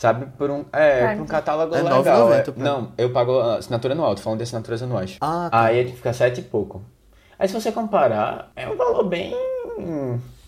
Sabe? 0.00 0.24
Por 0.38 0.50
um, 0.50 0.64
é, 0.72 1.00
Prime. 1.00 1.16
por 1.16 1.22
um 1.24 1.26
catálogo 1.26 1.74
É 1.74 1.82
legal. 1.82 2.02
9,90 2.02 2.32
é. 2.32 2.40
o 2.40 2.52
Prime. 2.54 2.64
Não, 2.64 2.92
eu 2.96 3.12
pago 3.12 3.38
a 3.38 3.56
assinatura 3.56 3.92
anual, 3.92 4.14
tô 4.14 4.22
falando 4.22 4.38
de 4.38 4.44
assinaturas 4.44 4.82
anuais. 4.82 5.18
Ah, 5.20 5.50
tá. 5.52 5.60
Aí 5.64 5.92
fica 5.92 6.10
sete 6.14 6.40
e 6.40 6.42
pouco. 6.42 6.80
Aí 7.38 7.46
se 7.46 7.52
você 7.52 7.70
comparar, 7.70 8.50
é 8.56 8.66
um 8.66 8.76
valor 8.78 9.04
bem. 9.04 9.34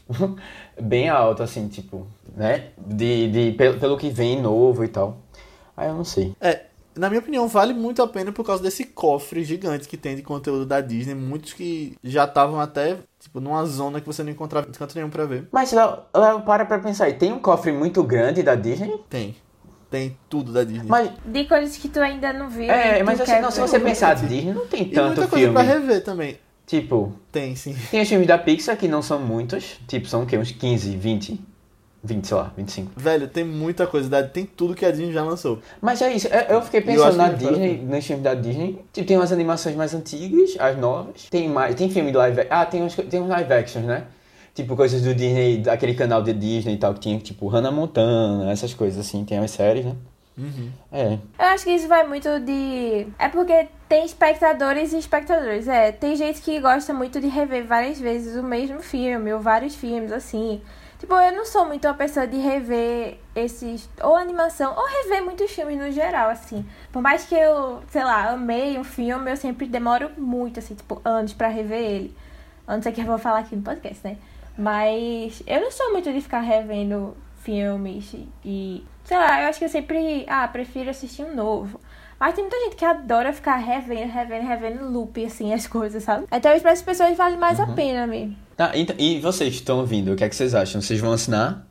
bem 0.81 1.11
alto, 1.11 1.43
assim, 1.43 1.69
tipo, 1.69 2.07
né? 2.35 2.69
De, 2.79 3.31
de, 3.31 3.53
pelo, 3.53 3.79
pelo 3.79 3.99
que 3.99 4.09
vem 4.09 4.41
novo 4.41 4.85
e 4.85 4.89
tal. 4.89 5.19
Aí 5.77 5.87
eu 5.87 5.95
não 5.97 6.05
sei. 6.05 6.35
É, 6.41 6.63
na 6.97 7.11
minha 7.11 7.21
opinião, 7.21 7.47
vale 7.47 7.75
muito 7.75 8.03
a 8.03 8.09
pena 8.09 8.33
por 8.33 8.47
causa 8.47 8.63
desse 8.63 8.87
cofre 8.87 9.45
gigante 9.45 9.87
que 9.87 9.99
tem 9.99 10.17
de 10.17 10.23
conteúdo 10.23 10.65
da 10.65 10.81
Disney. 10.81 11.15
Muitos 11.15 11.53
que 11.53 11.95
já 12.03 12.25
estavam 12.25 12.59
até, 12.59 12.97
tipo, 13.23 13.41
numa 13.41 13.65
zona 13.65 14.01
que 14.01 14.07
você 14.07 14.23
não 14.23 14.31
encontrava 14.31 14.67
canto 14.67 14.95
nenhum 14.95 15.09
pra 15.11 15.25
ver. 15.25 15.49
Mas 15.53 15.73
Léo, 15.73 15.99
Léo, 16.15 16.41
para 16.43 16.65
pra 16.65 16.79
pensar 16.79 17.05
aí, 17.07 17.15
tem 17.15 17.33
um 17.33 17.39
cofre 17.39 17.73
muito 17.73 18.03
grande 18.03 18.43
da 18.43 18.55
Disney? 18.55 18.93
Tem. 19.09 19.37
Tem 19.91 20.17
tudo 20.29 20.53
da 20.53 20.65
Disney. 20.65 20.89
Mas, 20.89 21.11
De 21.25 21.45
coisas 21.45 21.77
que 21.77 21.89
tu 21.89 22.01
ainda 22.01 22.33
não 22.33 22.49
viu. 22.49 22.71
é, 22.71 23.03
mas 23.03 23.21
assim, 23.21 23.41
não, 23.41 23.51
se 23.51 23.61
você 23.61 23.79
pensar, 23.79 24.15
Disney 24.15 24.53
não 24.53 24.67
tem 24.67 24.83
e 24.83 24.87
tanto 24.87 25.07
muita 25.19 25.29
coisa 25.29 25.37
filme. 25.37 25.53
pra 25.53 25.63
rever 25.63 26.03
também. 26.03 26.39
Tipo, 26.67 27.13
Tem, 27.31 27.55
sim. 27.55 27.77
tem 27.91 28.01
os 28.03 28.09
filmes 28.09 28.27
da 28.27 28.39
Pixar 28.39 28.77
que 28.77 28.89
não 28.89 29.03
são 29.03 29.19
muitos, 29.21 29.79
tipo, 29.87 30.07
são 30.09 30.23
o 30.23 30.27
quê? 30.27 30.39
Uns 30.39 30.51
15, 30.53 30.97
20? 30.97 31.41
20, 32.05 32.27
sei 32.27 32.37
lá, 32.37 32.53
25. 32.57 32.91
Velho, 32.97 33.29
tem 33.29 33.45
muita 33.45 33.87
coisa. 33.87 34.09
da- 34.09 34.23
Tem 34.23 34.45
tudo 34.45 34.75
que 34.75 34.85
a 34.85 34.91
Disney 34.91 35.13
já 35.13 35.23
lançou. 35.23 35.61
Mas 35.81 36.03
é 36.03 36.13
isso, 36.13 36.27
eu 36.29 36.57
eu 36.57 36.63
fiquei 36.63 36.81
eu 36.81 36.85
pensando 36.85 37.09
acho 37.09 37.17
na 37.19 37.29
Disney, 37.31 37.77
pena. 37.79 37.97
nos 37.97 38.05
filmes 38.07 38.25
da 38.25 38.35
Disney. 38.35 38.85
Tipo, 38.93 39.07
tem 39.09 39.17
umas 39.17 39.31
animações 39.33 39.77
mais 39.77 39.95
antigas, 39.95 40.57
as 40.59 40.77
novas. 40.79 41.29
Tem 41.31 41.49
mais, 41.49 41.75
tem 41.75 41.89
filme 41.89 42.11
de 42.11 42.17
live 42.17 42.47
Ah, 42.51 42.67
tem 42.67 42.83
uns, 42.83 42.95
tem 42.97 43.21
uns 43.21 43.29
live 43.29 43.53
actions, 43.53 43.85
né? 43.87 44.05
Tipo, 44.55 44.77
coisas 44.77 45.01
do 45.03 45.15
Disney, 45.15 45.59
daquele 45.59 45.95
canal 45.95 46.23
de 46.23 46.33
Disney 46.33 46.75
e 46.75 46.77
tal, 46.77 46.93
que 46.93 47.01
tinha, 47.01 47.19
tipo, 47.19 47.47
Hannah 47.49 47.71
Montana, 47.71 48.51
essas 48.53 48.75
coisas 48.75 48.99
assim, 48.99 49.25
tem 49.25 49.39
as 49.39 49.51
séries, 49.51 49.85
né? 49.85 49.95
Uhum. 50.37 50.71
É. 50.91 51.19
Eu 51.39 51.47
acho 51.47 51.65
que 51.65 51.71
isso 51.71 51.87
vai 51.89 52.07
muito 52.09 52.29
de. 52.41 53.07
É 53.19 53.29
porque 53.29 53.69
tem 53.89 54.05
espectadores 54.05 54.93
e 54.93 54.99
espectadores. 54.99 55.69
É, 55.69 55.93
tem 55.93 56.17
gente 56.17 56.41
que 56.41 56.59
gosta 56.59 56.93
muito 56.93 57.21
de 57.21 57.29
rever 57.29 57.65
várias 57.67 58.01
vezes 58.01 58.35
o 58.37 58.43
mesmo 58.43 58.81
filme, 58.81 59.33
ou 59.33 59.41
vários 59.41 59.75
filmes, 59.75 60.11
assim. 60.11 60.61
Tipo, 61.03 61.17
eu 61.17 61.33
não 61.33 61.45
sou 61.45 61.67
muito 61.67 61.85
uma 61.89 61.95
pessoa 61.95 62.29
de 62.29 62.37
rever 62.37 63.19
esses. 63.35 63.91
Ou 64.01 64.15
animação, 64.15 64.73
ou 64.73 64.87
rever 64.87 65.25
muitos 65.25 65.51
filmes 65.51 65.77
no 65.77 65.91
geral, 65.91 66.31
assim. 66.31 66.65
Por 66.93 67.03
mais 67.03 67.25
que 67.25 67.35
eu, 67.35 67.83
sei 67.89 68.05
lá, 68.05 68.31
amei 68.31 68.79
um 68.79 68.85
filme, 68.85 69.29
eu 69.29 69.37
sempre 69.37 69.67
demoro 69.67 70.13
muito, 70.17 70.61
assim, 70.61 70.77
tipo, 70.77 71.03
anos 71.05 71.33
pra 71.33 71.49
rever 71.49 71.81
ele. 71.81 72.17
Antes 72.69 72.87
é 72.87 72.93
que 72.93 73.01
eu 73.01 73.05
vou 73.05 73.19
falar 73.19 73.41
aqui 73.41 73.57
no 73.57 73.63
podcast, 73.63 73.99
né? 74.07 74.17
Mas 74.57 75.43
eu 75.45 75.61
não 75.61 75.73
sou 75.73 75.91
muito 75.91 76.13
de 76.13 76.21
ficar 76.21 76.39
revendo 76.39 77.17
filmes 77.39 78.15
e. 78.45 78.87
Sei 79.03 79.17
lá, 79.17 79.43
eu 79.43 79.49
acho 79.49 79.59
que 79.59 79.65
eu 79.65 79.69
sempre. 79.69 80.25
Ah, 80.29 80.47
prefiro 80.47 80.89
assistir 80.89 81.25
um 81.25 81.35
novo. 81.35 81.81
Mas 82.23 82.37
tem 82.37 82.45
muita 82.45 82.57
gente 82.61 82.77
que 82.77 82.85
adora 82.85 83.33
ficar 83.33 83.57
revendo, 83.57 84.13
revendo, 84.13 84.47
revendo 84.47 84.89
loop, 84.89 85.25
assim, 85.25 85.53
as 85.53 85.67
coisas, 85.67 86.05
sabe? 86.05 86.25
Então, 86.31 86.61
para 86.61 86.71
essas 86.71 86.85
pessoas 86.85 87.17
vale 87.17 87.37
mais 87.37 87.59
a 87.59 87.67
pena 87.67 88.07
mesmo. 88.07 88.37
Tá, 88.57 88.71
então, 88.77 88.95
e 88.97 89.19
vocês 89.19 89.49
que 89.49 89.57
estão 89.57 89.81
ouvindo, 89.81 90.13
o 90.13 90.15
que 90.15 90.23
é 90.23 90.29
que 90.29 90.37
vocês 90.37 90.55
acham? 90.55 90.81
Vocês 90.81 91.01
vão 91.01 91.11
assinar? 91.11 91.67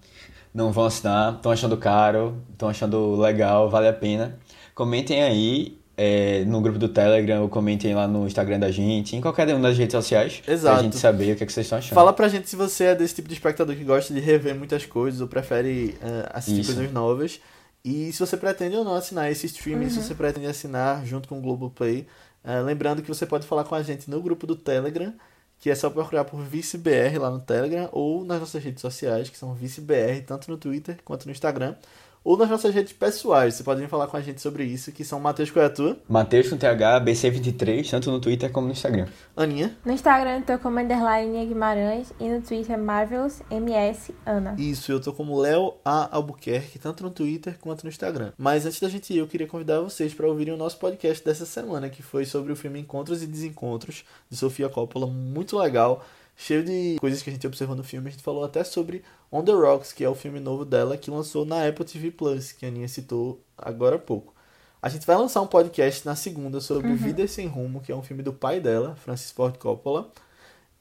Não 0.54 0.74
vão 0.74 0.84
assinar? 0.84 1.36
Estão 1.36 1.54
achando 1.54 1.78
caro? 1.78 2.36
Estão 2.52 2.68
achando 2.68 3.16
legal? 3.16 3.70
Vale 3.70 3.88
a 3.88 3.94
pena? 3.94 4.40
Comentem 4.76 5.24
aí 5.24 5.80
é, 5.96 6.44
no 6.44 6.60
grupo 6.60 6.78
do 6.78 6.90
Telegram 6.90 7.44
ou 7.44 7.48
comentem 7.48 7.96
lá 7.96 8.06
no 8.06 8.28
Instagram 8.28 8.60
da 8.60 8.72
gente, 8.72 9.16
em 9.16 9.22
qualquer 9.22 9.48
uma 9.56 9.70
das 9.70 9.78
redes 9.78 9.94
sociais, 9.94 10.44
Exato. 10.46 10.76
pra 10.76 10.84
gente 10.84 10.98
saber 10.98 11.32
o 11.32 11.36
que, 11.38 11.44
é 11.44 11.48
que 11.48 11.54
vocês 11.54 11.66
estão 11.66 11.80
achando. 11.80 11.96
Fala 11.96 12.12
pra 12.12 12.28
gente 12.28 12.50
se 12.50 12.58
você 12.58 12.84
é 12.86 12.96
desse 12.96 13.16
tipo 13.16 13.30
de 13.30 13.36
espectador 13.36 13.74
que 13.74 13.86
gosta 13.86 14.14
de 14.14 14.20
rever 14.20 14.54
muitas 14.54 14.86
coisas 14.86 15.22
ou 15.22 15.30
prefere 15.30 15.98
eh, 16.02 16.30
assistir 16.34 16.60
Isso. 16.60 16.74
coisas 16.74 16.92
novas. 16.92 17.40
E 17.84 18.12
se 18.14 18.20
você 18.20 18.38
pretende 18.38 18.76
ou 18.76 18.84
não 18.84 18.94
assinar 18.96 19.32
esse 19.32 19.48
streaming, 19.48 19.90
se 19.90 20.02
você 20.02 20.14
pretende 20.14 20.48
assinar 20.48 21.06
junto 21.06 21.28
com 21.28 21.40
o 21.40 21.42
Globoplay. 21.42 22.08
Eh, 22.44 22.60
lembrando 22.62 23.02
que 23.02 23.08
você 23.08 23.26
pode 23.26 23.48
falar 23.48 23.64
com 23.64 23.76
a 23.76 23.82
gente 23.84 24.10
no 24.10 24.22
grupo 24.22 24.46
do 24.46 24.56
Telegram, 24.56 25.14
que 25.60 25.70
é 25.70 25.76
só 25.76 25.90
procurar 25.90 26.26
por 26.26 26.42
ViceBR 26.42 27.20
lá 27.20 27.30
no 27.30 27.40
Telegram, 27.40 27.90
ou 27.92 28.24
nas 28.24 28.40
nossas 28.40 28.64
redes 28.64 28.82
sociais, 28.82 29.30
que 29.30 29.38
são 29.38 29.54
ViceBR, 29.54 30.24
tanto 30.26 30.50
no 30.50 30.58
Twitter 30.58 31.00
quanto 31.04 31.26
no 31.26 31.32
Instagram. 31.32 31.76
Ou 32.24 32.38
nas 32.38 32.50
nossas 32.50 32.74
redes 32.76 32.94
pessoais, 32.94 33.56
você 33.56 33.64
pode 33.64 33.82
vir 33.82 33.90
falar 33.90 34.06
com 34.06 34.16
a 34.16 34.22
gente 34.22 34.40
sobre 34.40 34.64
isso, 34.64 34.92
que 34.92 35.04
são 35.04 35.20
Matheus 35.20 35.50
qual 35.50 35.66
é? 35.66 35.96
Matheus 36.08 36.50
com 36.50 36.56
TH, 36.56 37.04
BC23, 37.04 37.90
tanto 37.90 38.12
no 38.12 38.20
Twitter 38.20 38.52
como 38.52 38.68
no 38.68 38.74
Instagram. 38.74 39.08
Aninha. 39.36 39.76
No 39.84 39.92
Instagram 39.92 40.38
eu 40.38 40.42
tô 40.44 40.60
como 40.60 40.80
underline 40.80 41.48
Guimarães 41.48 42.14
e 42.20 42.30
no 42.30 42.40
Twitter 42.40 42.78
Marvelous 42.78 43.42
MS 43.50 44.14
Ana. 44.24 44.56
Isso, 44.60 44.92
eu 44.92 45.02
tô 45.02 45.12
como 45.14 45.40
Léo 45.40 45.74
A. 45.84 46.16
Albuquerque, 46.16 46.78
tanto 46.78 47.04
no 47.04 47.10
Twitter 47.10 47.58
quanto 47.60 47.86
no 47.86 47.90
Instagram. 47.90 48.34
Mas 48.38 48.68
antes 48.68 48.80
da 48.80 48.88
gente 48.88 49.12
ir, 49.12 49.18
eu 49.18 49.28
queria 49.28 49.48
convidar 49.48 49.82
vocês 49.82 50.14
para 50.14 50.28
ouvirem 50.28 50.54
o 50.54 50.58
nosso 50.58 50.78
podcast 50.78 51.26
dessa 51.26 51.48
semana, 51.48 51.90
que 51.90 52.04
foi 52.04 52.26
sobre 52.26 52.54
o 52.54 52.56
filme 52.56 52.80
Encontros 52.80 53.24
e 53.24 53.26
Desencontros, 53.26 54.06
de 54.30 54.38
Sofia 54.38 54.70
Coppola, 54.70 55.08
muito 55.08 55.58
legal, 55.58 56.06
cheio 56.42 56.64
de 56.64 56.98
coisas 57.00 57.22
que 57.22 57.30
a 57.30 57.34
gente 57.34 57.46
observou 57.46 57.76
no 57.76 57.84
filme. 57.84 58.08
A 58.08 58.12
gente 58.12 58.24
falou 58.24 58.44
até 58.44 58.64
sobre 58.64 59.04
On 59.32 59.44
the 59.44 59.52
Rocks, 59.52 59.94
que 59.94 60.04
é 60.04 60.10
o 60.10 60.16
filme 60.16 60.40
novo 60.40 60.66
dela, 60.66 60.98
que 60.98 61.12
lançou 61.12 61.46
na 61.46 61.68
Apple 61.68 61.86
TV 61.86 62.10
Plus, 62.10 62.52
que 62.52 62.66
a 62.66 62.70
Aninha 62.70 62.88
citou 62.88 63.40
agora 63.56 63.98
há 63.98 64.00
pouco. 64.00 64.34
A 64.82 64.90
gente 64.90 65.06
vai 65.06 65.16
lançar 65.16 65.42
um 65.42 65.48
podcast 65.48 66.04
na 66.04 66.16
segunda 66.16 66.60
sobre 66.60 66.92
Vida 66.96 67.28
Sem 67.28 67.46
Rumo, 67.46 67.82
que 67.82 67.92
é 67.92 67.96
um 67.96 68.02
filme 68.02 68.24
do 68.24 68.34
pai 68.34 68.60
dela, 68.60 68.96
Francis 68.96 69.30
Ford 69.30 69.56
Coppola. 69.58 70.12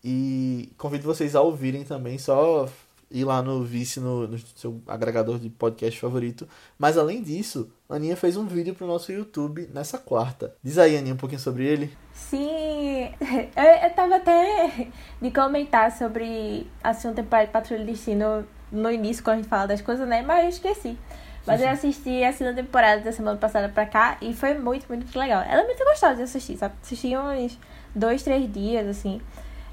E 0.03 0.73
convido 0.79 1.05
vocês 1.05 1.37
a 1.37 1.43
ouvirem 1.43 1.85
também, 1.85 2.17
só 2.17 2.67
ir 3.11 3.25
lá 3.25 3.43
no 3.43 3.63
Vice, 3.63 4.01
no, 4.01 4.27
no 4.27 4.39
seu 4.57 4.81
agregador 4.87 5.39
de 5.39 5.51
podcast 5.51 6.01
favorito. 6.01 6.49
Mas 6.79 6.97
além 6.97 7.23
disso, 7.23 7.71
Aninha 7.95 8.17
fez 8.17 8.37
um 8.37 8.47
vídeo 8.47 8.75
pro 8.75 8.87
nosso 8.87 9.11
YouTube 9.13 9.69
nessa 9.75 9.99
quarta. 9.99 10.55
Diz 10.63 10.79
aí, 10.79 10.97
Aninha, 10.97 11.15
um 11.15 11.19
pouquinho 11.19 11.41
sobre 11.41 11.67
ele. 11.67 11.93
Sim, 12.13 13.11
eu, 13.21 13.65
eu 13.83 13.91
tava 13.95 14.17
até 14.17 14.89
de 15.21 15.31
comentar 15.31 15.91
sobre 15.93 16.67
a 16.83 16.93
segunda 16.95 17.23
temporada 17.23 17.47
de 17.47 17.53
Patrulha 17.53 17.81
do 17.85 17.87
Destino 17.87 18.47
no 18.71 18.91
início, 18.91 19.25
quando 19.25 19.35
a 19.35 19.39
gente 19.39 19.49
fala 19.49 19.67
das 19.67 19.81
coisas, 19.81 20.07
né? 20.07 20.23
Mas 20.23 20.45
eu 20.45 20.49
esqueci. 20.51 20.99
Mas 21.47 21.61
eu 21.63 21.69
assisti 21.69 22.23
a 22.23 22.33
segunda 22.33 22.63
temporada 22.63 23.01
da 23.01 23.13
semana 23.13 23.37
passada 23.39 23.69
pra 23.69 23.87
cá 23.87 24.19
e 24.21 24.35
foi 24.35 24.55
muito, 24.55 24.87
muito, 24.89 25.05
muito 25.05 25.19
legal. 25.19 25.43
Ela 25.43 25.63
é 25.63 25.67
muito 25.67 25.83
gostosa 25.85 26.17
de 26.17 26.23
assistir, 26.23 26.57
sabe? 26.57 26.75
Assisti 26.83 27.17
uns 27.17 27.59
dois, 27.95 28.23
três 28.23 28.53
dias, 28.53 28.87
assim. 28.87 29.21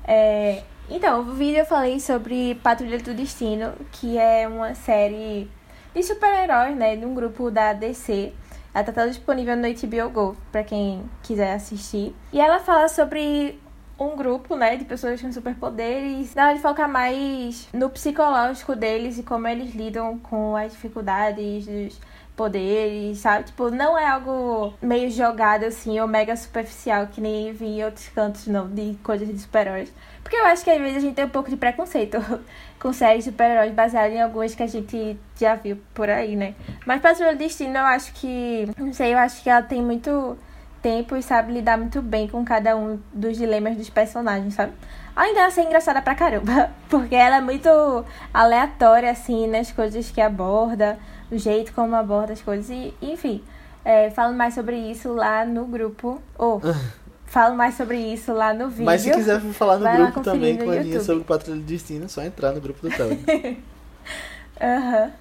É, 0.07 0.63
Então, 0.89 1.19
o 1.19 1.33
vídeo 1.33 1.59
eu 1.59 1.65
falei 1.65 1.99
sobre 1.99 2.55
Patrulha 2.63 2.97
do 2.99 3.13
Destino, 3.13 3.73
que 3.91 4.17
é 4.17 4.47
uma 4.47 4.73
série 4.73 5.51
de 5.97 6.03
super-heróis, 6.03 6.77
né? 6.77 6.95
De 6.95 7.05
um 7.05 7.15
grupo 7.15 7.49
da 7.49 7.73
DC. 7.73 8.31
Ela 8.73 8.83
tá 8.83 9.07
disponível 9.07 9.57
no 9.57 9.67
HBO 9.67 10.09
Go, 10.09 10.37
pra 10.51 10.63
quem 10.63 11.03
quiser 11.23 11.53
assistir. 11.53 12.15
E 12.31 12.39
ela 12.39 12.59
fala 12.59 12.87
sobre 12.87 13.59
um 13.99 14.15
grupo, 14.15 14.55
né, 14.55 14.75
de 14.75 14.85
pessoas 14.85 15.21
com 15.21 15.31
superpoderes. 15.31 16.35
Na 16.35 16.45
hora 16.45 16.55
de 16.55 16.61
focar 16.61 16.89
mais 16.89 17.67
no 17.73 17.89
psicológico 17.89 18.75
deles 18.75 19.17
e 19.17 19.23
como 19.23 19.47
eles 19.47 19.73
lidam 19.73 20.17
com 20.19 20.55
as 20.55 20.71
dificuldades 20.71 21.65
dos 21.65 21.99
poderes, 22.35 23.17
sabe? 23.17 23.45
Tipo, 23.45 23.71
não 23.71 23.97
é 23.97 24.07
algo 24.07 24.71
meio 24.79 25.09
jogado 25.09 25.63
assim 25.63 25.99
ou 25.99 26.07
mega 26.07 26.35
superficial 26.35 27.07
que 27.07 27.19
nem 27.19 27.51
vi 27.51 27.65
em 27.65 27.83
outros 27.83 28.07
cantos, 28.09 28.45
não, 28.45 28.69
de 28.69 28.95
coisas 29.03 29.27
de 29.27 29.39
super-heróis. 29.39 29.91
Porque 30.21 30.35
eu 30.35 30.45
acho 30.45 30.63
que 30.63 30.69
às 30.69 30.77
vezes 30.77 30.97
a 30.97 30.99
gente 30.99 31.15
tem 31.15 31.25
um 31.25 31.29
pouco 31.29 31.49
de 31.49 31.57
preconceito 31.57 32.17
com 32.79 32.93
séries 32.93 33.23
de 33.23 33.31
super-heróis 33.31 33.73
baseadas 33.73 34.13
em 34.13 34.21
algumas 34.21 34.53
que 34.53 34.61
a 34.61 34.67
gente 34.67 35.17
já 35.35 35.55
viu 35.55 35.79
por 35.95 36.09
aí, 36.09 36.35
né? 36.35 36.53
Mas 36.85 37.01
Patrulha 37.01 37.33
do 37.33 37.39
Destino 37.39 37.75
eu 37.75 37.85
acho 37.85 38.13
que. 38.13 38.69
Não 38.77 38.93
sei, 38.93 39.13
eu 39.13 39.17
acho 39.17 39.41
que 39.41 39.49
ela 39.49 39.63
tem 39.63 39.81
muito 39.81 40.37
tempo 40.81 41.15
e 41.15 41.23
sabe 41.23 41.53
lidar 41.53 41.77
muito 41.77 42.01
bem 42.01 42.27
com 42.27 42.43
cada 42.45 42.75
um 42.75 42.99
dos 43.13 43.37
dilemas 43.37 43.75
dos 43.75 43.89
personagens, 43.89 44.53
sabe? 44.53 44.73
Além 45.15 45.33
dela 45.33 45.49
ser 45.49 45.63
engraçada 45.63 46.01
pra 46.01 46.13
caramba, 46.13 46.69
porque 46.89 47.15
ela 47.15 47.37
é 47.37 47.41
muito 47.41 47.69
aleatória, 48.33 49.09
assim, 49.11 49.47
nas 49.47 49.71
coisas 49.71 50.11
que 50.11 50.21
aborda, 50.21 50.97
o 51.31 51.37
jeito 51.37 51.73
como 51.73 51.95
aborda 51.95 52.33
as 52.33 52.41
coisas, 52.41 52.69
e 52.69 52.93
enfim. 53.01 53.43
É, 53.83 54.09
falo 54.09 54.35
mais 54.35 54.53
sobre 54.53 54.75
isso 54.75 55.13
lá 55.13 55.45
no 55.45 55.65
grupo. 55.65 56.21
Ou, 56.37 56.61
falo 57.25 57.55
mais 57.55 57.75
sobre 57.75 57.97
isso 57.97 58.33
lá 58.33 58.53
no 58.53 58.67
vídeo. 58.69 58.85
Mas 58.85 59.01
se 59.01 59.11
quiser 59.11 59.39
falar 59.39 59.77
no 59.77 60.03
grupo 60.03 60.21
também 60.21 60.57
com 60.57 60.69
a 60.69 60.75
YouTube. 60.75 60.99
sobre 60.99 61.23
Patrulha 61.23 61.57
do 61.57 61.63
Destino, 61.63 62.05
é 62.05 62.07
só 62.09 62.21
entrar 62.21 62.51
no 62.51 62.59
grupo 62.59 62.81
do 62.81 62.93
Telegram. 62.93 63.57
Aham. 64.61 65.11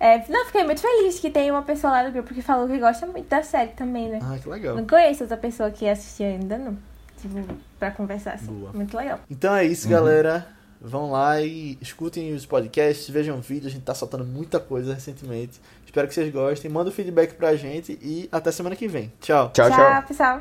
É, 0.00 0.22
não, 0.28 0.44
fiquei 0.46 0.64
muito 0.64 0.80
feliz 0.80 1.18
que 1.18 1.30
tem 1.30 1.50
uma 1.50 1.62
pessoa 1.62 1.92
lá 1.92 2.02
do 2.04 2.12
grupo 2.12 2.34
que 2.34 2.42
falou 2.42 2.66
que 2.68 2.78
gosta 2.78 3.06
muito 3.06 3.28
da 3.28 3.42
série 3.42 3.70
também, 3.72 4.08
né? 4.08 4.18
ah, 4.22 4.36
que 4.38 4.48
legal. 4.48 4.76
Não 4.76 4.86
conheço 4.86 5.22
outra 5.24 5.36
pessoa 5.36 5.70
que 5.70 5.88
assistiu 5.88 6.26
ainda, 6.26 6.58
não. 6.58 6.76
tipo, 7.20 7.36
pra 7.78 7.90
conversar 7.90 8.32
assim. 8.34 8.52
Boa. 8.52 8.72
Muito 8.72 8.96
legal. 8.96 9.20
Então 9.30 9.54
é 9.54 9.64
isso, 9.64 9.86
Uhum. 9.86 9.92
galera. 9.92 10.46
Vão 10.86 11.10
lá 11.10 11.40
e 11.40 11.78
escutem 11.80 12.34
os 12.34 12.44
podcasts, 12.44 13.08
vejam 13.08 13.40
vídeos. 13.40 13.68
A 13.68 13.74
gente 13.74 13.84
tá 13.84 13.94
soltando 13.94 14.22
muita 14.24 14.60
coisa 14.60 14.92
recentemente. 14.92 15.58
Espero 15.86 16.06
que 16.06 16.12
vocês 16.12 16.30
gostem. 16.30 16.70
Manda 16.70 16.90
o 16.90 16.92
feedback 16.92 17.34
pra 17.36 17.56
gente 17.56 17.98
e 18.02 18.28
até 18.30 18.52
semana 18.52 18.76
que 18.76 18.86
vem. 18.86 19.10
Tchau. 19.20 19.50
Tchau, 19.54 19.70
tchau. 19.70 19.78
pessoal. 19.78 20.02